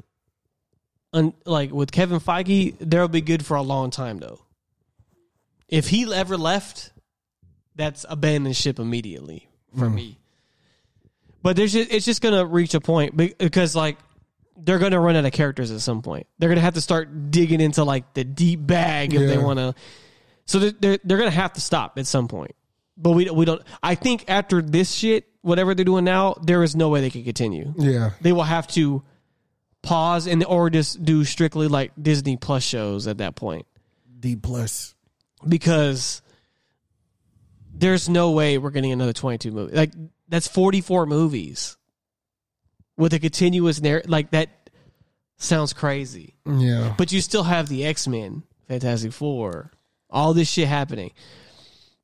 [1.13, 4.41] un, like with Kevin Feige, they'll be good for a long time though.
[5.69, 6.91] If he ever left,
[7.77, 9.49] that's abandoned ship immediately
[9.79, 10.19] for me.
[11.43, 13.97] But there's just, it's just gonna reach a point because like
[14.57, 16.27] they're gonna run out of characters at some point.
[16.39, 19.75] They're gonna have to start digging into like the deep bag if they want to.
[20.47, 22.55] So they're, they're they're gonna have to stop at some point.
[23.01, 23.63] But we we don't.
[23.83, 27.25] I think after this shit, whatever they're doing now, there is no way they can
[27.25, 27.73] continue.
[27.79, 29.03] Yeah, they will have to
[29.83, 33.67] pause and or just do strictly like Disney Plus shows at that point.
[34.19, 34.95] D plus.
[35.49, 36.21] because
[37.73, 39.75] there's no way we're getting another 22 movie.
[39.75, 39.93] Like
[40.29, 41.79] that's 44 movies
[42.99, 44.51] with a continuous narrative like that
[45.39, 46.35] sounds crazy.
[46.45, 49.73] Yeah, but you still have the X-Men Fantastic 4
[50.11, 51.13] all this shit happening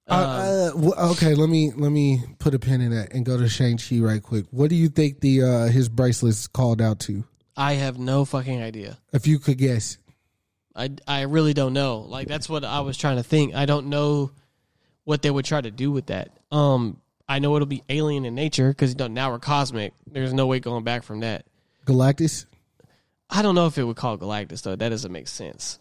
[0.08, 3.48] Uh, uh, okay, let me let me put a pin in that and go to
[3.48, 4.46] Shang Chi right quick.
[4.50, 7.24] What do you think the uh, his bracelets called out to?
[7.56, 9.96] I have no fucking idea If you could guess,
[10.74, 12.00] I, I really don't know.
[12.00, 13.54] Like that's what I was trying to think.
[13.54, 14.30] I don't know
[15.04, 16.30] what they would try to do with that.
[16.52, 19.94] Um, I know it'll be alien in nature because you know, now we're cosmic.
[20.06, 21.46] There's no way going back from that.
[21.86, 22.44] Galactus.
[23.28, 24.76] I don't know if it would call Galactus though.
[24.76, 25.78] That doesn't make sense.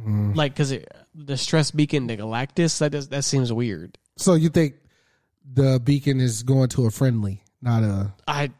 [0.00, 0.34] Mm.
[0.34, 0.74] Like because
[1.14, 3.98] the stress beacon, the Galactus, that does that seems weird.
[4.16, 4.74] So you think
[5.52, 8.50] the beacon is going to a friendly, not a I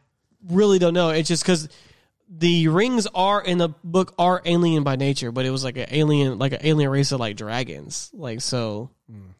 [0.47, 1.09] really don't know.
[1.09, 1.67] It's just because
[2.29, 5.87] the rings are in the book are alien by nature, but it was like an
[5.91, 8.09] alien, like an alien race of like dragons.
[8.13, 9.33] Like so, mm.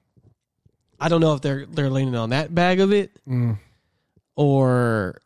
[0.99, 3.57] I don't know if they're they're leaning on that bag of it, mm.
[4.35, 5.21] or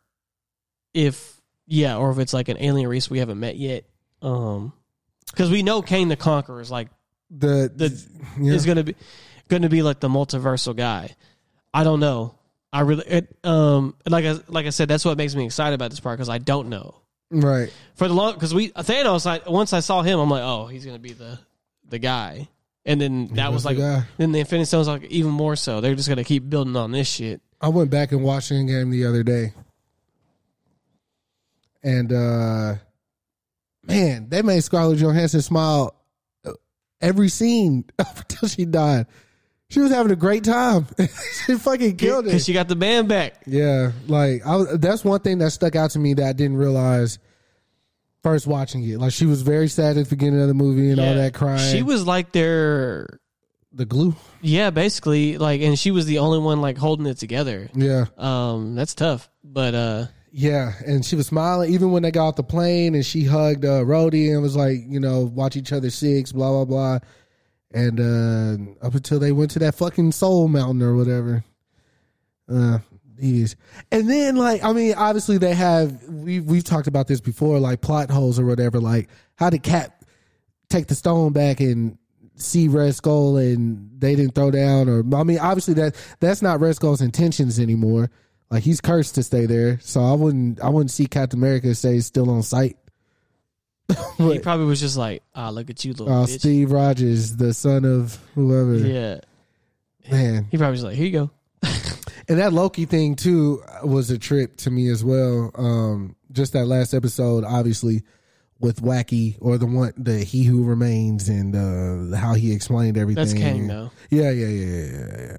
[0.94, 3.84] if yeah, or if it's like an alien race we haven't met yet.
[4.22, 4.72] Um,
[5.30, 6.88] because we know Kang the Conqueror is like
[7.30, 8.06] the the
[8.40, 8.52] yeah.
[8.52, 8.96] is gonna be
[9.48, 11.14] gonna be like the multiversal guy.
[11.72, 12.34] I don't know.
[12.72, 15.90] I really it, um like I like I said that's what makes me excited about
[15.90, 17.00] this part because I don't know
[17.30, 17.72] right.
[17.94, 20.86] for the long because we Thanos I once I saw him I'm like oh he's
[20.86, 21.38] gonna be the
[21.88, 22.48] the guy
[22.86, 24.06] and then that was was the like guy.
[24.18, 27.08] then the Infinity Stones like even more so they're just gonna keep building on this
[27.08, 27.40] shit.
[27.60, 29.52] I went back and watched Endgame the other day,
[31.82, 32.74] and uh
[33.90, 35.94] man, they made Scarlett Johansson smile
[37.00, 39.06] every scene up until she died.
[39.68, 40.86] She was having a great time.
[41.46, 42.28] she fucking killed it.
[42.28, 43.34] because she got the band back.
[43.46, 46.56] yeah, like I, was- that's one thing that stuck out to me that I didn't
[46.56, 47.18] realize
[48.22, 48.98] first watching it.
[48.98, 51.72] Like she was very sad at the beginning of the movie and all that crying.
[51.72, 53.20] She was like their
[53.72, 54.16] the glue.
[54.42, 57.70] Yeah, basically, like, and she was the only one like holding it together.
[57.72, 62.28] Yeah, Um, that's tough, but uh, yeah, and she was smiling even when they got
[62.28, 65.72] off the plane, and she hugged uh, Rhodey and was like, you know, watch each
[65.72, 66.98] other six, blah blah blah,
[67.72, 71.44] and uh, up until they went to that fucking Soul Mountain or whatever.
[72.48, 72.78] Uh,
[73.20, 73.54] Jeez.
[73.92, 77.80] And then like I mean, obviously they have we we've talked about this before, like
[77.80, 78.80] plot holes or whatever.
[78.80, 80.04] Like how did Cap
[80.68, 81.98] take the stone back and
[82.36, 86.60] see Red Skull and they didn't throw down or I mean obviously that that's not
[86.60, 88.10] Red Skull's intentions anymore.
[88.50, 89.78] Like he's cursed to stay there.
[89.80, 92.76] So I wouldn't I wouldn't see Captain America he's still on site.
[94.18, 97.52] he probably was just like, "Ah, look at you, little Uh, bitch." Steve Rogers, the
[97.52, 98.76] son of whoever.
[98.76, 99.20] Yeah,
[100.10, 100.46] Man.
[100.50, 101.30] he probably was like, "Here you go."
[102.28, 105.50] And that Loki thing too was a trip to me as well.
[105.56, 108.04] Um, just that last episode, obviously,
[108.60, 113.24] with Wacky or the one the He Who Remains and uh, how he explained everything.
[113.24, 113.90] That's Kang, though.
[114.10, 115.36] Yeah, yeah, yeah, yeah, yeah.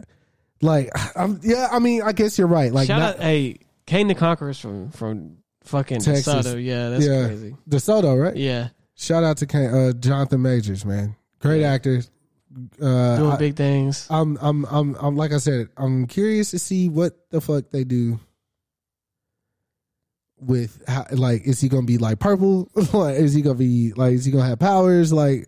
[0.62, 2.72] Like, I'm, yeah, I mean, I guess you're right.
[2.72, 6.26] Like, Shout not, out, hey, Kang the Conqueror's from from fucking Texas.
[6.26, 6.58] Soto.
[6.58, 7.56] Yeah, that's yeah, crazy.
[7.70, 8.36] DeSoto, right?
[8.36, 12.02] Yeah, Shout out to Kang, uh, Jonathan Majors, man, great actor.
[12.82, 14.08] Uh, doing I- big things.
[14.10, 17.84] I'm, I'm, I'm, I'm, like I said, I'm curious to see what the fuck they
[17.84, 18.20] do
[20.42, 22.70] with how, like, is he gonna be like purple?
[22.94, 25.14] like, is he gonna be like, is he gonna have powers?
[25.14, 25.48] Like,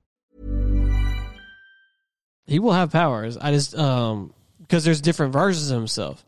[2.45, 3.37] He will have powers.
[3.37, 6.25] I just um because there's different versions of himself.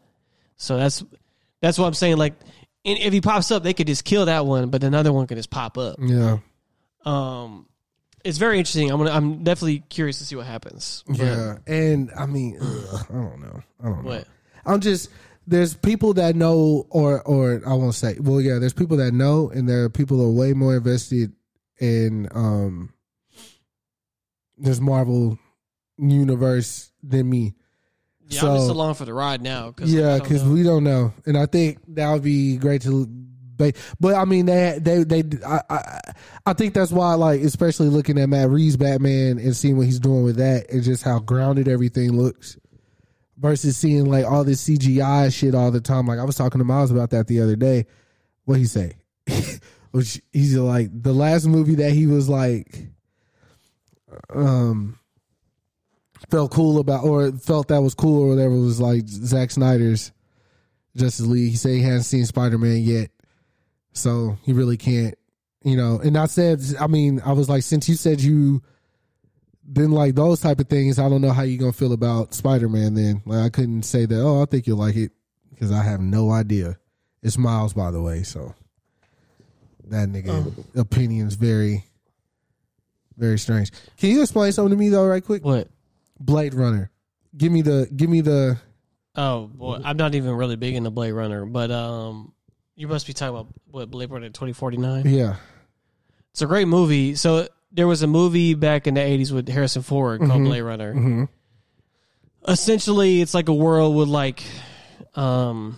[0.58, 1.04] So that's
[1.62, 2.18] that's what I'm saying.
[2.18, 2.34] Like,
[2.84, 5.50] if he pops up, they could just kill that one, but another one could just
[5.50, 5.96] pop up.
[6.02, 6.40] yeah,
[7.06, 7.68] Um,
[8.24, 8.92] it's very interesting.
[8.92, 11.04] I'm gonna, I'm definitely curious to see what happens.
[11.08, 11.58] But yeah.
[11.68, 13.64] And I mean, ugh, I don't know.
[13.82, 14.10] I don't know.
[14.10, 14.28] What?
[14.66, 15.10] I'm just
[15.48, 19.50] there's people that know or or I won't say well yeah there's people that know
[19.50, 21.34] and there are people who are way more invested
[21.80, 22.94] in um
[24.58, 25.38] There's Marvel
[25.98, 27.54] universe than me.
[28.28, 29.72] Yeah, so I'm just along for the ride now.
[29.72, 33.06] Cause yeah, because we don't know, and I think that would be great to.
[33.56, 36.00] But, but I mean, they they they I, I
[36.48, 40.00] I think that's why like especially looking at Matt Reeves Batman and seeing what he's
[40.00, 42.58] doing with that and just how grounded everything looks
[43.38, 46.08] versus seeing like all this CGI shit all the time.
[46.08, 47.86] Like I was talking to Miles about that the other day.
[48.46, 48.94] What he say?
[49.92, 52.88] Which he's like the last movie that he was like,
[54.34, 54.98] um,
[56.30, 60.12] felt cool about or felt that was cool or whatever was like Zack Snyder's
[60.96, 61.52] Justice League.
[61.52, 63.10] He said he hasn't seen Spider Man yet,
[63.94, 65.18] so he really can't.
[65.64, 68.62] You know, and I said, I mean, I was like, since you said you
[69.72, 72.68] didn't like those type of things, I don't know how you gonna feel about Spider
[72.68, 72.96] Man.
[72.96, 74.22] Then, like, I couldn't say that.
[74.22, 75.12] Oh, I think you'll like it
[75.50, 76.78] because I have no idea.
[77.22, 78.24] It's Miles, by the way.
[78.24, 78.54] So
[79.86, 80.82] that nigga oh.
[80.82, 81.86] opinion's very,
[83.18, 83.72] very strange.
[83.98, 85.46] Can you explain something to me though, right quick?
[85.46, 85.70] what?
[86.26, 86.92] Blade Runner.
[87.36, 87.90] Give me the.
[87.96, 88.60] Give me the.
[89.16, 92.34] Oh boy, I'm not even really big into Blade Runner, but um,
[92.76, 95.08] you must be talking about what Blade Runner 2049.
[95.08, 95.36] Yeah.
[96.32, 97.14] It's a great movie.
[97.16, 101.28] So there was a movie back in the 80s with Harrison Ford called Blade Runner.
[102.48, 104.44] Essentially, it's like a world with like
[105.16, 105.78] um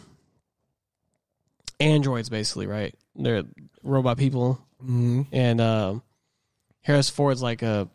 [1.80, 2.96] androids basically, right?
[3.16, 3.44] They're
[3.84, 4.66] robot people.
[4.82, 5.24] Mm-hmm.
[5.34, 6.04] And um
[6.82, 7.90] Harrison Ford's like a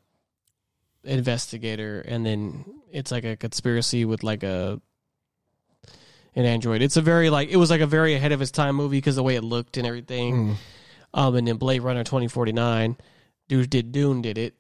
[1.05, 4.81] investigator and then it's like a conspiracy with like a
[6.37, 6.83] an android.
[6.83, 9.17] It's a very like it was like a very ahead of its time movie because
[9.17, 10.57] the way it looked and everything.
[11.13, 12.97] Um, and then Blade Runner twenty forty nine,
[13.49, 14.55] dude did Dune did it,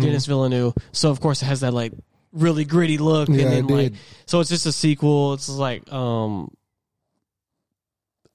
[0.00, 0.74] Denis Villeneuve.
[0.92, 1.92] So of course it has that like
[2.32, 3.94] really gritty look, Yeah, and then like
[4.26, 5.32] so it's just a sequel.
[5.32, 6.50] It's like um,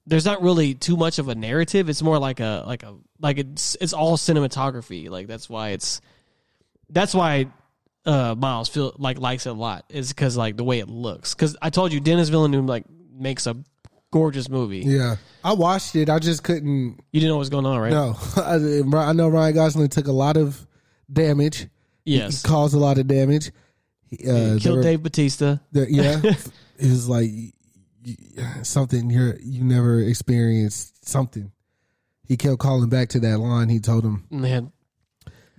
[0.07, 1.89] there's not really too much of a narrative.
[1.89, 5.09] It's more like a like a like it's it's all cinematography.
[5.09, 6.01] Like that's why it's
[6.89, 7.47] that's why
[8.05, 11.33] uh Miles feel like likes it a lot is because like the way it looks.
[11.33, 12.85] Because I told you Denis Villeneuve like
[13.17, 13.55] makes a
[14.11, 14.79] gorgeous movie.
[14.79, 16.09] Yeah, I watched it.
[16.09, 16.99] I just couldn't.
[17.11, 17.91] You didn't know what was going on, right?
[17.91, 20.65] No, I, I know Ryan Gosling took a lot of
[21.11, 21.67] damage.
[22.05, 22.41] Yes.
[22.41, 23.51] he caused a lot of damage.
[24.13, 25.57] Uh, Killed were- Dave Batista.
[25.71, 27.29] yeah, it was like
[28.63, 31.07] something you're you never experienced.
[31.07, 31.51] Something.
[32.25, 33.69] He kept calling back to that line.
[33.69, 34.71] He told him, And they had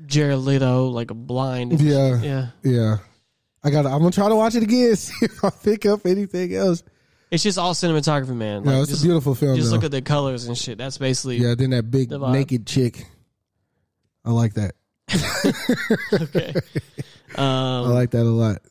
[0.06, 1.80] Jared Leto like a blind.
[1.80, 2.20] Yeah.
[2.22, 2.46] Yeah.
[2.62, 2.96] "Yeah,
[3.62, 3.86] I got.
[3.86, 4.96] I'm gonna try to watch it again.
[4.96, 6.82] See if I pick up anything else."
[7.30, 8.62] It's just all cinematography, man.
[8.62, 9.56] No, it's just, a beautiful film.
[9.56, 9.76] Just though.
[9.76, 10.78] look at the colors and shit.
[10.78, 11.54] That's basically yeah.
[11.56, 13.06] Then that big the naked chick.
[14.24, 14.74] I like that.
[16.12, 16.54] okay.
[17.36, 17.40] I
[17.82, 18.62] Um, like that a lot.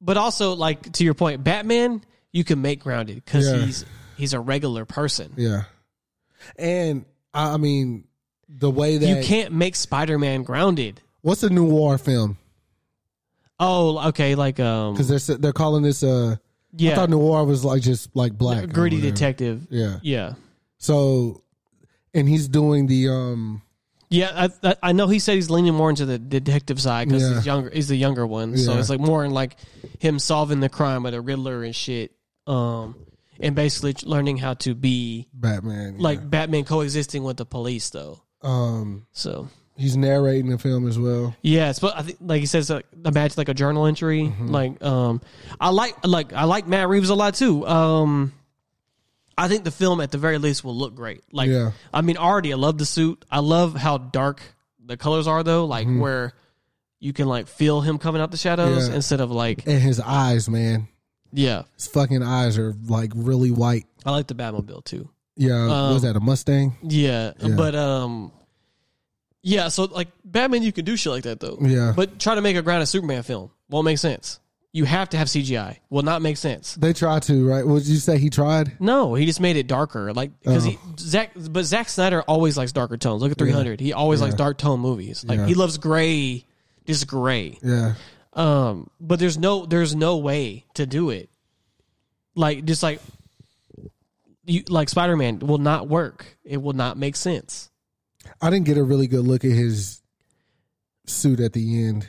[0.00, 3.64] but also, like to your point, Batman, you can make grounded because Yeah.
[3.64, 3.84] he's
[4.16, 5.32] he's a regular person.
[5.36, 5.64] Yeah,
[6.56, 8.04] and I I mean
[8.48, 11.00] the way that You can't make Spider Man grounded.
[11.22, 12.36] What's a noir film?
[13.60, 16.38] Oh, okay, like um, Because they're they're calling this uh I
[16.76, 19.66] yeah, thought noir was like just like black, gritty detective.
[19.70, 19.98] Yeah.
[20.02, 20.34] Yeah,
[20.78, 21.42] So,
[22.14, 23.62] and he's doing the um
[24.08, 24.48] yeah.
[24.62, 27.34] I, I, I know he said he's leaning more into the detective side because Yeah.
[27.36, 27.70] he's younger.
[27.70, 28.80] He's the younger one, so Yeah.
[28.80, 29.56] it's like more in like
[30.00, 32.12] him solving the crime with a Riddler and shit.
[32.46, 32.96] Um,
[33.38, 35.96] and basically learning how to be Batman.
[35.96, 36.02] yeah.
[36.02, 38.20] like Batman coexisting with the police, though.
[38.42, 41.34] Um So he's narrating the film as well.
[41.42, 44.22] Yeah, it's but I think like he says like imagine like a journal entry.
[44.22, 44.48] Mm-hmm.
[44.48, 45.20] Like um
[45.60, 47.66] I like like I like Matt Reeves a lot too.
[47.66, 48.32] Um
[49.36, 51.22] I think the film at the very least will look great.
[51.32, 51.72] Like Yeah.
[51.92, 53.24] I mean already I love the suit.
[53.30, 54.42] I love how dark
[54.84, 56.32] the colors are though, like where
[57.00, 58.90] you can like feel him coming out the shadows Mm-hmm.
[58.90, 58.96] Yeah.
[58.96, 60.88] instead of like And his eyes, man.
[61.32, 61.62] yeah.
[61.76, 63.86] His fucking eyes are like really white.
[64.04, 65.08] I like the Batmobile too.
[65.36, 66.76] Yeah, Um, was that a Mustang?
[66.82, 67.54] Yeah, Yeah.
[67.56, 68.32] but um
[69.42, 71.58] yeah, so like Batman you can do shit like that though.
[71.60, 71.92] Yeah.
[71.96, 74.38] But try to make a grounded Superman film won't make sense.
[74.74, 75.78] You have to have CGI.
[75.90, 76.74] Will not make sense.
[76.76, 77.66] They try to, right?
[77.66, 78.72] Would you say he tried?
[78.80, 80.14] No, he just made it darker.
[80.14, 80.70] Like because Oh.
[80.70, 83.20] he Zack, but Zack Snyder always likes darker tones.
[83.22, 83.80] Look at 300.
[83.80, 85.24] He always likes dark tone movies.
[85.28, 85.46] Like Yeah.
[85.46, 86.46] he loves gray,
[86.86, 87.58] just gray.
[87.62, 87.94] Yeah.
[88.34, 91.28] Um, but there's no there's no way to do it.
[92.34, 93.00] Like just like
[94.44, 96.38] you like Spider Man will not work.
[96.44, 97.70] It will not make sense.
[98.40, 100.02] I didn't get a really good look at his
[101.06, 102.06] suit at the end.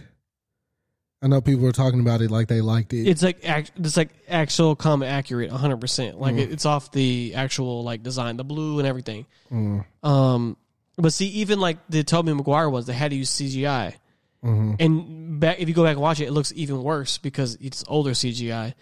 [1.22, 3.08] I know people were talking about it like they liked it.
[3.08, 5.78] It's like it's like actual comic accurate, 100.
[5.80, 9.26] percent Like it, it's off the actual like design, the blue and everything.
[9.50, 9.86] Mm.
[10.04, 10.58] Um,
[10.98, 13.96] but see, even like the Tobey Maguire ones, they had to use CGI.
[14.44, 14.74] Mm-hmm.
[14.80, 17.86] And back if you go back and watch it, it looks even worse because it's
[17.88, 18.74] older CGI.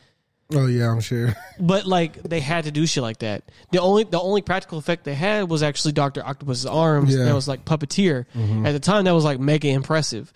[0.53, 1.35] Oh yeah, I'm sure.
[1.59, 3.43] But like they had to do shit like that.
[3.71, 7.15] The only the only practical effect they had was actually Doctor Octopus's arms.
[7.15, 7.25] Yeah.
[7.25, 8.25] That was like puppeteer.
[8.65, 10.31] At the time, that was like mega impressive.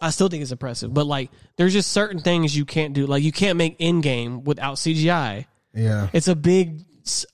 [0.00, 3.06] I still think it's impressive, but like there's just certain things you can't do.
[3.06, 5.46] Like you can't make Endgame without CGI.
[5.74, 6.08] Yeah.
[6.12, 7.24] It's a big s-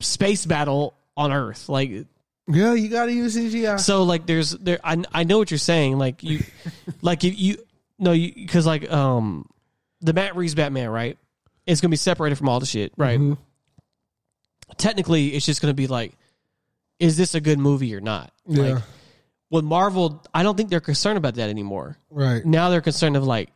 [0.00, 1.68] space battle on Earth.
[1.68, 1.90] Like
[2.48, 3.78] Yeah, you got to use CGI.
[3.80, 4.80] so, like there's there.
[4.84, 5.96] I I know what you're saying.
[5.98, 6.40] Like you,
[7.02, 7.56] like if you
[7.98, 9.48] no you because like um
[10.04, 11.18] the Matt Reeves Batman right.
[11.66, 13.18] It's gonna be separated from all the shit, right?
[13.18, 13.40] Mm-hmm.
[14.76, 16.12] Technically, it's just gonna be like,
[16.98, 18.32] is this a good movie or not?
[18.46, 18.74] Yeah.
[18.74, 18.82] Like,
[19.50, 21.98] with Marvel, I don't think they're concerned about that anymore.
[22.10, 22.44] right.
[22.44, 23.50] Now they're concerned of like,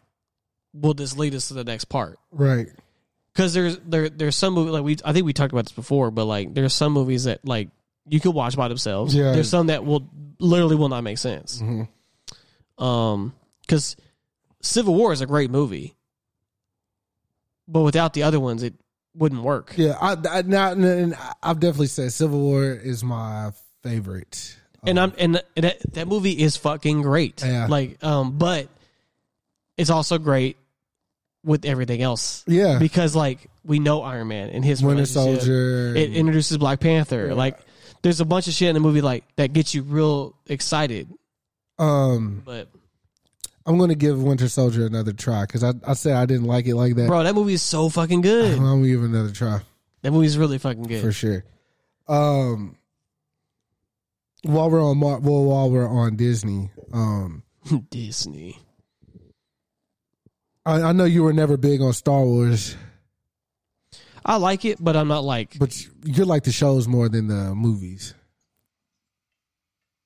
[0.72, 2.18] will this lead us to the next part?
[2.30, 2.68] Right.
[3.32, 6.10] because there's there there's some movie like we I think we talked about this before,
[6.10, 7.68] but like there's some movies that like
[8.06, 9.14] you could watch by themselves.
[9.14, 9.32] Yeah.
[9.32, 11.60] There's some that will literally will not make sense.
[12.78, 13.96] Um, because
[14.62, 15.94] Civil War is a great movie,
[17.68, 18.74] but without the other ones, it
[19.14, 19.74] wouldn't work.
[19.76, 23.52] Yeah, I, I now and I've definitely said Civil War is my
[23.82, 24.56] favorite.
[24.86, 27.42] And I'm and that that movie is fucking great.
[27.44, 27.66] Yeah.
[27.68, 28.68] Like um, but
[29.76, 30.56] it's also great
[31.44, 32.44] with everything else.
[32.46, 32.78] Yeah.
[32.78, 35.04] Because like we know Iron Man and his Winter.
[35.06, 35.94] Soldier.
[35.96, 37.34] It introduces Black Panther.
[37.34, 37.58] Like
[38.02, 41.12] there's a bunch of shit in the movie like that gets you real excited.
[41.78, 42.68] um, But
[43.68, 46.74] I'm gonna give Winter Soldier another try because I I said I didn't like it
[46.74, 47.06] like that.
[47.06, 48.54] bro, that movie is so fucking good.
[48.54, 49.60] I'm gonna give it another try
[50.02, 51.02] That movie's really fucking good.
[51.02, 51.44] for sure.
[52.08, 52.76] Um,
[54.42, 57.42] while we're on Mar- well, while we're on Disney, um,
[57.90, 58.58] Disney.
[60.64, 62.74] I, I know you were never big on Star Wars,
[64.24, 67.54] I like it, but I'm not like but you like the shows more than the
[67.54, 68.14] movies.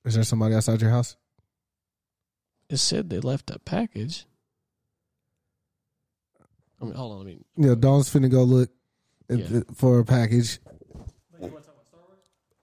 [0.03, 1.15] Is there somebody outside your house?
[2.73, 4.25] It said they left a package.
[6.81, 8.69] I mean, hold on, let me Yeah, Dawn's finna go look
[9.29, 9.47] at Yeah.
[9.47, 10.59] the- for a package.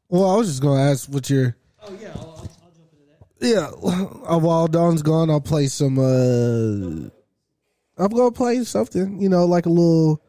[0.09, 3.47] Well, I was just gonna ask what your Oh yeah, I'll, I'll jump into that.
[4.29, 5.99] yeah, while Dawn's gone, I'll play some.
[5.99, 7.09] uh
[7.97, 10.21] I'm gonna play something, you know, like a little.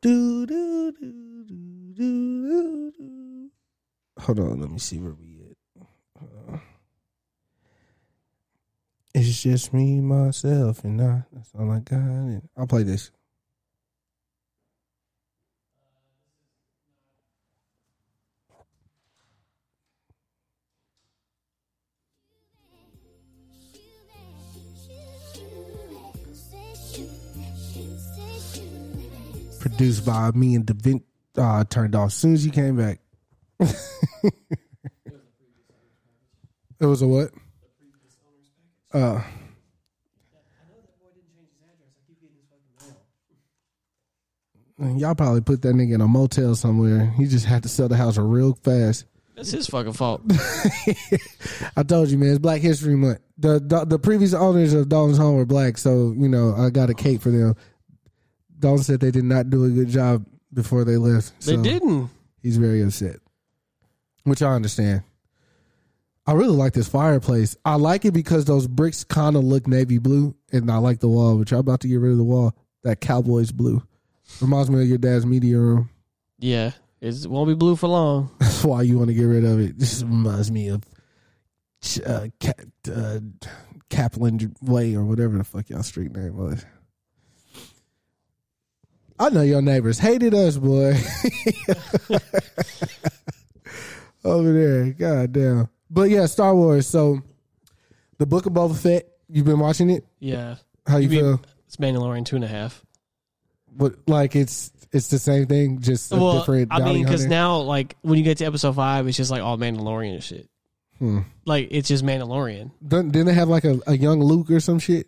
[0.00, 3.50] Do do do do do do.
[4.20, 5.82] Hold on, let me see where we at.
[6.22, 6.58] Uh,
[9.14, 11.22] it's just me, myself, and I.
[11.32, 11.98] That's all I got.
[11.98, 13.12] And I'll play this.
[29.60, 31.02] Produced by me and Devin.
[31.36, 33.00] Uh, turned off as soon as you came back.
[33.60, 33.74] it
[36.80, 37.30] was a what?
[38.94, 39.20] Uh,
[44.96, 47.12] y'all probably put that nigga in a motel somewhere.
[47.16, 49.06] He just had to sell the house real fast.
[49.34, 50.22] That's his fucking fault.
[51.76, 53.18] I told you, man, it's Black History Month.
[53.36, 56.88] The, the the previous owners of Dalton's home were black, so you know I got
[56.88, 57.56] a cake for them.
[58.60, 61.44] Dalton said they did not do a good job before they left.
[61.44, 62.10] They didn't.
[62.40, 63.16] He's very upset,
[64.22, 65.02] which I understand.
[66.26, 67.56] I really like this fireplace.
[67.64, 71.08] I like it because those bricks kind of look navy blue, and I like the
[71.08, 72.54] wall, which I'm about to get rid of the wall.
[72.82, 73.82] That Cowboys blue
[74.40, 75.90] reminds me of your dad's media room.
[76.38, 78.30] Yeah, it won't be blue for long.
[78.40, 79.78] That's why you want to get rid of it.
[79.78, 80.82] This reminds me of
[82.04, 82.60] uh, Cap,
[82.90, 83.20] uh,
[83.90, 86.64] Kaplan Way or whatever the fuck y'all street name was.
[89.18, 90.94] I know your neighbors hated us, boy.
[94.24, 95.68] Over there, god damn.
[95.94, 96.88] But yeah, Star Wars.
[96.88, 97.22] So,
[98.18, 99.08] the Book of Boba Fett.
[99.28, 100.04] You've been watching it.
[100.18, 101.40] Yeah, How you feel?
[101.66, 102.84] it's Mandalorian two and a half.
[103.72, 106.68] But like, it's it's the same thing, just a well, different.
[106.72, 109.56] I mean, because now, like, when you get to episode five, it's just like all
[109.56, 110.48] Mandalorian shit.
[110.98, 111.20] Hmm.
[111.44, 112.72] Like, it's just Mandalorian.
[112.86, 115.06] Didn't didn't they have like a, a young Luke or some shit?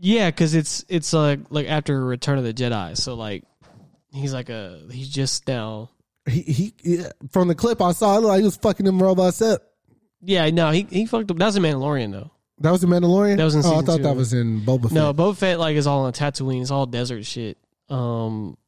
[0.00, 3.44] Yeah, because it's it's like like after Return of the Jedi, so like
[4.12, 5.90] he's like a he's just now.
[6.26, 9.40] He he yeah, from the clip I saw, it like he was fucking them robots
[9.40, 9.62] up.
[10.22, 11.38] Yeah, no, he he fucked up.
[11.38, 12.30] That was a Mandalorian though.
[12.58, 13.38] That was the Mandalorian.
[13.38, 14.02] That was in oh, I season thought two.
[14.02, 14.92] that was in Boba Fett.
[14.92, 16.60] No, Boba Fett like is all on Tatooine.
[16.60, 17.56] It's all desert shit.
[17.88, 18.58] Um,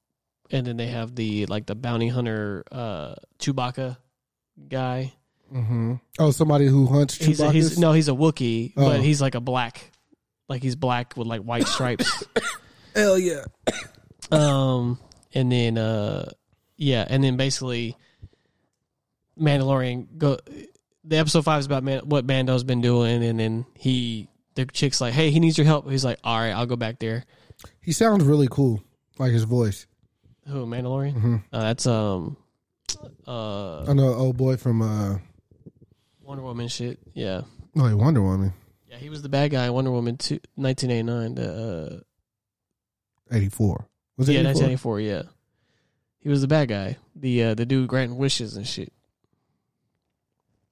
[0.50, 3.98] and then they have the like the bounty hunter uh Chewbacca
[4.68, 5.12] guy.
[5.52, 5.94] Mm-hmm.
[6.18, 8.88] Oh, somebody who hunts He's a, he's no, he's a Wookiee, Oh.
[8.88, 9.90] but he's like a black,
[10.48, 12.24] like he's black with like white stripes.
[12.94, 13.44] Hell yeah.
[14.30, 14.98] um,
[15.34, 16.30] and then uh,
[16.78, 17.96] yeah, and then basically
[19.38, 20.38] Mandalorian go.
[21.04, 25.00] The episode five is about Man, what Mando's been doing, and then he the chick's
[25.00, 27.24] like, "Hey, he needs your help." He's like, "All right, I'll go back there."
[27.80, 28.82] He sounds really cool,
[29.18, 29.86] like his voice.
[30.46, 31.14] Who Mandalorian?
[31.14, 31.36] Mm-hmm.
[31.52, 32.36] Uh, that's um,
[33.26, 35.18] uh, I know old boy from uh,
[36.22, 36.98] Wonder Woman shit.
[37.14, 37.42] Yeah,
[37.76, 38.52] oh, hey, Wonder Woman,
[38.88, 41.34] yeah, he was the bad guy in Wonder Woman two, 1989.
[41.34, 42.02] The
[43.32, 43.86] uh, eighty four.
[44.16, 44.50] Was it yeah, 84?
[44.68, 45.00] 1984.
[45.00, 45.22] Yeah,
[46.20, 46.98] he was the bad guy.
[47.16, 48.92] The uh, the dude granting wishes and shit.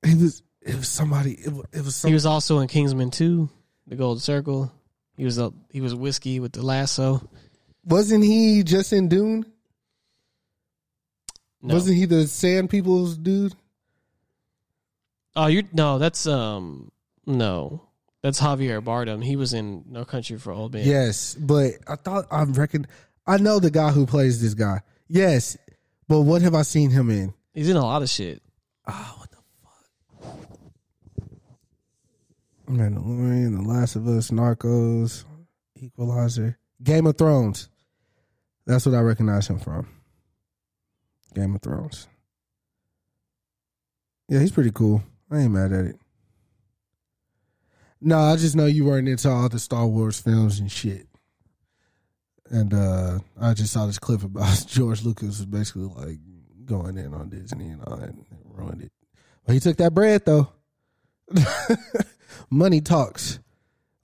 [0.04, 0.42] He was.
[0.62, 1.32] It was somebody.
[1.32, 3.48] It was, it was He was also in Kingsman 2,
[3.86, 4.70] The Golden Circle.
[5.16, 7.26] He was a he was whiskey with the lasso.
[7.84, 9.44] Wasn't he just in Dune?
[11.62, 11.74] No.
[11.74, 13.54] Wasn't he the Sand People's dude?
[15.36, 16.90] Oh, you no, that's um
[17.26, 17.86] no.
[18.22, 19.24] That's Javier Bardem.
[19.24, 20.86] He was in No Country for Old Men.
[20.86, 22.86] Yes, but I thought I reckon
[23.26, 24.80] I know the guy who plays this guy.
[25.08, 25.56] Yes,
[26.08, 27.34] but what have I seen him in?
[27.54, 28.42] He's in a lot of shit.
[28.86, 29.36] Oh, what the
[30.22, 30.36] fuck?
[32.70, 35.24] Mandalorian, The Last of Us, Narcos,
[35.76, 37.68] Equalizer, Game of Thrones.
[38.66, 39.88] That's what I recognize him from.
[41.34, 42.08] Game of Thrones.
[44.28, 45.02] Yeah, he's pretty cool.
[45.30, 45.96] I ain't mad at it.
[48.00, 51.06] No, I just know you weren't into all the Star Wars films and shit.
[52.48, 56.18] And uh I just saw this clip about George Lucas was basically like
[56.64, 58.92] going in on Disney and all that and ruined it.
[59.44, 60.48] But he took that bread though.
[62.50, 63.38] Money talks.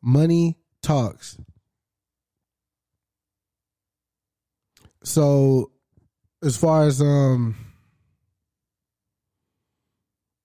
[0.02, 1.36] Money talks.
[5.02, 5.70] So
[6.42, 7.56] as far as um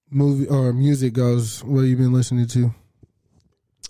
[0.10, 2.74] movie or music goes, what have you been listening to?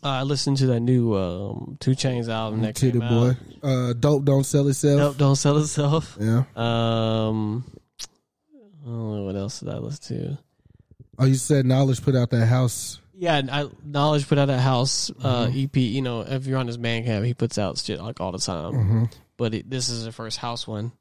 [0.04, 3.30] Uh, I listened to that new um, 2 Chainz album that Titty came boy.
[3.30, 3.70] out.
[3.70, 5.00] Uh Dope Don't Sell Itself.
[5.00, 6.18] Dope don't sell itself.
[6.20, 6.44] Yeah.
[6.56, 7.64] Um,
[8.84, 10.38] I don't know what else did I listen to.
[11.20, 13.00] Oh, you said Knxwledge put out that house.
[13.22, 15.60] Yeah, and I, Knxwledge put out a house uh, Mm-hmm.
[15.66, 15.78] EP.
[15.78, 18.40] You know, if you're on his man cave, he puts out shit like all the
[18.40, 18.74] time.
[18.74, 19.04] Mm-hmm.
[19.38, 20.92] But it, this is the first house one.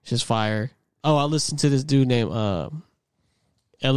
[0.00, 0.70] It's just fire.
[1.04, 2.70] Oh, I listened to this dude named uh,
[3.84, 3.88] I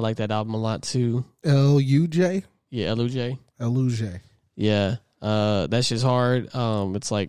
[0.00, 1.26] like that album a lot too.
[1.44, 3.38] L U J Yeah, LUJ.
[3.60, 4.20] L U J.
[4.56, 6.54] Yeah, uh, that shit's hard.
[6.54, 7.28] Um, it's like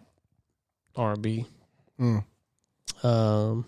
[0.96, 1.46] R and B.
[2.00, 2.24] Mm.
[3.04, 3.66] Um,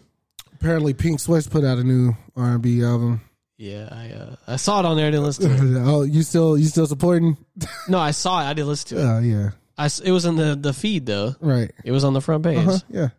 [0.54, 3.20] Apparently, Pink Sweats put out a new R and B album.
[3.58, 5.08] Yeah, I uh, I saw it on there.
[5.08, 5.84] I didn't listen to it.
[5.86, 7.38] oh, you still you still supporting?
[7.90, 8.46] No, I saw it.
[8.46, 9.06] I didn't listen to it.
[9.08, 11.36] Oh yeah, I s it was in the the feed though.
[11.42, 11.72] right.
[11.84, 12.58] It was on the front page.
[12.58, 13.10] Uh-huh, yeah,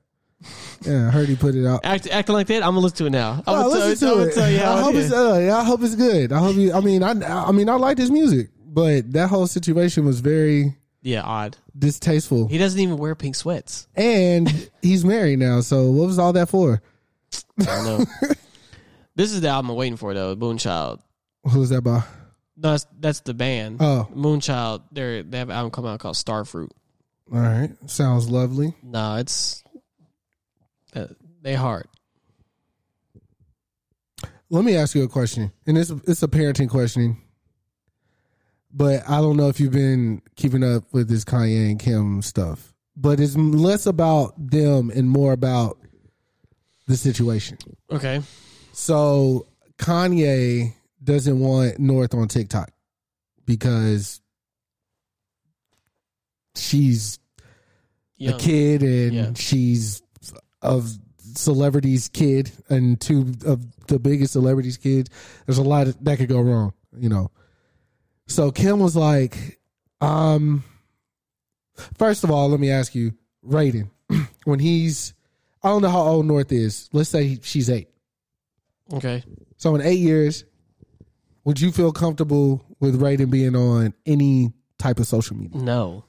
[0.82, 1.08] yeah.
[1.08, 1.80] I heard he put it out.
[1.84, 3.32] Act, acting like that, I'm gonna listen to it now.
[3.32, 4.34] I'm Oh, gonna, listen to I'm gonna it.
[4.34, 5.12] tell you how I hope it's is.
[5.12, 6.32] uh, yeah, I hope it's good.
[6.32, 6.72] I hope you.
[6.72, 7.12] I mean, I
[7.48, 11.56] I mean, I like his music, but that whole situation was very Yeah, odd.
[11.76, 12.46] distasteful.
[12.48, 13.88] He doesn't even wear pink sweats.
[13.96, 16.80] And he's married now, so what was all that for?
[17.60, 18.04] I don't know.
[19.18, 20.36] this is the album I'm waiting for though.
[20.36, 21.00] Moonchild.
[21.42, 22.04] Who's that by?
[22.56, 23.78] No, that's, that's the band.
[23.80, 24.08] Oh.
[24.14, 24.82] Moonchild.
[24.92, 26.70] They they have an album coming out called Starfruit.
[27.32, 28.74] All right, sounds lovely.
[28.82, 29.64] No, it's
[30.94, 31.08] uh,
[31.42, 31.86] they hard.
[34.50, 37.18] Let me ask you a question, and it's it's a parenting question,
[38.72, 42.72] but I don't know if you've been keeping up with this Kanye and Kim stuff.
[42.96, 45.78] But it's less about them and more about
[46.86, 47.58] the situation.
[47.90, 48.22] Okay.
[48.80, 50.72] So Kanye
[51.02, 52.70] doesn't want North on TikTok
[53.44, 54.20] because
[56.54, 57.18] she's
[58.18, 58.34] Young.
[58.34, 59.30] a kid and Yeah.
[59.34, 60.00] she's
[60.62, 60.96] of
[61.34, 65.10] celebrities kid and two of the biggest celebrities kids
[65.46, 67.30] there's a lot of, that could go wrong you know
[68.26, 69.60] so kim was like
[70.00, 70.64] um
[71.96, 73.12] first of all let me ask you
[73.46, 73.88] raiden
[74.44, 75.14] when he's
[75.62, 77.88] i don't know how old north is let's say she's eight
[78.94, 79.22] Okay.
[79.56, 80.44] so in eight years
[81.44, 86.04] would you feel comfortable with raiden being on any type of social media No.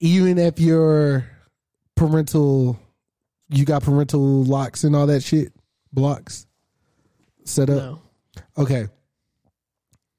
[0.00, 1.26] even if your
[1.96, 2.78] parental
[3.48, 5.52] you got parental locks and all that shit
[5.92, 6.46] blocks
[7.44, 7.98] set up No.
[8.56, 8.86] okay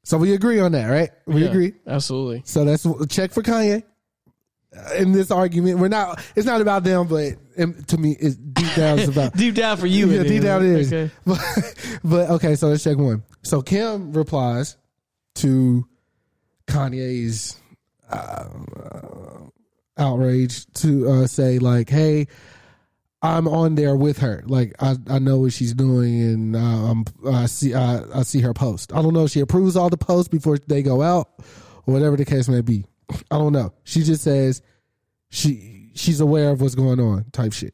[0.04, 2.42] so we agree on that right we Yeah, agree Absolutely.
[2.46, 3.84] so that's a check for kanye
[4.98, 8.76] in this argument we're not it's not about them but um, to me it's deep
[8.76, 10.08] down it's about Deep down for you.
[10.10, 10.44] yeah, deep is.
[10.44, 10.94] down it is.
[10.94, 11.14] Okay.
[11.26, 11.40] But,
[12.04, 13.24] but okay, so let's check one.
[13.44, 14.78] So Kim replies
[15.36, 15.86] to
[16.68, 17.58] Kanye's
[18.10, 18.46] uh,
[19.98, 22.28] outrage to uh, say like, "Hey,
[23.22, 24.44] I'm on there with her.
[24.46, 28.42] Like, I, I know what she's doing, and uh, I'm, I see I, I see
[28.42, 28.94] her post.
[28.94, 31.30] I don't know if she approves all the posts before they go out,
[31.86, 32.86] or whatever the case may be.
[33.30, 33.74] I don't know.
[33.84, 34.62] She just says
[35.30, 37.74] she she's aware of what's going on, type shit.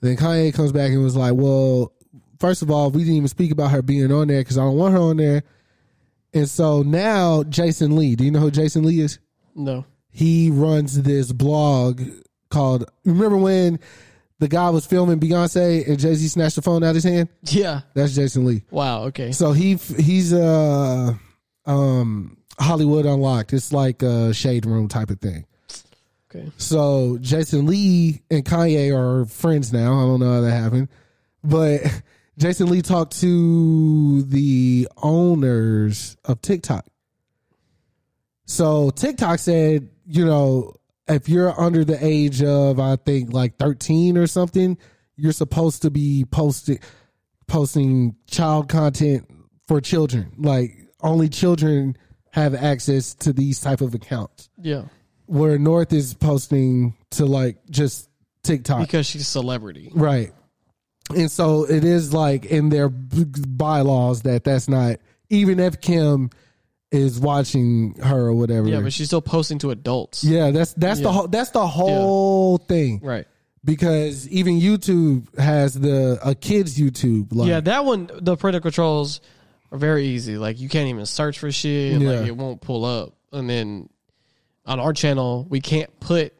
[0.00, 1.92] Then Kanye comes back and was like, "Well,
[2.38, 4.76] first of all, we didn't even speak about her being on there because I don't
[4.76, 5.42] want her on there."
[6.32, 9.18] And so now Jason Lee, do you know who Jason Lee is?
[9.54, 9.84] No.
[10.10, 12.02] He runs this blog
[12.50, 12.90] called.
[13.04, 13.78] Remember when
[14.38, 17.28] the guy was filming Beyonce and Jay Z snatched the phone out of his hand?
[17.46, 17.82] Yeah.
[17.94, 18.64] That's Jason Lee.
[18.70, 19.04] Wow.
[19.04, 19.32] Okay.
[19.32, 21.14] So he he's uh
[21.66, 23.52] um Hollywood Unlocked.
[23.52, 25.46] It's like a shade room type of thing.
[26.32, 26.50] Okay.
[26.58, 29.94] So Jason Lee and Kanye are friends now.
[29.94, 30.88] I don't know how that happened,
[31.42, 31.80] but
[32.38, 36.86] Jason Lee talked to the owners of TikTok.
[38.46, 40.74] So TikTok said, you know,
[41.08, 44.78] if you're under the age of I think like 13 or something,
[45.16, 46.78] you're supposed to be posting
[47.48, 49.28] posting child content
[49.66, 50.32] for children.
[50.38, 51.96] Like only children
[52.32, 54.84] have access to these type of accounts Yeah.
[55.30, 58.08] Where North is posting to like just
[58.42, 58.80] TikTok.
[58.80, 59.90] Because she's a celebrity.
[59.94, 60.32] right.
[61.14, 66.30] And so it is like in their bylaws that that's not, even if Kim
[66.92, 68.68] is watching her or whatever.
[68.68, 70.22] Yeah, but she's still posting to adults.
[70.24, 73.00] Yeah, that's that's the whole that's the whole thing.
[73.02, 73.26] Right.
[73.64, 77.32] Because even YouTube has the a kids YouTube.
[77.32, 79.20] Like, yeah, that one the parental controls
[79.72, 80.38] are very easy.
[80.38, 81.94] Like you can't even search for shit.
[81.94, 83.14] and, Like it won't pull up.
[83.32, 83.88] And then
[84.66, 86.34] on our channel, we can't put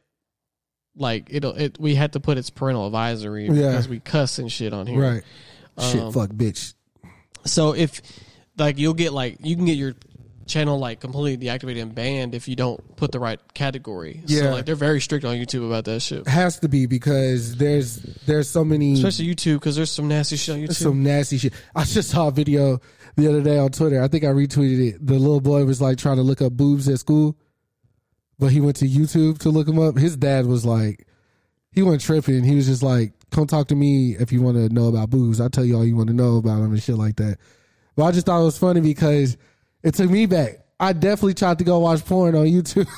[0.96, 3.70] like it'll it we had to put its parental advisory Yeah.
[3.70, 5.00] because we cuss and shit on here.
[5.00, 5.22] right.
[5.80, 6.74] Shit, Um, fuck, bitch.
[7.46, 8.02] So if
[8.58, 9.94] like you'll get like you can get your
[10.46, 14.20] channel like completely deactivated and banned if you don't put the right category.
[14.26, 14.40] Yeah.
[14.40, 16.26] So like they're very strict on YouTube about that shit.
[16.26, 20.56] Has to be because there's there's so many Especially YouTube because there's some nasty shit
[20.56, 20.74] on YouTube.
[20.74, 21.52] some nasty shit.
[21.74, 22.80] I just saw a video
[23.16, 24.02] the other day on Twitter.
[24.02, 25.06] I think I retweeted it.
[25.06, 27.36] The little boy was like trying to look up boobs at school,
[28.40, 29.96] but he went to YouTube to look them up.
[29.96, 31.06] His dad was like,
[31.72, 32.42] he went tripping.
[32.42, 35.40] He was just like, "Come talk to me if you want to know about boobs.
[35.40, 37.38] I'll tell you all you want to know about them and shit like that."
[37.94, 39.36] But I just thought it was funny because
[39.84, 40.58] it took me back.
[40.80, 42.88] I definitely tried to go watch porn on YouTube.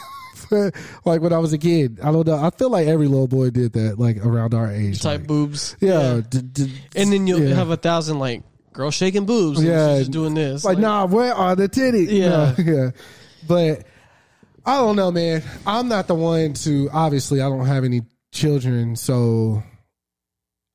[1.05, 2.37] like when I was a kid, I don't know.
[2.43, 5.01] I feel like every little boy did that, like around our age.
[5.03, 5.77] type like, boobs.
[5.81, 7.55] yeah, d- d- And then you'll yeah.
[7.57, 8.43] have a thousand like
[8.73, 9.59] girl shaking boobs.
[9.59, 9.89] and Yeah.
[9.95, 10.65] she's just doing this.
[10.65, 12.11] like, nah, where are the titties?
[12.11, 12.55] Yeah.
[12.57, 12.91] No, yeah.
[13.47, 13.87] But
[14.65, 15.43] I don't know, man.
[15.67, 16.89] I'm not the one to.
[16.93, 19.63] Obviously, I don't have any children, so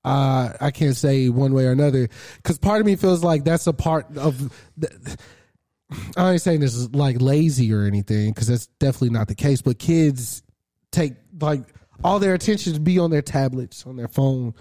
[0.04, 2.10] uh, I can't say one way or another.
[2.38, 4.52] Because part of me feels like that's a part of.
[4.78, 5.18] The,
[6.18, 9.62] I ain't saying this is like lazy or anything, because that's definitely not the case.
[9.62, 10.44] But kids
[10.92, 11.62] take like
[12.04, 14.54] all their attention to be on their tablets, on their phone.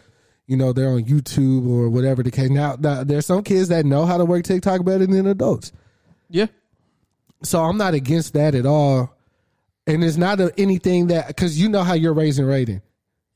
[0.47, 2.51] You know, they're on YouTube or whatever the case.
[2.51, 5.73] Now, now there's some kids that know how to work TikTok better than adults.
[6.31, 6.47] yeah,
[7.43, 9.16] So I'm not against that at all.
[9.87, 12.83] And it's not a, anything that because you know how you're raising Raiden.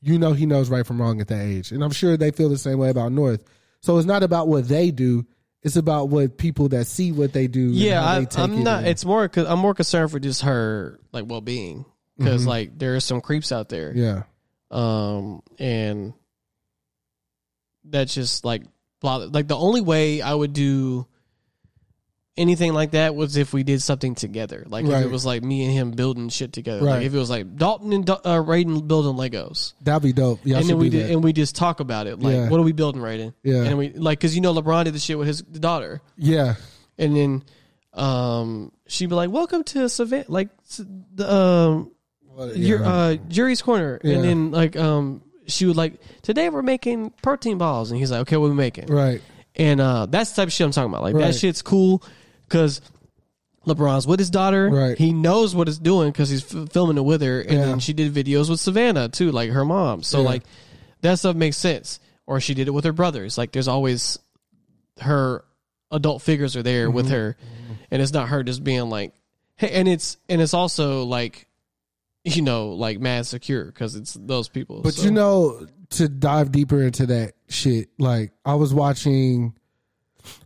[0.01, 2.49] You know he knows right from wrong at that age, and I'm sure they feel
[2.49, 3.43] the same way about North.
[3.81, 5.25] So it's not about what they do;
[5.61, 7.67] it's about what people that see what they do.
[7.67, 8.03] and yeah.
[8.03, 8.79] I, I'm it not.
[8.79, 9.27] and- It's more.
[9.29, 11.85] Cause I'm more concerned for just her like well being
[12.17, 13.93] because like there are some creeps out there.
[13.95, 14.23] yeah,
[14.71, 16.13] um and
[17.85, 18.63] that's just like
[19.03, 21.07] like the only way i would do
[22.41, 24.65] anything like that was if we did something together.
[24.67, 26.83] Like if it was like me and him building shit together.
[26.85, 26.95] Right.
[26.97, 29.73] like if it was like dalton and uh, Raiden building legos.
[29.81, 30.39] That'd be dope.
[30.43, 32.19] Yeah, and then we did and we just talk about it.
[32.19, 32.49] Like Yeah.
[32.49, 33.33] what are we building Raiden?
[33.43, 33.63] Yeah.
[33.63, 36.01] and we like because you know lebron did the shit with his daughter.
[36.17, 36.55] Yeah,
[36.97, 37.43] and then
[37.93, 40.49] um she'd be like welcome to savannah like
[41.15, 41.91] the um
[42.55, 43.99] your uh jury's corner.
[44.03, 44.15] Yeah.
[44.15, 47.91] and then like um she would like today we're making protein balls.
[47.91, 48.87] And he's like okay what we making?
[48.87, 49.21] Right,
[49.55, 51.03] and uh that's the type of shit i'm talking about.
[51.03, 51.25] Like Right.
[51.27, 52.01] that shit's cool
[52.51, 52.81] because
[53.65, 54.97] lebron's with his daughter Right.
[54.97, 57.65] he knows what it's doing because he's f- filming it with her and Yeah.
[57.65, 60.25] then she did videos with savannah too like her mom so Yeah.
[60.25, 60.43] like
[61.01, 64.17] that stuff makes sense or she did it with her brothers like there's always
[64.99, 65.45] her
[65.91, 67.13] adult figures are there with Mm-hmm.
[67.15, 67.37] her
[67.91, 69.13] and it's not her just being like
[69.57, 71.47] hey and it's and it's also like
[72.23, 76.51] you know like mad secure because it's those people But So- you know, to dive
[76.53, 79.53] deeper into that shit, like I was watching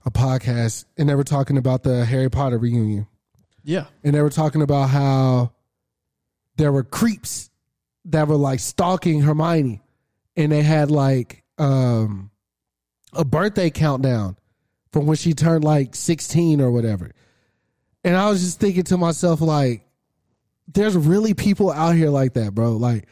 [0.05, 3.07] a podcast and they were talking about the Harry Potter reunion.
[3.63, 5.51] yeah and they were talking about how
[6.57, 7.49] there were creeps
[8.05, 9.81] that were like stalking Hermione,
[10.37, 12.29] and they had like um
[13.13, 14.37] a birthday countdown
[14.91, 17.11] from when she turned like sixteen or whatever.
[18.03, 19.81] And I was just thinking to myself, like,
[20.67, 22.73] there's really people out here like that, bro.
[22.73, 23.07] Like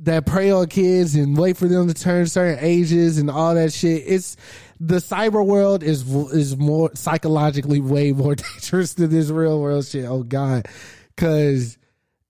[0.00, 3.72] that prey on kids and wait for them to turn certain ages and all that
[3.72, 4.02] shit.
[4.06, 4.36] It's
[4.80, 6.02] the cyber world is
[6.32, 10.04] is more psychologically way more dangerous than this real world shit.
[10.04, 10.66] Oh god,
[11.14, 11.78] because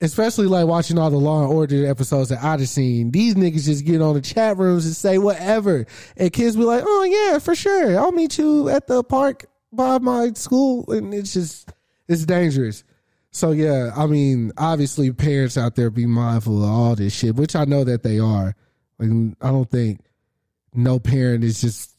[0.00, 3.84] especially like watching all the Law and Order episodes that I've seen, these niggas just
[3.84, 7.54] get on the chat rooms and say whatever, and kids be like, "Oh yeah, for
[7.54, 11.72] sure, I'll meet you at the park by my school," and it's just
[12.08, 12.84] it's dangerous.
[13.30, 17.56] So yeah, I mean, obviously, parents out there be mindful of all this shit, which
[17.56, 18.54] I know that they are.
[18.98, 20.00] Like, I don't think
[20.72, 21.93] no parent is just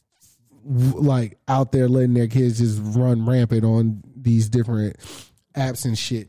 [0.66, 4.96] like out there letting their kids just run rampant on these different
[5.54, 6.28] apps and shit.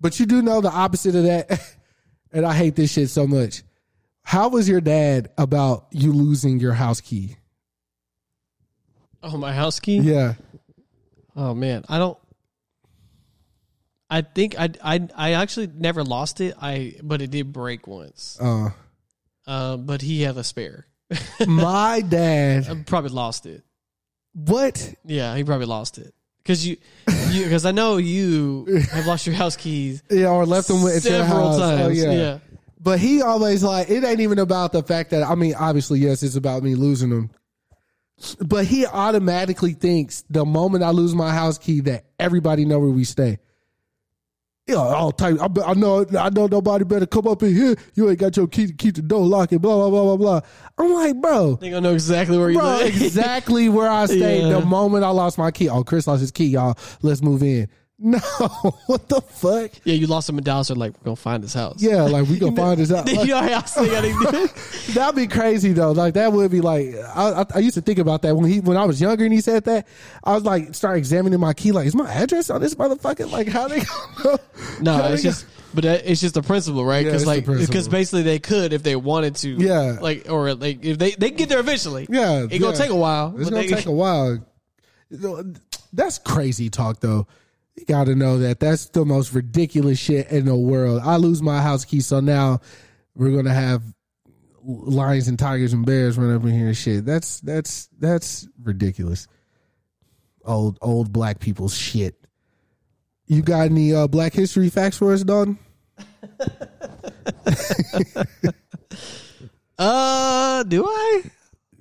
[0.00, 1.76] But you do know the opposite of that,
[2.32, 3.62] and I hate this shit so much.
[4.22, 7.36] How was your dad about you losing your house key?
[9.24, 9.98] oh my house key?
[9.98, 10.34] Yeah,
[11.34, 11.84] oh man.
[11.88, 12.18] I don't
[14.10, 16.54] i think i i, I actually never lost it.
[16.60, 18.38] I but it did break once.
[18.40, 18.70] Uh,
[19.46, 20.86] uh, but he had a spare
[21.46, 22.66] my dad.
[22.68, 23.62] I probably lost it
[24.32, 24.94] What?
[25.04, 26.76] yeah he probably lost it because you
[27.30, 30.90] you because i know you have lost your house keys Yeah, or left them your
[31.00, 31.56] several house.
[31.56, 32.38] Oh, times Oh, yeah.
[32.80, 36.22] But he always like it ain't even about the fact that I mean, obviously, yes,
[36.22, 37.30] it's about me losing them.
[38.40, 42.90] But he automatically thinks the moment I lose my house key that everybody know where
[42.90, 43.38] we stay.
[44.66, 45.36] Yeah, all type.
[45.40, 46.06] I, I know.
[46.18, 47.76] I know nobody better come up in here.
[47.94, 49.52] You ain't got your key to keep the door locked.
[49.52, 50.40] And blah blah blah blah blah.
[50.78, 52.86] I'm like, bro, They gonna know exactly where you bro, live.
[53.02, 54.60] exactly where I stayed Yeah.
[54.60, 55.68] the moment I lost my key.
[55.68, 56.78] Oh, Chris lost his key, y'all.
[57.02, 57.68] Let's move in.
[57.96, 58.18] No,
[58.86, 59.70] what the fuck?
[59.84, 60.66] yeah, you lost him in Dallas.
[60.68, 61.80] They're like, we're gonna find this house.
[61.80, 63.06] Yeah, like we gonna find this house.
[63.12, 64.92] you know how else they?
[64.94, 65.92] That'd be crazy though.
[65.92, 68.58] Like that would be like I, I, I used to think about that when he
[68.60, 69.86] when I was younger and he said that.
[70.24, 71.70] I was like start examining my key.
[71.70, 73.30] Like, is my address on this motherfucker?
[73.30, 73.80] Like, how they
[74.22, 74.38] go?
[74.80, 77.04] No, how it's they just, but it's just the principle, right?
[77.04, 79.98] Because the like, because basically they could if they wanted to, Yeah.
[80.00, 82.96] like, or like if they they can get there eventually, Yeah, it's gonna take a
[82.96, 83.34] while.
[83.38, 84.44] It's gonna they- take a while.
[85.92, 87.28] That's crazy talk though.
[87.76, 91.00] You got to know that that's the most ridiculous shit in the world.
[91.04, 92.60] I lose my house key, so now
[93.14, 93.82] we're gonna have
[94.62, 97.04] lions and tigers and bears run up in here and shit.
[97.04, 99.26] That's that's that's ridiculous.
[100.44, 102.16] Old old black people's shit.
[103.26, 105.58] You got any uh, Black History facts for us, Dalton?
[109.78, 111.22] Uh, do I?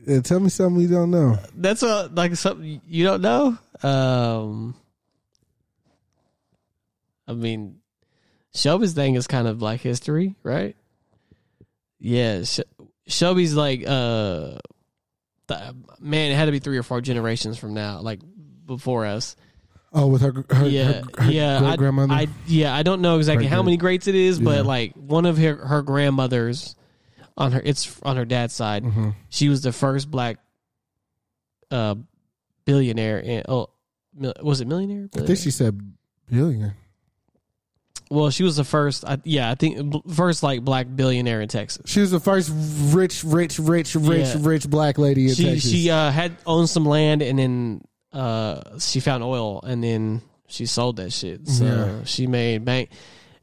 [0.10, 1.38] Uh, tell me something we don't know.
[1.56, 3.58] That's a, like something you don't know.
[3.84, 4.76] Um,
[7.28, 7.80] I mean,
[8.54, 10.76] Shelby's thing is kind of Black History, right?
[12.00, 12.60] Yeah, Sh-
[13.08, 14.58] Shelby's like, uh,
[15.48, 15.62] th-
[16.00, 18.20] man, it had to be three or four generations from now, like
[18.66, 19.36] before us.
[19.94, 22.14] Oh, with her, her yeah, her, her yeah, great I, grandmother.
[22.14, 24.46] I, yeah, I don't know exactly how many greats it is, Yeah.
[24.46, 26.76] but like one of her her grandmothers
[27.38, 28.84] on her, it's on her dad's side.
[28.84, 29.12] Mm-hmm.
[29.30, 30.38] She was the first black
[31.70, 31.96] uh
[32.66, 33.20] billionaire.
[33.20, 33.68] In, oh,
[34.42, 35.10] was it millionaire?
[35.16, 35.80] I think she said
[36.30, 36.74] billion.
[38.14, 39.04] Well, she was the first.
[39.06, 41.84] I, yeah, I think first like black billionaire in Texas.
[41.90, 42.52] She was the first
[42.94, 44.36] rich, rich, rich, rich, Yeah.
[44.40, 45.72] rich black lady in She Texas.
[45.72, 47.82] she uh, had owned some land and then
[48.14, 51.48] uh she found oil and then she sold that shit.
[51.48, 52.04] So Yeah.
[52.06, 52.90] she made bank.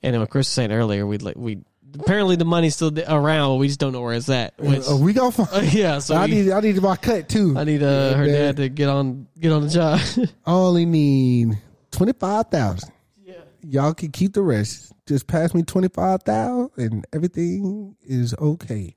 [0.03, 1.59] And then what Chris was saying earlier, we like we
[1.99, 4.55] apparently the money's still around, but we just don't know where it's at.
[4.59, 5.73] Which, Uh, we gonna find.
[5.73, 7.55] yeah, so I we- need I need my cut too.
[7.59, 9.99] I need uh, her dad to get on get on the job.
[10.47, 11.59] I only need
[11.91, 12.93] twenty five thousand.
[13.62, 14.93] Y'all can keep the rest.
[15.07, 18.95] Just pass me twenty five thousand and everything is okay.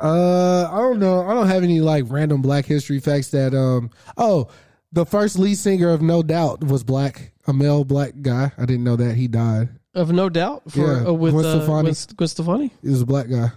[0.00, 1.22] Uh I don't know.
[1.26, 4.48] I don't have any like random black history facts that um oh
[4.92, 8.52] the first lead singer of No Doubt was black, a male black guy.
[8.58, 9.68] I didn't know that he died.
[9.94, 11.90] of no doubt for Yeah, uh, with Gwen uh, Stefani.
[11.92, 12.70] Gwen, Gwen Stefani.
[12.82, 13.52] He was a black guy.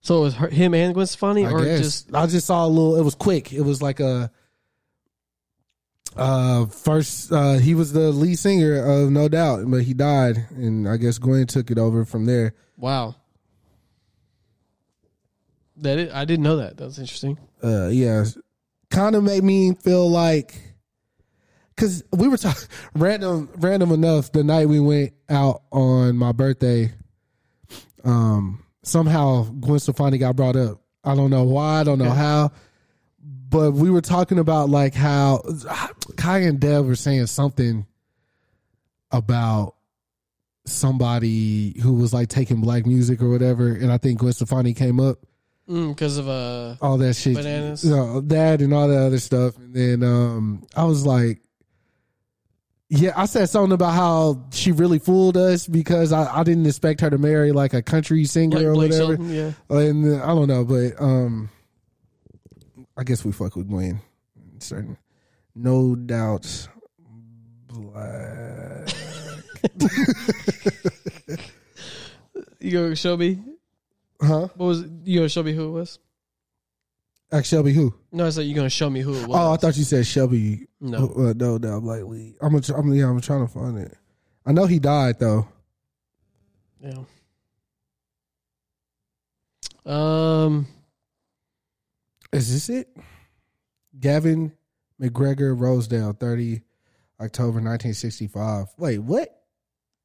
[0.00, 1.80] So it was her, him and Gwen Stefani, I or guess.
[1.80, 2.96] just I just saw a little.
[2.96, 3.52] It was quick.
[3.52, 4.30] It was like a.
[6.16, 10.88] Uh, first, uh, he was the lead singer of No Doubt, but he died, and
[10.88, 12.54] I guess Gwen took it over from there.
[12.76, 13.16] wow.
[15.76, 16.76] That it, I didn't know that.
[16.76, 17.36] That was interesting.
[17.62, 18.24] Uh, yeah,
[18.90, 20.54] kind of made me feel like,
[21.76, 24.30] cause we were talking random, random enough.
[24.30, 26.92] The night we went out on my birthday,
[28.04, 30.80] um, somehow Gwen Stefani got brought up.
[31.02, 31.80] I don't know why.
[31.80, 32.52] I don't know how.
[33.54, 35.44] But we were talking about like how
[36.16, 37.86] Kai and Dev were saying something
[39.12, 39.76] about
[40.66, 44.98] somebody who was like taking black music or whatever, and I think Gwen Stefani came
[44.98, 45.18] up
[45.68, 47.84] Because of uh, all that shit, Bananas.
[47.84, 49.56] you know, that and all that other stuff.
[49.56, 51.40] And then um, I was like,
[52.88, 57.02] yeah, I said something about how she really fooled us because I, I didn't expect
[57.02, 59.16] her to marry like a country singer like or Blake whatever.
[59.16, 59.76] Shelton, yeah.
[59.76, 61.50] And uh, I don't know, but um,
[62.96, 64.00] I guess we fuck with Gwen.
[64.58, 64.96] Certain,
[65.54, 66.68] no doubt.
[67.68, 68.88] Black.
[72.64, 73.42] You go show me.
[74.22, 74.48] Huh?
[74.56, 74.90] What was it?
[75.04, 75.98] you gonna show me who it was?
[77.30, 77.92] Ask Shelby who?
[78.10, 79.38] No, I said you gonna show me who it was.
[79.38, 80.66] Oh, I thought you said Shelby.
[80.80, 81.12] No.
[81.14, 82.36] Uh, no, no, like Lee.
[82.40, 83.98] I'm, a, I'm, yeah, I'm trying to find it.
[84.46, 85.46] I know he died though.
[86.80, 87.04] Yeah.
[89.84, 90.66] Um.
[92.34, 92.96] Is this it?
[93.98, 94.52] Gavin
[95.00, 96.62] McGregor Rossdale, 30
[97.20, 98.66] October 1965.
[98.76, 99.40] Wait, what?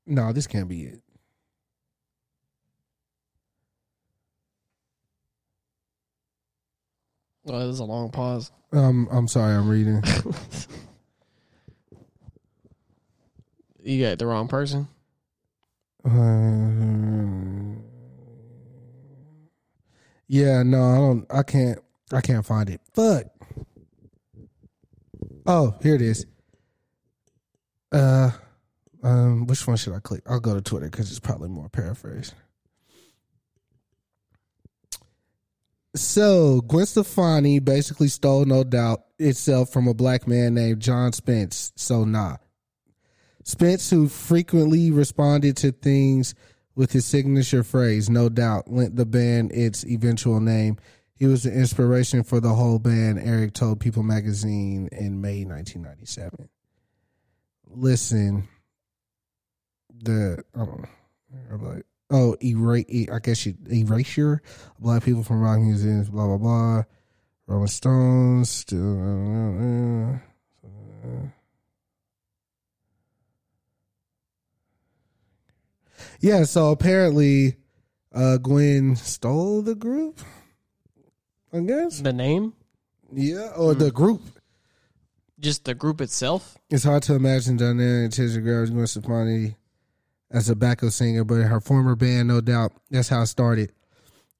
[0.05, 1.01] No, this can't be it.
[7.47, 8.51] Oh, this is a long pause.
[8.71, 10.03] Um, I'm sorry, I'm reading.
[13.81, 14.87] You got the wrong person.
[16.05, 17.79] Uh,
[20.27, 21.25] yeah, no, I don't.
[21.31, 21.79] I can't.
[22.11, 22.81] I can't find it.
[22.93, 23.25] Fuck.
[25.45, 26.25] Oh, here it is.
[27.91, 28.31] Uh,
[29.03, 30.23] um, which one should I click?
[30.27, 32.33] I'll go to Twitter because it's probably more paraphrased.
[35.95, 41.73] So Gwen Stefani basically stole No Doubt itself from a black man named John Spence.
[41.75, 42.37] So nah.
[43.43, 46.35] Spence, who frequently responded to things
[46.75, 50.77] with his signature phrase, no doubt, lent the band its eventual name.
[51.19, 56.47] He was the inspiration for the whole band, Eric told People magazine in May 1997.
[57.67, 58.47] Listen,
[59.93, 60.87] the, I'm
[61.61, 64.41] like, oh, erase, I guess you, erasure,
[64.79, 66.83] black people from rock museums, blah, blah, blah.
[67.47, 70.19] Rolling Stones, still, uh,
[76.21, 77.55] Yeah, so apparently
[78.13, 80.19] uh Gwen stole the group.
[81.53, 82.01] I guess.
[82.01, 82.53] The name,
[83.11, 84.21] Yeah, or the group.
[85.39, 86.57] just the group itself.
[86.69, 89.55] It's hard to imagine Donnell and Tisha Girls Gwen Stefani
[90.31, 93.71] as a backup singer, but her former band, no doubt, that's how it started.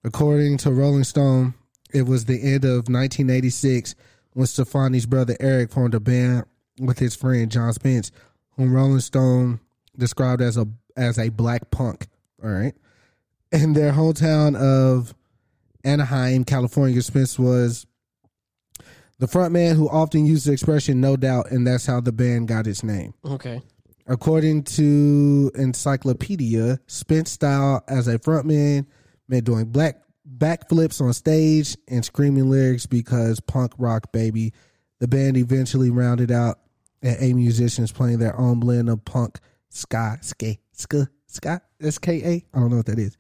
[0.04, 1.56] According to Rolling Stone,
[1.94, 3.96] it was the end of 1986
[4.34, 6.46] when Stefani's brother Eric formed a band
[6.80, 8.12] with his friend John Spence,
[8.56, 9.60] whom Rolling Stone
[9.98, 12.08] described as a as a black punk.
[12.44, 12.74] All right,
[13.52, 15.14] in their hometown of
[15.84, 17.86] Anaheim, California, Spence was
[19.20, 22.68] The frontman who often used the expression "no doubt," and that's how the band got
[22.68, 23.14] its name.
[23.26, 23.62] Okay.
[24.08, 28.88] According to Encyclopedia, Spence style as a frontman
[29.28, 30.02] meant doing black
[30.38, 34.54] backflips on stage and screaming lyrics because punk rock baby.
[35.00, 36.60] The band eventually rounded out
[37.02, 39.40] at eight musicians playing their own blend of punk,
[39.70, 42.46] ska, ska, ska, ska, S-K-A.
[42.54, 43.16] I don't know what that is.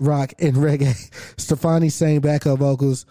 [0.00, 0.94] Rock and reggae.
[1.40, 3.06] Stefani sang backup vocals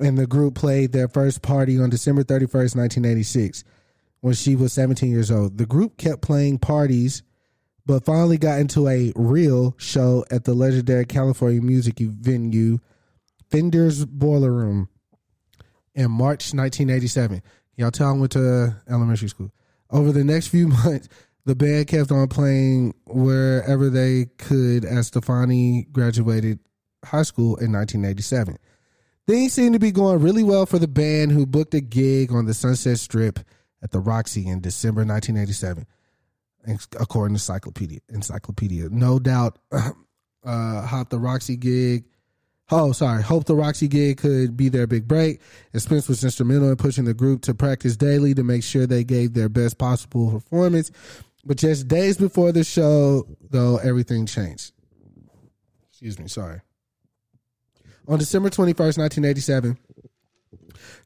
[0.00, 3.64] and the group played their first party on December 31st, 1986
[4.20, 5.58] when she was 17 years old.
[5.58, 7.22] The group kept playing parties,
[7.84, 12.78] but finally got into a real show at the legendary California music venue,
[13.50, 14.88] Fender's Boiler Room,
[15.94, 17.42] in March 1987.
[17.76, 19.52] Y'all tell I went to elementary school.
[19.90, 21.08] Over the next few months,
[21.46, 26.58] the band kept on playing wherever they could as Stefani graduated
[27.04, 28.58] high school in 1987.
[29.28, 32.46] Things seemed to be going really well for the band who booked a gig on
[32.46, 33.38] the Sunset Strip
[33.82, 35.86] at the Roxy in December 1987,
[36.98, 38.00] according to Encyclopedia.
[38.08, 42.04] Encyclopedia, no doubt, uh, hopped the Roxy gig.
[42.72, 43.22] Oh, sorry.
[43.22, 45.40] Hope the Roxy gig could be their big break.
[45.72, 49.04] And Spence was instrumental in pushing the group to practice daily to make sure they
[49.04, 50.90] gave their best possible performance.
[51.46, 54.72] But just days before the show, though, everything changed.
[55.88, 56.26] Excuse me.
[56.26, 56.60] Sorry.
[58.08, 59.78] On December 21st, 1987,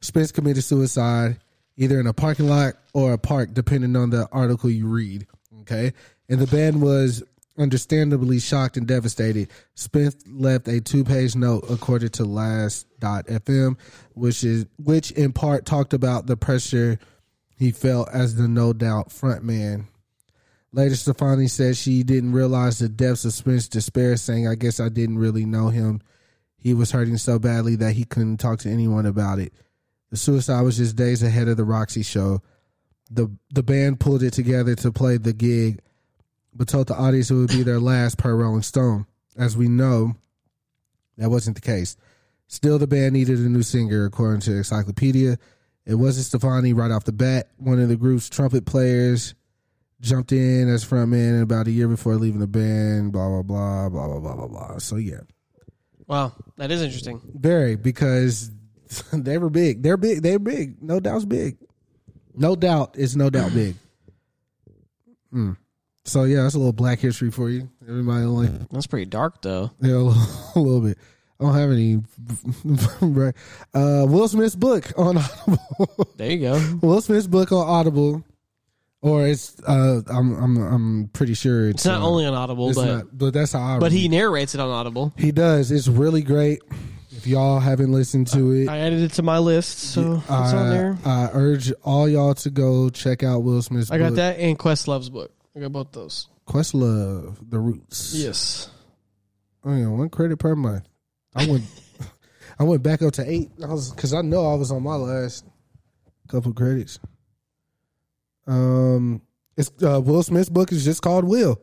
[0.01, 1.39] Spence committed suicide
[1.77, 5.27] either in a parking lot or a park, depending on the article you read.
[5.61, 5.93] Okay.
[6.27, 7.23] And the band was
[7.57, 9.49] understandably shocked and devastated.
[9.75, 13.77] Spence left a two page note according to last.fm,
[14.13, 16.97] which is which in part talked about the pressure
[17.55, 19.85] he felt as the no doubt frontman.
[20.73, 24.87] Later Stefani said she didn't realize the depths of Spence's despair, saying, I guess I
[24.89, 26.01] didn't really know him.
[26.57, 29.51] He was hurting so badly that he couldn't talk to anyone about it.
[30.11, 32.41] The suicide was just days ahead of the Roxy show.
[33.09, 35.79] The the band pulled it together to play the gig,
[36.53, 39.07] but told the audience it would be their last per Rolling Stone.
[39.37, 40.15] As we know,
[41.17, 41.97] that wasn't the case.
[42.47, 45.37] Still, the band needed a new singer, according to Encyclopedia.
[45.85, 47.49] It wasn't Stefani right off the bat.
[47.57, 49.33] One of the group's trumpet players
[50.01, 53.13] jumped in as front frontman about a year before leaving the band.
[53.13, 54.77] Blah blah blah blah blah blah blah blah.
[54.79, 55.21] So yeah,
[56.07, 57.21] Wow, that is interesting.
[57.33, 58.51] very because
[59.13, 59.81] they were big.
[59.83, 60.21] They're big.
[60.21, 60.81] They're big.
[60.83, 61.57] No doubt's big.
[62.35, 63.75] No doubt it's no doubt big.
[65.33, 65.55] Mm.
[66.03, 67.69] So yeah, that's a little black history for you.
[67.87, 69.71] Everybody only That's pretty dark though.
[69.81, 70.13] yeah, a little,
[70.55, 70.97] a little bit.
[71.39, 72.01] I don't have any.
[73.01, 73.33] right.
[73.73, 76.07] uh, Will Smith's book on Audible.
[76.15, 76.77] There you go.
[76.81, 78.23] Will Smith's book on Audible,
[79.01, 79.59] or it's.
[79.63, 80.33] Uh, I'm.
[80.35, 80.57] I'm.
[80.57, 83.53] I'm pretty sure it's, It's not uh, only on Audible, It's but not, but that's
[83.53, 83.79] how I.
[83.79, 85.13] but he narrates it on Audible.
[85.17, 85.71] he does.
[85.71, 86.61] It's really great.
[87.11, 90.67] If y'all haven't listened to it, I added it to my list, so it's on
[90.67, 90.97] I, there.
[91.05, 94.15] I urge all y'all to go check out Will Smith's I got book.
[94.15, 95.31] that and Questlove's book.
[95.55, 96.27] I got both those.
[96.47, 98.13] Questlove, The Roots.
[98.15, 98.69] Yes.
[99.63, 100.83] Oh yeah, one credit per month.
[101.35, 101.63] I went,
[102.59, 103.51] I went back up to eight.
[103.63, 105.45] I was because I know I was on my last
[106.27, 106.97] couple credits.
[108.47, 109.21] Um,
[109.57, 111.59] it's uh, Will Smith's book is just called Will.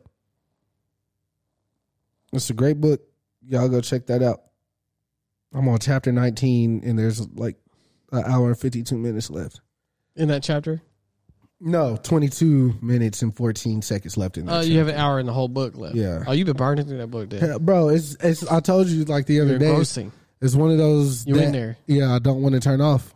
[2.32, 3.00] It's a great book.
[3.46, 4.42] Y'all go check that out.
[5.54, 7.56] I'm on chapter 19, and there's like
[8.12, 9.60] an hour and 52 minutes left.
[10.14, 10.82] In that chapter,
[11.60, 14.52] No, 22 minutes and 14 seconds left in that.
[14.52, 15.94] uh, you have an hour in the whole book left.
[15.94, 16.22] Yeah.
[16.26, 17.58] Oh, you've been burning through that book, then.
[17.64, 18.46] Bro, it's it's.
[18.46, 19.66] I told you like the other You're day.
[19.70, 20.12] grossing.
[20.40, 21.26] It's one of those.
[21.26, 21.76] You in that- there.
[21.86, 23.14] Yeah, I don't want to turn off.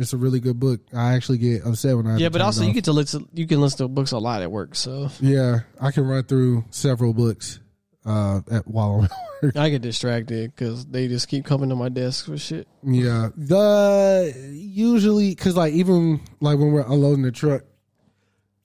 [0.00, 0.80] It's a really good book.
[0.96, 2.16] I actually get upset when I.
[2.16, 3.28] Yeah, but also you get to listen.
[3.34, 6.64] You can listen to books a lot at work, so Yeah, I can run through
[6.70, 7.60] several books
[8.06, 9.10] uh, at while I'm at
[9.42, 9.56] work.
[9.58, 12.66] I get distracted because they just keep coming to my desk for shit.
[12.82, 17.64] Yeah, the usually because like even like when we're unloading the truck,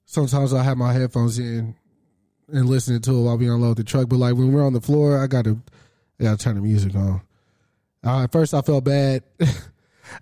[0.06, 1.74] sometimes I have my headphones in
[2.48, 4.08] and listening to it while we unload the truck.
[4.08, 5.58] But like when we're on the floor, I gotta
[6.18, 7.20] I gotta turn the music on.
[8.02, 9.22] Uh, at first, I felt bad.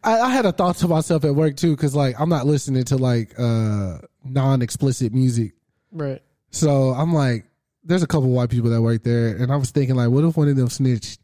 [0.02, 2.85] I, I had a thought to myself at work too, because like I'm not listening
[2.85, 5.52] to like uh non-explicit music.
[5.93, 6.23] Right.
[6.51, 7.47] So I'm like,
[7.82, 10.36] there's a couple white people that work there, and I was thinking like, what if
[10.36, 11.20] one of them snitched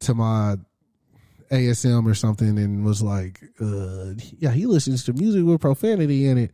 [0.00, 0.56] to my
[1.50, 6.38] ASM or something and was like, uh, yeah, he listens to music with profanity in
[6.38, 6.52] it.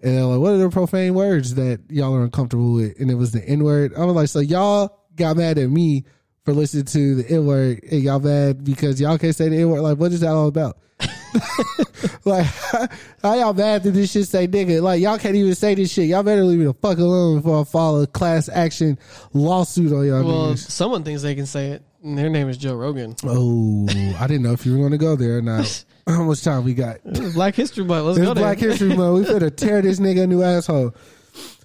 [0.00, 2.98] And like, what are the profane words that y'all are uncomfortable with?
[3.00, 3.94] And it was the N word.
[3.96, 6.04] I was like, so y'all got mad at me
[6.46, 9.68] for listening to the N word and y'all mad because y'all can't say the N
[9.68, 9.80] word.
[9.82, 10.78] Like, what is that all about?
[12.24, 12.46] like,
[13.22, 14.80] how y'all mad that this shit say nigga?
[14.80, 16.06] Like, y'all can't even say this shit.
[16.08, 18.96] Y'all better leave me the fuck alone before I file a class action
[19.34, 20.70] lawsuit on y'all Well, niggas.
[20.70, 21.82] someone thinks they can say it.
[22.02, 23.16] And their name is Joe Rogan.
[23.24, 23.86] Oh,
[24.20, 25.84] I didn't know if you were going to go there or not.
[26.06, 26.98] How much time we got?
[27.04, 28.06] It's Black History Month.
[28.06, 28.44] Let's It's go there.
[28.44, 29.26] Black History Month.
[29.26, 30.94] We better tear this nigga a new asshole.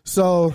[0.03, 0.51] So,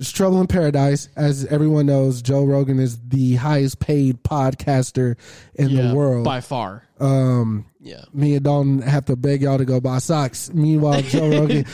[0.00, 1.08] it's Trouble in Paradise.
[1.14, 5.16] As everyone knows, Joe Rogan is the highest paid podcaster
[5.54, 6.24] in Yeah, the world.
[6.24, 6.82] by far.
[6.98, 8.02] Um, Yeah.
[8.12, 10.50] me and Dalton have to beg y'all to go buy socks.
[10.52, 11.64] Meanwhile, Joe Rogan,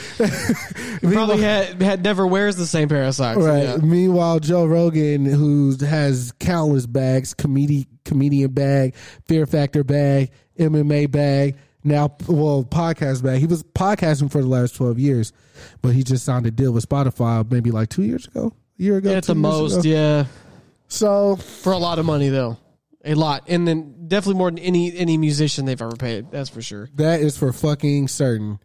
[1.02, 3.38] Probably had, had never wears the same pair of socks.
[3.40, 3.62] right.
[3.62, 3.76] Yeah.
[3.76, 8.94] Meanwhile, Joe Rogan, who has countless bags, comedian comedian bag,
[9.26, 11.56] Fear Factor bag, MMA bag,
[11.86, 13.38] now well podcast bag.
[13.40, 15.32] He was podcasting for the last twelve years,
[15.82, 18.96] but he just signed a deal with Spotify maybe like two years ago, a year
[18.98, 19.88] ago, At the most, ago.
[19.88, 20.24] yeah.
[20.88, 22.58] So For a lot of money, though.
[23.04, 23.44] A lot.
[23.48, 26.30] And then definitely more than any any musician they've ever paid.
[26.30, 26.88] That's for sure.
[26.94, 28.58] that is for fucking certain,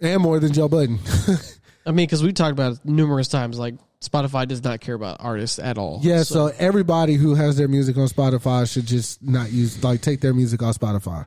[0.00, 0.98] and more than Joe Budden.
[1.86, 3.58] I mean, because we talked about it numerous times.
[3.58, 6.00] Like, Spotify does not care about artists at all.
[6.02, 10.20] Yeah, so, everybody who has their music on Spotify should just not use like take
[10.20, 11.26] their music off Spotify.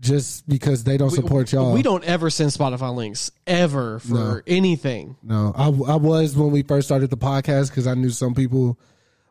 [0.00, 1.72] Just because they don't support y'all.
[1.72, 4.40] We don't ever send Spotify links ever for No.
[4.46, 5.16] anything.
[5.24, 8.78] No, I, I was when we first started the podcast because I knew some people,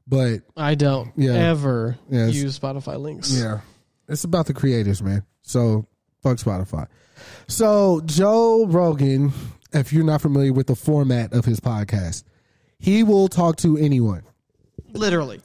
[0.06, 1.31] but I don't Yeah.
[1.34, 2.34] ever Yes.
[2.35, 3.31] use Spotify links.
[3.31, 3.61] yeah,
[4.10, 5.23] it's about the creators, man.
[5.41, 5.88] So
[6.22, 6.88] fuck Spotify.
[7.48, 9.31] So Joe Rogan,
[9.72, 12.23] if you're not familiar with the format of his podcast,
[12.77, 14.23] he will talk to anyone,
[14.91, 15.39] Literally.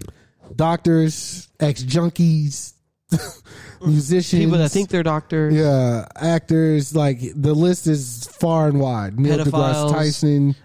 [0.57, 2.73] doctors, ex junkies,
[3.87, 5.55] musicians, People that think they're doctors.
[5.55, 9.19] Yeah, actors like the list is far and wide.
[9.19, 9.93] Neil deGrasse Pedophiles.
[9.93, 10.57] Tyson,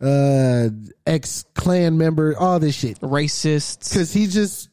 [0.00, 0.68] uh,
[1.06, 3.00] ex Klan member, all this shit.
[3.00, 3.90] Racists.
[3.92, 4.68] Because he just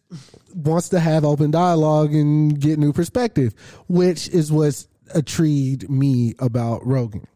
[0.53, 3.53] wants to have open dialogue and get new perspective,
[3.87, 7.27] which is what's intrigued me about Rogan.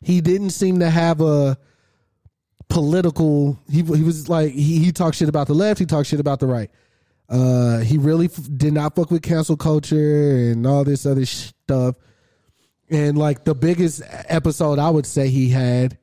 [0.00, 1.56] He didn't seem to have a
[2.68, 3.58] political.
[3.70, 5.78] He he was like he he talked shit about the left.
[5.78, 6.70] He talked shit about the right.
[7.34, 11.96] Uh, he really f- did not fuck with cancel culture and all this other stuff.
[12.88, 15.98] And like the biggest episode I would say he had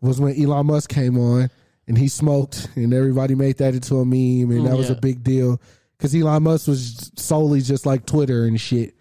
[0.00, 1.50] was when Elon Musk came on
[1.86, 5.22] and he smoked, and everybody made that into a meme, and that was a big
[5.22, 5.60] deal
[5.98, 8.94] because Elon Musk was solely just like Twitter and shit.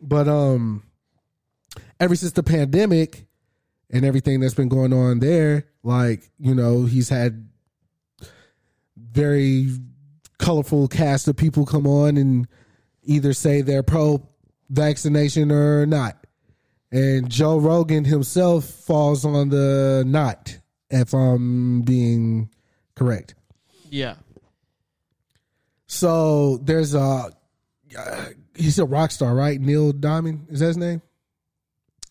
[0.00, 0.84] But um,
[2.00, 3.26] ever since the pandemic
[3.90, 7.46] and everything that's been going on there, like you know, he's had
[8.96, 9.68] very
[10.38, 12.46] colorful cast of people come on and
[13.02, 14.26] either say they're pro
[14.70, 16.16] vaccination or not.
[16.90, 20.58] And Joe Rogan himself falls on the not,
[20.90, 22.50] if I'm being
[22.94, 23.34] correct.
[23.90, 24.14] Yeah.
[25.86, 27.30] So there's a
[27.96, 29.60] uh, he's a rock star, right?
[29.60, 31.02] Neil Diamond is that his name?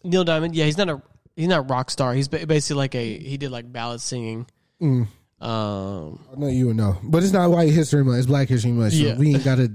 [0.03, 0.55] Neil Diamond.
[0.55, 1.01] Yeah, he's not a
[1.35, 2.13] he's not a rock star.
[2.13, 4.47] He's basically like a he did like ballad singing.
[4.81, 5.07] Mm.
[5.39, 8.71] Um, I know you would know, but it's not White History Month; it's Black History
[8.71, 8.93] Month.
[8.93, 9.17] So Yeah.
[9.17, 9.71] we ain't got to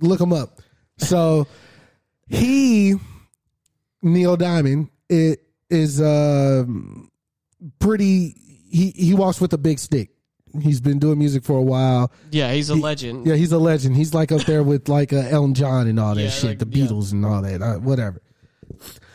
[0.00, 0.60] look him up.
[0.98, 1.46] So
[2.28, 2.94] he,
[4.02, 7.10] Neil Diamond, it is um,
[7.78, 8.34] pretty.
[8.70, 10.10] He he walks with a big stick.
[10.60, 12.12] He's been doing music for a while.
[12.30, 13.26] yeah, he's a He- legend.
[13.26, 13.96] Yeah, he's a legend.
[13.96, 16.58] He's like up there with like uh, Elton John and all that Yeah, shit, like,
[16.60, 16.86] the yeah.
[16.86, 18.20] Beatles and all that, uh, whatever.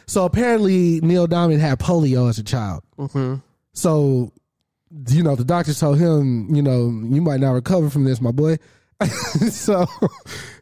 [0.05, 2.83] So apparently, Neil Diamond had polio as a child.
[2.97, 3.35] hmm
[3.73, 4.33] So,
[5.07, 8.31] you know, the doctor told him, you know, you might not recover from this, my
[8.31, 8.57] boy.
[9.51, 9.85] so,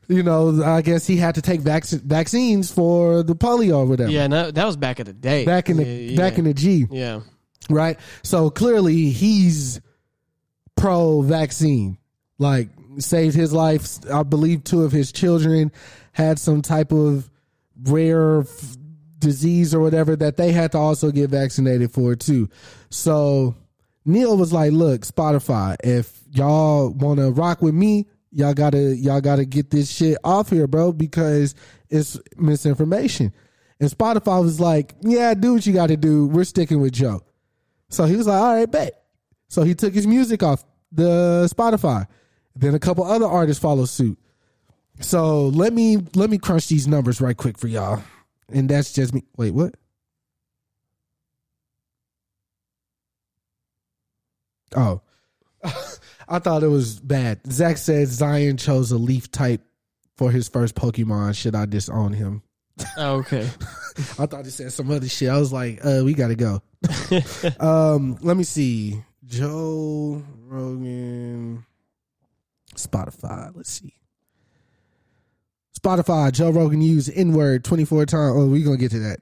[0.07, 4.11] you know, I guess he had to take vac- vaccines for the polio or whatever.
[4.11, 5.45] Yeah, no, that was back in the day.
[5.45, 6.39] Back in the Yeah, back yeah.
[6.39, 7.21] in the G, yeah.
[7.69, 7.97] right?
[8.23, 9.81] So clearly he's
[10.75, 11.97] pro vaccine.
[12.39, 13.97] Like saved his life.
[14.11, 15.71] I believe two of his children
[16.11, 17.29] had some type of
[17.83, 18.77] rare f-
[19.17, 22.49] disease or whatever that they had to also get vaccinated for too.
[22.91, 23.55] So
[24.07, 29.21] Neil was like, "Look, Spotify, if y'all want to rock with me, y'all gotta y'all
[29.21, 31.53] gotta get this shit off here, bro, because
[31.89, 33.33] it's misinformation."
[33.79, 36.27] And Spotify was like, "Yeah, do what you got to do.
[36.27, 37.21] We're sticking with Joe."
[37.89, 39.03] So he was like, "All right, bet."
[39.49, 42.07] So he took his music off the Spotify.
[42.55, 44.17] Then a couple other artists followed suit.
[44.99, 48.01] So let me let me crunch these numbers right quick for y'all.
[48.49, 49.23] And that's just me.
[49.37, 49.75] Wait, what?
[54.75, 55.01] Oh.
[56.29, 57.39] I thought it was bad.
[57.51, 59.61] Zach said Zion chose a leaf type
[60.15, 61.35] for his first Pokemon.
[61.35, 62.43] Should I disown him?
[62.97, 63.43] Oh, okay.
[64.19, 65.29] I thought he said some other shit.
[65.29, 66.61] I was like, uh, we gotta go.
[67.59, 69.03] um, let me see.
[69.25, 71.65] Joe Rogan
[72.75, 73.51] Spotify.
[73.55, 73.93] Let's see.
[75.77, 78.33] Spotify, Joe Rogan used N word 24 times.
[78.35, 79.19] Oh, we're going to get to that.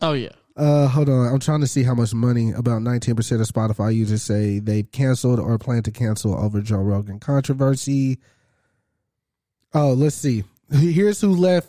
[0.00, 0.32] Oh yeah.
[0.56, 1.32] Uh, hold on.
[1.32, 3.10] I'm trying to see how much money about 19%
[3.40, 8.18] of Spotify users say they've canceled or plan to cancel over Joe Rogan controversy.
[9.72, 10.44] Oh, let's see.
[10.70, 11.68] Here's who left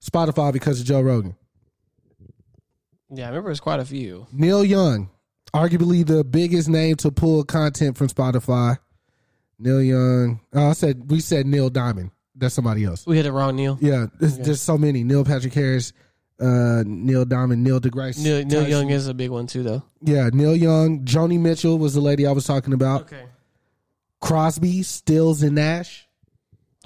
[0.00, 1.34] Spotify because of Joe Rogan.
[3.10, 4.26] Yeah, I remember it's quite a few.
[4.32, 5.10] Neil Young,
[5.52, 8.78] arguably the biggest name to pull content from Spotify.
[9.58, 10.40] Neil Young.
[10.54, 12.10] Oh, I said we said Neil Diamond.
[12.34, 13.06] That's somebody else.
[13.06, 13.76] We hit it wrong, Neil.
[13.80, 15.04] Yeah, there's, there's so many.
[15.04, 15.92] Neil Patrick Harris,
[16.42, 18.22] uh, Neil Diamond, Neil deGrasse.
[18.22, 19.82] Neil, Neil Young is a big one too, though.
[20.02, 21.04] Yeah, Neil Young.
[21.04, 23.02] Joni Mitchell was the lady I was talking about.
[23.02, 23.24] Okay.
[24.20, 26.06] Crosby, Stills, and Nash.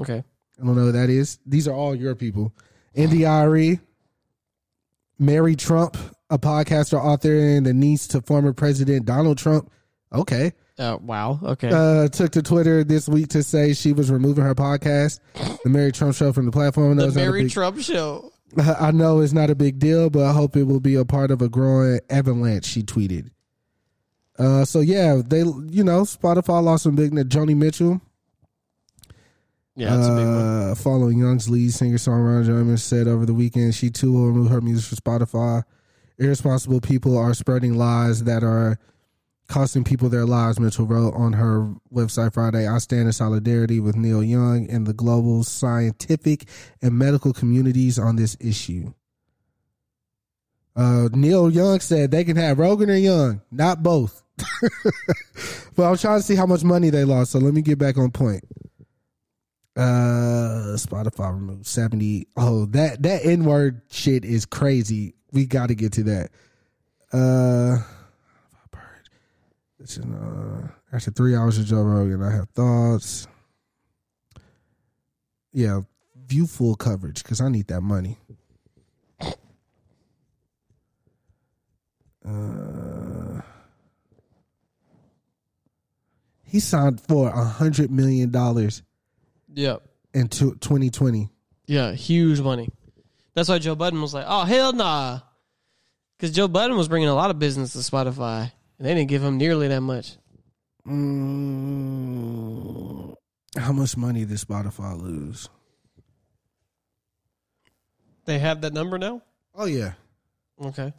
[0.00, 0.22] Okay.
[0.60, 1.38] I don't know who that is.
[1.46, 2.54] These are all your people.
[2.94, 3.78] India.Arie,
[5.18, 5.96] Mary Trump,
[6.30, 9.70] a podcaster, author, and the niece to former President Donald Trump.
[10.12, 10.52] Okay.
[10.78, 11.38] Uh, wow.
[11.42, 11.70] Okay.
[11.72, 15.20] Uh, took to Twitter this week to say she was removing her podcast,
[15.64, 16.96] the Mary Trump Show, from the platform.
[16.96, 18.32] Know the Mary big- Trump show.
[18.58, 21.30] I know it's not a big deal, but I hope it will be a part
[21.30, 22.64] of a growing avalanche.
[22.66, 23.30] She tweeted.
[24.38, 27.12] Uh, so yeah, they you know Spotify lost some big.
[27.12, 27.28] Net.
[27.28, 28.00] Joni Mitchell,
[29.74, 30.70] Yeah, that's a big one.
[30.70, 34.50] uh, following Young's lead singer songwriter Jonas said over the weekend she too will remove
[34.50, 35.62] her music from Spotify.
[36.18, 38.78] Irresponsible people are spreading lies that are
[39.48, 40.58] costing people their lives.
[40.58, 42.66] Mitchell wrote on her website Friday.
[42.66, 46.48] I stand in solidarity with Neil Young and the global scientific
[46.82, 48.92] and medical communities on this issue.
[50.74, 54.22] Uh, Neil Young said they can have Rogan or Young, not both.
[55.74, 57.32] but I'm trying to see how much money they lost.
[57.32, 58.44] So let me get back on point.
[59.74, 62.26] Uh, Spotify removed seventy.
[62.36, 65.14] Oh, that that N word shit is crazy.
[65.32, 66.30] We got to get to that.
[67.12, 67.82] Uh,
[69.86, 73.26] this is, uh, after three hours of Joe Rogan, I have thoughts.
[75.52, 75.82] Yeah,
[76.26, 78.18] view full coverage because I need that money.
[82.24, 83.40] Uh,
[86.44, 88.82] he signed for a hundred million dollars
[89.54, 89.82] Yep.
[90.14, 91.30] in two- 2020.
[91.66, 92.68] Yeah, huge money.
[93.34, 95.20] That's why Joe Budden was like, "Oh hell nah,"
[96.16, 99.22] because Joe Budden was bringing a lot of business to Spotify, and they didn't give
[99.22, 100.16] him nearly that much.
[100.86, 102.16] Mm,
[103.56, 105.48] how much money did Spotify lose?
[108.24, 109.22] They have that number now.
[109.54, 109.92] Oh yeah,
[110.62, 110.92] Okay.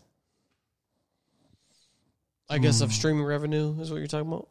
[2.49, 4.47] I guess of streaming revenue is what you're talking about.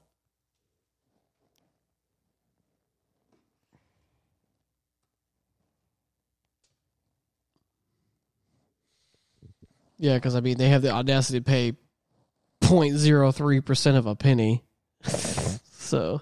[9.98, 11.72] Yeah, because I mean they have the audacity to pay
[12.66, 14.64] 0.03 percent of a penny.
[15.02, 16.20] so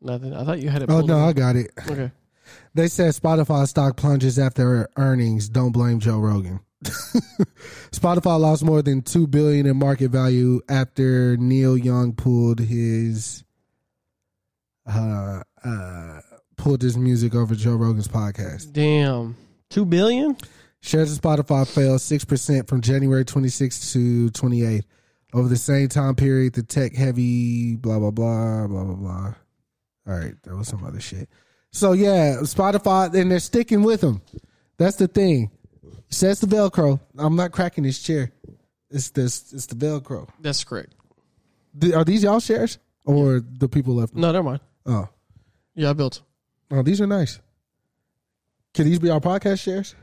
[0.00, 0.34] nothing.
[0.34, 0.90] I thought you had it.
[0.90, 1.28] Oh no, up.
[1.28, 1.70] I got it.
[1.88, 2.10] Okay.
[2.74, 5.48] They said Spotify stock plunges after earnings.
[5.48, 6.60] Don't blame Joe Rogan.
[7.92, 13.44] Spotify lost more than two billion in market value after Neil Young pulled his
[14.86, 16.20] uh uh
[16.62, 18.72] pulled his music over Joe Rogan's podcast.
[18.72, 19.34] Damn.
[19.68, 20.36] Two billion?
[20.80, 24.84] Shares of Spotify fell six percent from January 26th to 28th.
[25.34, 29.34] Over the same time period, the tech heavy blah blah blah blah blah blah.
[30.06, 31.28] All right, that was some other shit.
[31.72, 34.22] So yeah, Spotify, and they're sticking with them.
[34.78, 35.50] That's the thing.
[36.10, 37.00] Says the Velcro.
[37.18, 38.30] I'm not cracking this chair.
[38.90, 39.52] It's this.
[39.52, 40.28] It's the Velcro.
[40.40, 40.94] That's correct.
[41.80, 44.14] Th- Are these y'all shares or the people left?
[44.14, 44.60] No, never mind.
[44.86, 45.08] Oh,
[45.74, 46.22] Yeah, I built.
[46.72, 47.38] Oh, these are nice.
[48.74, 49.94] Can these be our podcast shares?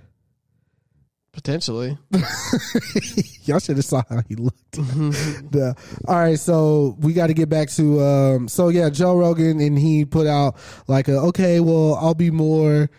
[1.31, 1.97] Potentially.
[3.43, 4.57] Y'all should have saw how he looked.
[4.71, 5.75] The-
[6.07, 8.47] all right, so we got to get back to um.
[8.47, 12.89] So yeah, Joe Rogan, and he put out like a okay, well, I'll be more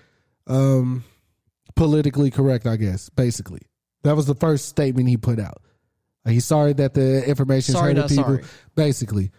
[0.49, 1.05] um
[1.77, 3.09] politically correct, I guess.
[3.11, 3.61] Basically,
[4.03, 5.63] that was the first statement he put out.
[6.25, 8.25] Like, he's sorry that the information Sorry, hurting people.
[8.25, 8.45] sorry.
[8.75, 9.31] Basically,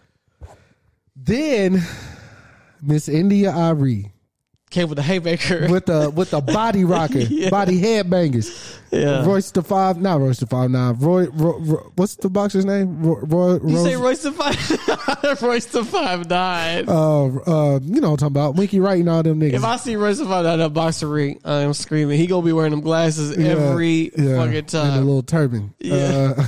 [1.16, 1.82] then
[2.82, 4.12] Miss India.Arie
[4.72, 5.68] Came with a haymaker.
[5.70, 7.50] with the with the body rocker, Yeah.
[7.50, 8.78] body headbangers.
[8.90, 9.24] yeah.
[9.24, 10.94] Royce the five, not Royce the five nine.
[10.98, 13.02] Roy, Roy, Roy what's the boxer's name?
[13.02, 16.88] Roy, Roy you say Royce the five Royce the five nine.
[16.88, 18.54] uh, uh, you know what I'm talking about.
[18.56, 19.52] Winky Wright and all them niggas.
[19.52, 22.18] if I see Royce the five nine in a boxer ring, I'm screaming.
[22.18, 25.74] He gonna be wearing them glasses Yeah, every yeah, fucking and a little turban.
[25.80, 26.34] Yeah.
[26.38, 26.46] Uh,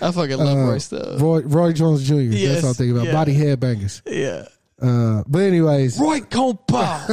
[0.00, 1.18] I fucking love uh, Royce though.
[1.20, 2.14] Roy, Roy Jones Jr.
[2.14, 3.12] Yes, That's what I'm thinking about.
[3.12, 4.00] Body headbangers.
[4.06, 4.46] yeah.
[4.80, 7.08] Uh, but anyways, Roy compa.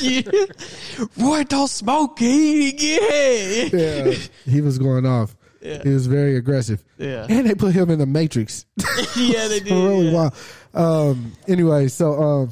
[1.18, 1.24] yeah.
[1.24, 2.18] Roy don't smoke.
[2.18, 4.14] He yeah,
[4.44, 5.36] he was going off.
[5.60, 5.82] Yeah.
[5.82, 6.84] He was very aggressive.
[6.98, 7.26] Yeah.
[7.28, 8.66] And they put him in the Matrix.
[9.16, 9.72] yeah, they did.
[9.72, 10.12] really yeah.
[10.12, 10.34] wild.
[10.74, 11.32] Um.
[11.48, 12.50] Anyway, so um,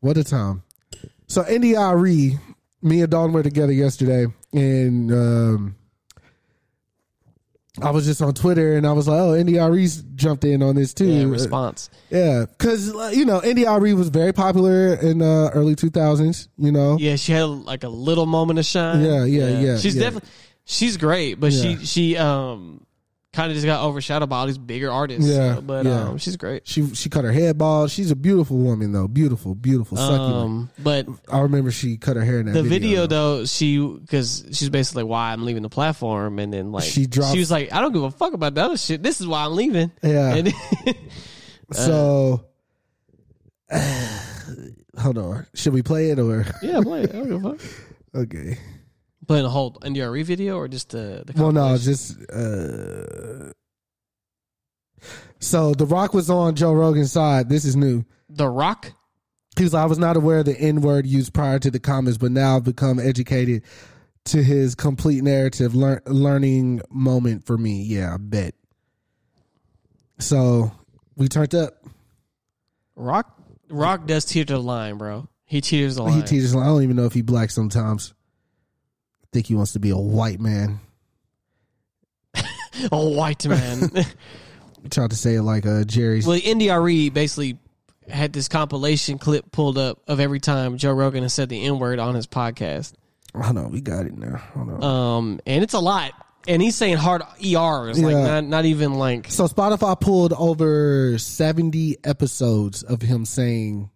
[0.00, 0.62] what a time.
[1.26, 2.38] So India.Arie,
[2.82, 5.76] me and Don were together yesterday, and um,
[7.82, 10.94] I was just on Twitter, and I was like, "Oh, India.Arie's jumped in on this
[10.94, 11.90] too." Yeah, response.
[12.08, 16.48] Yeah, because you know India.Arie was very popular in uh, early two thousands.
[16.56, 19.02] You know, Yeah, she had like a little moment of shine.
[19.04, 20.02] Yeah, yeah, yeah, She's yeah.
[20.02, 20.28] definitely
[20.64, 21.76] she's great, but Yeah.
[21.78, 22.86] she she um
[23.34, 25.28] kind of just got overshadowed by all these bigger artists.
[25.28, 26.02] Yeah, so- but yeah.
[26.08, 26.66] um, she's great.
[26.66, 27.90] she she cut her head bald.
[27.90, 29.98] She's a beautiful woman though, beautiful, beautiful.
[29.98, 33.02] Um, but I remember she cut her hair in that the video.
[33.02, 36.84] video, though, she because she's basically like, why I'm leaving the platform, and then like
[36.84, 39.02] She dropped- she was like, I don't give a fuck about the other shit.
[39.02, 39.90] This is why I'm leaving.
[40.02, 40.42] Yeah.
[41.72, 42.44] So,
[44.98, 45.46] hold on.
[45.54, 47.10] Should we play it or yeah, play it.
[47.10, 47.66] I don't give a fuck.
[48.14, 48.58] okay?
[49.26, 53.52] Playing a whole India.Arie video or just the the Well, no, just uh.
[55.38, 57.48] So The Rock was on Joe Rogan's side.
[57.48, 58.04] This is new.
[58.28, 58.92] the Rock.
[59.56, 61.78] He was like, I was not aware of the N word used prior to the
[61.78, 63.62] comments, but now I've become educated
[64.26, 67.82] to his complete narrative lear- learning moment for me.
[67.82, 68.54] Yeah, I bet.
[70.18, 70.72] So
[71.16, 71.74] we turned up.
[72.96, 73.38] Rock
[73.68, 75.28] Rock does teeter the line, bro.
[75.44, 76.14] He teeters the line.
[76.14, 76.52] He teaches.
[76.52, 76.66] A line.
[76.66, 78.14] I don't even know if he black sometimes.
[79.34, 80.78] Think he wants to be a white man.
[82.92, 83.90] a white man.
[84.90, 86.24] Tried to say it like uh, Jerry's.
[86.24, 87.58] well, India.Arie basically
[88.08, 91.80] had this compilation clip pulled up of every time Joe Rogan has said the N
[91.80, 92.92] word on his podcast.
[93.34, 94.40] I know we got it now.
[94.86, 96.12] Um, and it's a lot.
[96.46, 98.22] And he's saying hard ERs, like Yeah.
[98.40, 103.90] not not even like So Spotify pulled over 70 episodes of him saying,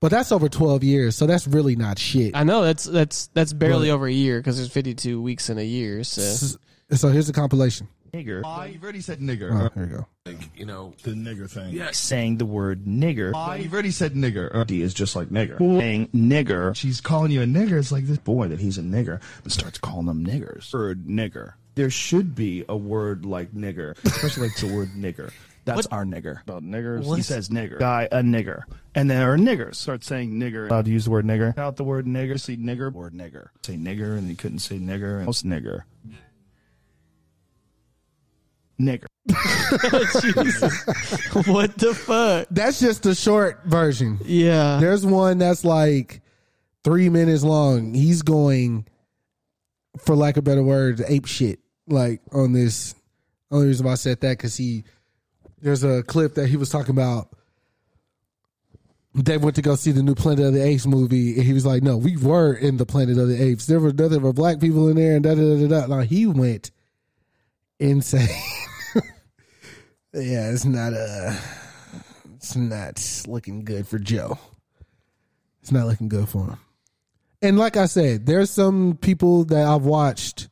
[0.00, 2.34] but that's over 12 years, so that's really not shit.
[2.36, 5.58] I know that's that's that's barely But- over a year because there's 52 weeks in
[5.58, 6.04] a year.
[6.04, 6.56] So S-
[6.92, 7.86] So here's the compilation.
[8.12, 8.42] nigger.
[8.42, 8.66] Why?
[8.66, 9.50] You've already said nigger.
[9.52, 9.86] Oh, here
[10.26, 10.38] we go.
[10.56, 11.72] you know, The nigger thing.
[11.72, 11.90] Yeah.
[11.92, 13.32] Saying the word nigger.
[13.32, 13.56] why?
[13.56, 14.52] You've already said nigger.
[14.52, 15.56] Uh, D is just like nigger.
[15.58, 16.74] Saying nigger.
[16.74, 17.78] She's calling you a nigger.
[17.78, 18.18] It's like this.
[18.18, 20.72] Boy, that he's a nigger, but starts calling them niggers.
[20.74, 21.52] Word nigger.
[21.76, 25.30] There should be a word like nigger, especially like the word nigger.
[25.64, 25.92] That's What?
[25.92, 26.42] our nigger.
[26.42, 27.16] About niggers, What?
[27.16, 27.78] he says nigger.
[27.78, 28.62] Guy, a nigger.
[28.94, 30.68] And then our niggers start saying nigger.
[30.68, 31.56] Allowed to use the word nigger.
[31.58, 32.40] Out the word nigger.
[32.40, 32.92] See nigger.
[32.92, 33.48] Word nigger.
[33.64, 35.18] Say nigger, and he couldn't say nigger.
[35.18, 35.82] And what's nigger?
[38.80, 39.06] Nigger.
[41.46, 42.48] what the fuck?
[42.50, 44.18] That's just the short version.
[44.24, 46.22] Yeah, There's one that's like
[46.84, 47.94] three minutes long.
[47.94, 48.86] He's going,
[49.98, 51.60] for lack of better words, ape shit.
[51.86, 52.94] Like on this.
[53.50, 54.84] Only reason why I said that because he,
[55.62, 57.28] there's a clip that he was talking about.
[59.14, 61.66] They went to go see the new Planet of the Apes movie, and he was
[61.66, 63.66] like, "No, we were in the Planet of the Apes.
[63.66, 66.26] There were nothing but black people in there, and da da da da." Now he
[66.26, 66.70] went
[67.80, 68.28] insane.
[70.14, 71.34] yeah, it's not uh
[72.36, 74.38] it's not looking good for Joe.
[75.60, 76.58] It's not looking good for him.
[77.42, 80.48] And like I said, there's some people that I've watched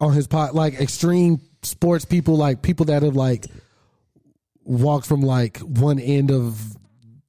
[0.00, 3.46] on his pot, like extreme sports people, like people that have like
[4.68, 6.76] walked from like one end of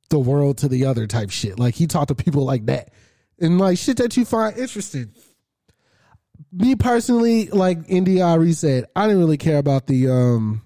[0.09, 1.57] the world to the other type shit.
[1.57, 2.91] Like he talked to people like that.
[3.39, 5.11] And like shit that you find interesting.
[6.51, 10.61] Me personally, like India.Arie said, I didn't really care about the um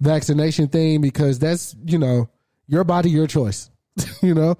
[0.00, 2.28] vaccination thing because that's, you know,
[2.68, 3.70] your body, your choice.
[4.22, 4.56] you know?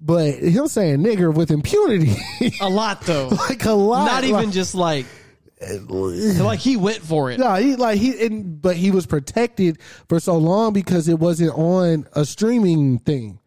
[0.00, 2.16] But him saying nigger with impunity,
[2.60, 3.28] a lot though.
[3.48, 4.04] like a lot.
[4.04, 5.06] Not even like, just like
[6.40, 7.38] like he went for it.
[7.38, 9.78] no, he like he and but he was protected
[10.08, 13.38] for so long because it wasn't on a streaming thing.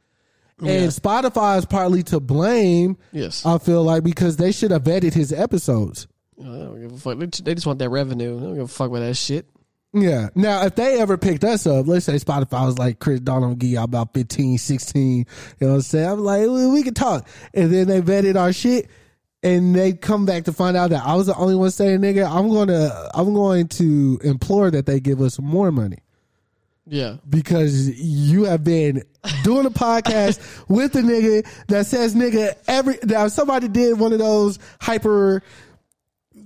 [0.60, 2.98] And Spotify is partly to blame.
[3.12, 3.46] Yes.
[3.46, 6.08] I feel like because they should have vetted his episodes.
[6.40, 7.20] Uh, I don't give a fuck.
[7.20, 8.38] They- just want that revenue.
[8.38, 9.48] I don't give a fuck about that shit.
[9.92, 10.30] Yeah.
[10.34, 13.56] Now, if they ever picked us up, let's say Spotify was like, Chris Donald will
[13.56, 15.26] give about 15, 16, you
[15.60, 16.10] know what I'm saying?
[16.10, 17.28] I'm like, we, we can talk.
[17.54, 18.90] And then they vetted our shit
[19.46, 22.30] and they come back to find out that I was the only one saying nigga.
[22.30, 26.00] I'm going to, I'm going to implore that they give us more money
[26.88, 27.18] Yeah.
[27.30, 29.04] because you have been
[29.44, 34.20] doing a podcast with a nigga that says nigga every, now somebody did one of
[34.20, 35.44] those hyper,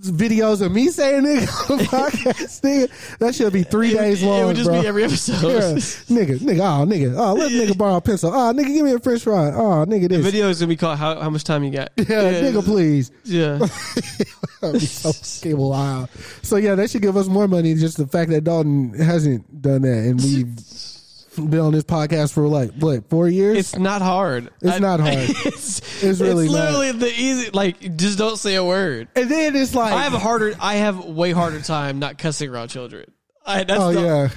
[0.02, 3.18] videos of me saying nigga on the podcast, nigga.
[3.20, 4.42] That should be three days long.
[4.42, 4.82] It would just bro.
[4.82, 5.42] be every episode.
[5.44, 5.60] Yeah.
[6.16, 8.32] nigga, nigga, oh nigga, oh let nigga borrow a pencil.
[8.34, 9.48] Oh nigga, give me a French fry.
[9.50, 10.26] Oh nigga, The this.
[10.26, 13.12] video is gonna be called "How How Much Time You Got." yeah, nigga, please.
[13.24, 13.60] Yeah.
[14.62, 15.12] So
[15.56, 16.10] wild.
[16.42, 17.76] So yeah, they should give us more money.
[17.76, 20.60] Just the fact that Dalton hasn't done that, and we've
[21.48, 23.58] Been on this podcast for like what four years?
[23.58, 24.50] It's not hard.
[24.62, 25.14] It's not hard.
[25.46, 26.72] It's, It's really it's not.
[26.74, 27.50] literally the easy.
[27.52, 29.08] Like, just don't say a word.
[29.16, 30.54] and then it's like, I have a harder.
[30.60, 33.12] I have way harder time not cussing around children.
[33.46, 34.30] I, that's oh the, yeah,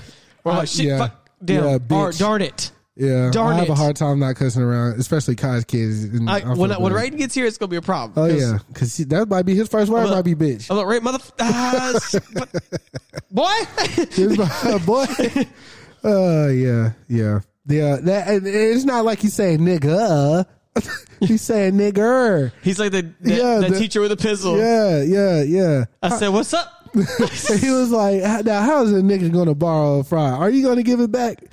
[0.45, 0.99] Or Uh, shit, yeah.
[0.99, 2.19] fuck, damn, Yeah, darn, bitch.
[2.19, 2.71] darn it.
[2.97, 3.31] yeah.
[3.31, 6.05] Darn I have a hard time not cussing around, especially Kai's kids.
[6.05, 7.13] and I, I when when bad.
[7.13, 8.13] Raiden gets here, it's gonna be a problem.
[8.17, 10.09] Oh yeah, because that might be his first word.
[10.09, 10.71] Might be bitch.
[10.71, 11.93] I'm like, right, mother, ah,
[13.31, 13.51] boy.
[14.87, 15.07] Boy.
[16.05, 17.97] Uh, yeah, yeah, yeah.
[18.03, 20.47] That and it's not like he's saying nigga.
[21.21, 22.51] he's saying nigger.
[22.63, 24.57] He's like the, the, Yeah, the the- teacher with a pistol.
[24.59, 25.85] Yeah, yeah, yeah.
[26.03, 30.01] I said, "What's up?" he was like, "Now, how is a nigga going to borrow
[30.01, 30.31] a fry?
[30.31, 31.45] Are you going to give it back?"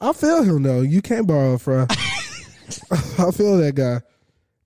[0.00, 0.80] I feel him though.
[0.80, 1.86] You can't borrow a fry.
[2.90, 4.00] I feel that guy.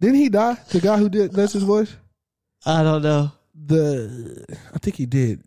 [0.00, 0.56] Didn't he die?
[0.70, 1.96] The guy who did that's his voice.
[2.64, 3.32] I don't know.
[3.66, 4.44] The
[4.74, 5.42] I think he did.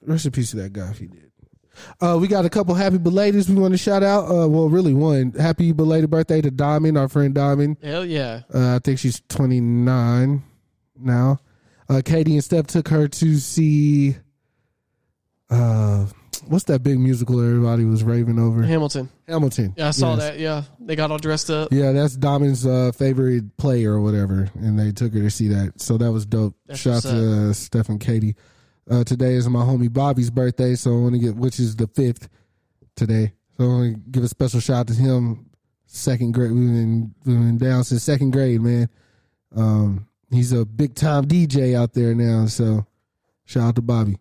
[0.00, 1.23] Rest in peace to that guy if he did.
[2.00, 4.24] Uh, we got a couple happy belateds we want to shout out.
[4.24, 7.76] Uh, well, really one happy belated birthday to Diamond, our friend Diamond.
[7.82, 8.42] Hell yeah.
[8.54, 10.42] Uh, I think she's 29
[10.98, 11.38] now.
[11.88, 14.16] Uh, Katie and Steph took her to see.
[15.50, 16.06] Uh,
[16.48, 18.62] what's that big musical everybody was raving over?
[18.62, 19.08] Hamilton.
[19.28, 19.74] Hamilton.
[19.76, 20.18] Yeah, I saw Yes.
[20.20, 20.38] that.
[20.38, 21.68] Yeah, they got all dressed up.
[21.72, 25.80] Yeah, that's Diamond's uh, favorite play or whatever, and they took her to see that.
[25.80, 26.54] So that was dope.
[26.66, 28.34] That's Shout out to uh, Steph and Katie.
[28.88, 31.86] Uh, today is my homie Bobby's birthday, so I want to get which is the
[31.86, 32.28] fifth
[32.96, 33.32] today.
[33.56, 35.46] So I want to give a special shout out to him.
[35.86, 38.88] Second grade, we've been, we've been down since second grade, man.
[39.54, 42.46] Um, he's a big time DJ out there now.
[42.46, 42.86] So
[43.46, 44.18] shout out to Bobby,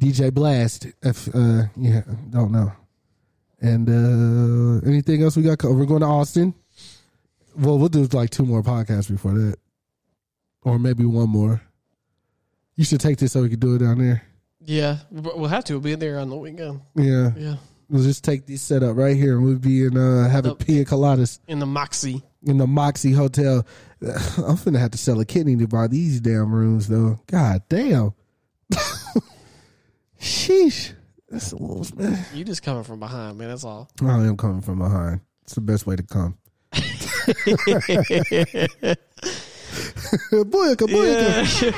[0.00, 0.86] DJ Blast.
[1.02, 2.72] If uh, yeah, don't know.
[3.60, 5.62] And uh anything else we got?
[5.62, 6.54] We're going to Austin.
[7.54, 9.56] Well, we'll do like two more podcasts before that,
[10.62, 11.60] or maybe one more.
[12.80, 14.22] You should take this so we can do it down there.
[14.64, 15.74] Yeah, we'll have to.
[15.74, 16.80] We'll be in there on the weekend.
[16.94, 17.56] Yeah, Yeah,
[17.90, 20.86] we'll just take this set up right here, and we'll be in uh having pina
[20.86, 22.22] coladas in the Moxie.
[22.42, 23.66] in the Moxie Hotel.
[24.02, 27.20] I'm finna have to sell a kidney to buy these damn rooms, though.
[27.26, 28.14] God damn.
[30.18, 30.94] Sheesh.
[31.28, 31.86] That's a little.
[31.98, 32.24] Man.
[32.32, 33.48] You just coming from behind, man.
[33.48, 33.90] That's all.
[34.00, 35.20] I am coming from behind.
[35.42, 36.38] It's the best way to come.
[40.32, 41.72] Booyaka, booyaka.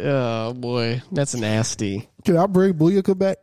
[0.00, 2.08] oh boy, that's nasty.
[2.24, 3.38] Can I bring Booyaka back?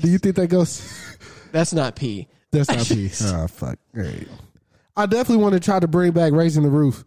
[0.00, 1.16] Do you think that goes?
[1.52, 2.28] That's not pee.
[2.52, 3.10] That's not me.
[3.22, 3.78] oh fuck.
[3.96, 4.28] All right.
[4.96, 7.04] I definitely want to try to bring back raising the roof.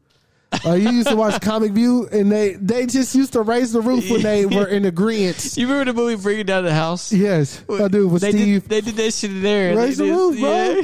[0.66, 3.80] Uh, you used to watch Comic View, and they they just used to raise the
[3.82, 5.56] roof when they were in agreement.
[5.58, 7.12] You remember the movie Bringing Down the House?
[7.14, 8.08] Yes, I do.
[8.10, 9.78] With they Steve, Did, they did that shit in there.
[9.78, 10.49] Raise the did- roof, bro.
[10.52, 10.82] yeah.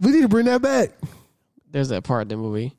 [0.00, 0.90] we need to bring that back.
[1.70, 2.74] There's that part in the movie.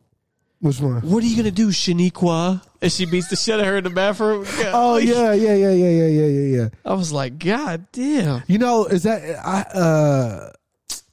[0.61, 1.01] Which one?
[1.01, 2.61] What are you gonna do, Shaniqua?
[2.83, 4.45] And she beats the shit out of her in the bathroom.
[4.73, 6.69] Oh yeah, yeah, yeah, yeah, yeah, yeah, yeah, yeah.
[6.85, 8.43] I was like, God damn.
[8.47, 10.51] You know, is that I uh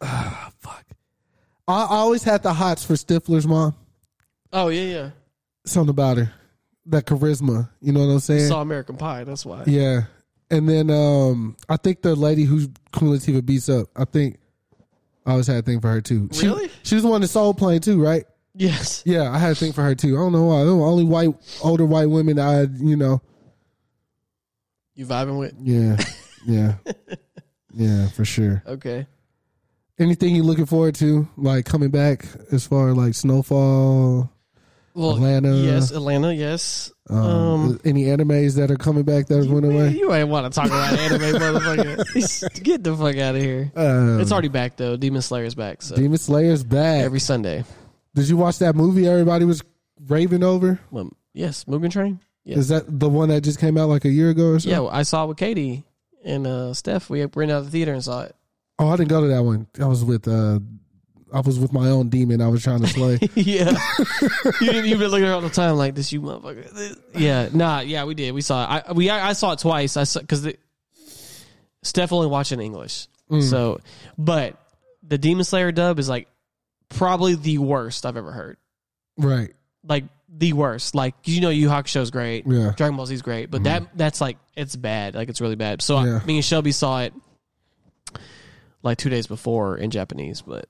[0.03, 0.85] ah, fuck.
[1.67, 3.75] I, I always had the hots for Stifler's mom.
[4.53, 5.11] Oh yeah, yeah.
[5.65, 6.33] Something about her.
[6.87, 7.71] That charisma.
[7.81, 8.49] You know what I'm saying?
[8.49, 9.25] Saw American Pie.
[9.25, 9.65] That's why.
[9.67, 10.03] Yeah.
[10.51, 14.39] And then um I think the lady who Queen Latifah beats up, I think
[15.25, 16.29] I always had a thing for her too.
[16.33, 16.71] She, Really?
[16.83, 18.25] She was the one that soul playing too, right?
[18.59, 19.03] Yes.
[19.07, 20.17] Yeah, I had a thing for her too.
[20.17, 20.65] I don't know why.
[20.65, 21.31] Were only white
[21.63, 23.23] older white women I you know.
[24.95, 25.55] You vibing with?
[25.63, 25.97] Yeah.
[26.45, 26.75] Yeah.
[27.73, 28.63] yeah, for sure.
[28.67, 29.07] Okay.
[30.01, 34.31] Anything you looking forward to, like coming back as far as like snowfall?
[34.95, 35.55] Well, Atlanta.
[35.55, 36.35] Yes, Atlanta.
[36.35, 36.91] Yes.
[37.09, 39.91] Um, Um, any animes that are coming back that went man, away?
[39.97, 42.63] you ain't want to talk about anime, motherfucker.
[42.65, 43.71] Get the fuck out of here.
[43.77, 44.97] Uh, it's already back though.
[44.97, 45.83] Demon Slayer's back.
[45.83, 47.03] So Demon Slayer's back.
[47.05, 47.65] every Sunday.
[48.19, 49.63] Did you watch that movie everybody was
[50.09, 50.81] raving over?
[50.91, 52.21] Well, yes, Mugen Train.
[52.45, 54.69] Is that the one that just came out like a year ago or so?
[54.71, 55.85] Yeah, I saw it with Katie
[56.25, 57.11] and uh, Steph.
[57.11, 58.35] We ran out of the theater and saw it.
[58.79, 59.67] Oh, I didn't go to that one.
[59.81, 60.59] I was with uh
[61.33, 63.19] I was with my own demon I was trying to slay.
[63.35, 63.77] yeah,
[64.63, 66.71] you you've been looking around all the time like this, you motherfucker.
[66.73, 68.33] This- Yeah, nah, yeah, we did.
[68.33, 68.85] We saw it.
[68.89, 69.97] I we I, I saw it twice.
[69.99, 70.47] I saw because
[71.83, 73.09] Steph only watched in English,
[73.43, 73.81] so
[74.17, 74.57] but
[75.07, 76.29] the Demon Slayer dub is like
[76.89, 78.57] probably the worst I've ever heard.
[79.17, 79.51] right.
[79.87, 80.95] Like the worst.
[80.95, 82.45] Like you know, Yu Hakusho's great.
[82.47, 82.73] Yeah.
[82.77, 85.15] Dragon Ball Z's great, but that that's like it's bad.
[85.15, 85.81] Like it's really bad.
[85.83, 86.21] So Yeah.
[86.23, 87.15] I, me and Shelby saw it
[88.83, 90.67] like two days before in Japanese, but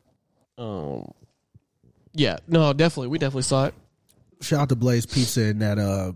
[0.56, 1.10] um,
[2.14, 3.74] yeah, no, definitely, we definitely saw it.
[4.40, 6.12] Shout out to Blaze Pizza and that uh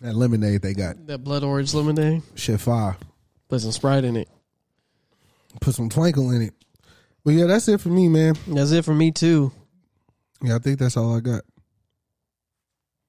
[0.00, 1.06] that lemonade they got.
[1.06, 2.96] That blood orange lemonade, Shit fire.
[3.48, 4.28] put some Sprite in it.
[5.60, 6.54] Put some twinkle in it.
[7.28, 8.34] Yeah, that's it for me, man.
[8.46, 9.52] That's it for me too.
[10.42, 11.42] Yeah, I think that's all I got.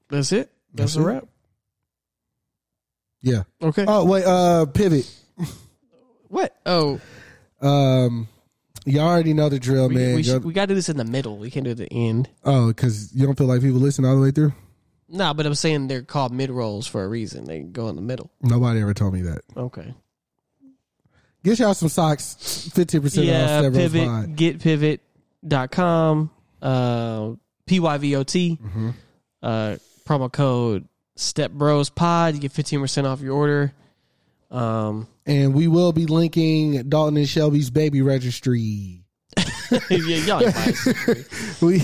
[0.10, 0.52] That's it.
[0.74, 1.04] That's, That's a it.
[1.14, 1.28] wrap.
[3.22, 3.44] Yeah.
[3.62, 3.86] Okay.
[3.88, 5.10] Oh wait, uh pivot.
[6.30, 6.56] What?
[6.66, 7.00] Oh,
[7.62, 8.28] Um,
[8.86, 10.16] you already know the drill, we, man.
[10.16, 11.38] we, should, we got to do this in the middle.
[11.38, 12.30] We can't do it at the end.
[12.44, 14.54] oh, because you don't feel like people listen all the way through.
[15.10, 17.46] Nah, but I'm saying they're called mid rolls for a reason.
[17.46, 18.30] They go in the middle.
[18.44, 19.42] Nobody ever told me that.
[19.58, 19.94] Okay.
[21.44, 23.34] Get y'all some socks, fifteen percent off.
[23.34, 24.36] yeah, Bros pivot,
[25.44, 26.30] getpivot.com,
[26.62, 27.20] uh,
[27.68, 28.90] PYVOT, Mm-hmm.
[29.44, 29.76] uh,
[30.08, 32.34] promo code Step Bros Pod.
[32.36, 33.74] You get 15% off your order.
[34.52, 39.04] Um, And we will be linking Dalton and Shelby's baby registry.
[39.90, 40.42] y'all.
[41.62, 41.82] We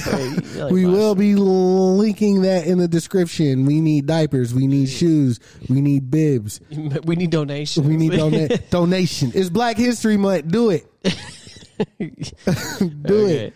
[0.72, 3.66] we will be linking that in the description.
[3.66, 4.54] We need diapers.
[4.54, 5.40] We need shoes.
[5.70, 6.62] We need bibs.
[7.06, 7.86] We need donations.
[7.88, 9.32] We need dona- donation.
[9.36, 10.48] It's Black History Month.
[10.50, 10.86] Do it.
[12.00, 13.54] Do it.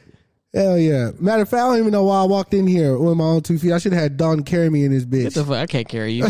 [0.54, 1.12] Hell yeah.
[1.20, 3.42] Matter of fact, I don't even know why I walked in here with my own
[3.42, 3.72] two feet.
[3.72, 5.36] I should have had Don carry me in this bitch.
[5.36, 6.26] the fuck, I can't carry you.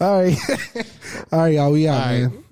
[0.00, 0.36] All right.
[1.32, 1.72] All right, y'all.
[1.72, 2.20] We out, All right.
[2.30, 2.44] man.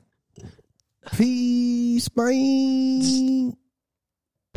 [1.12, 2.08] Peace.
[2.08, 3.52] Bye.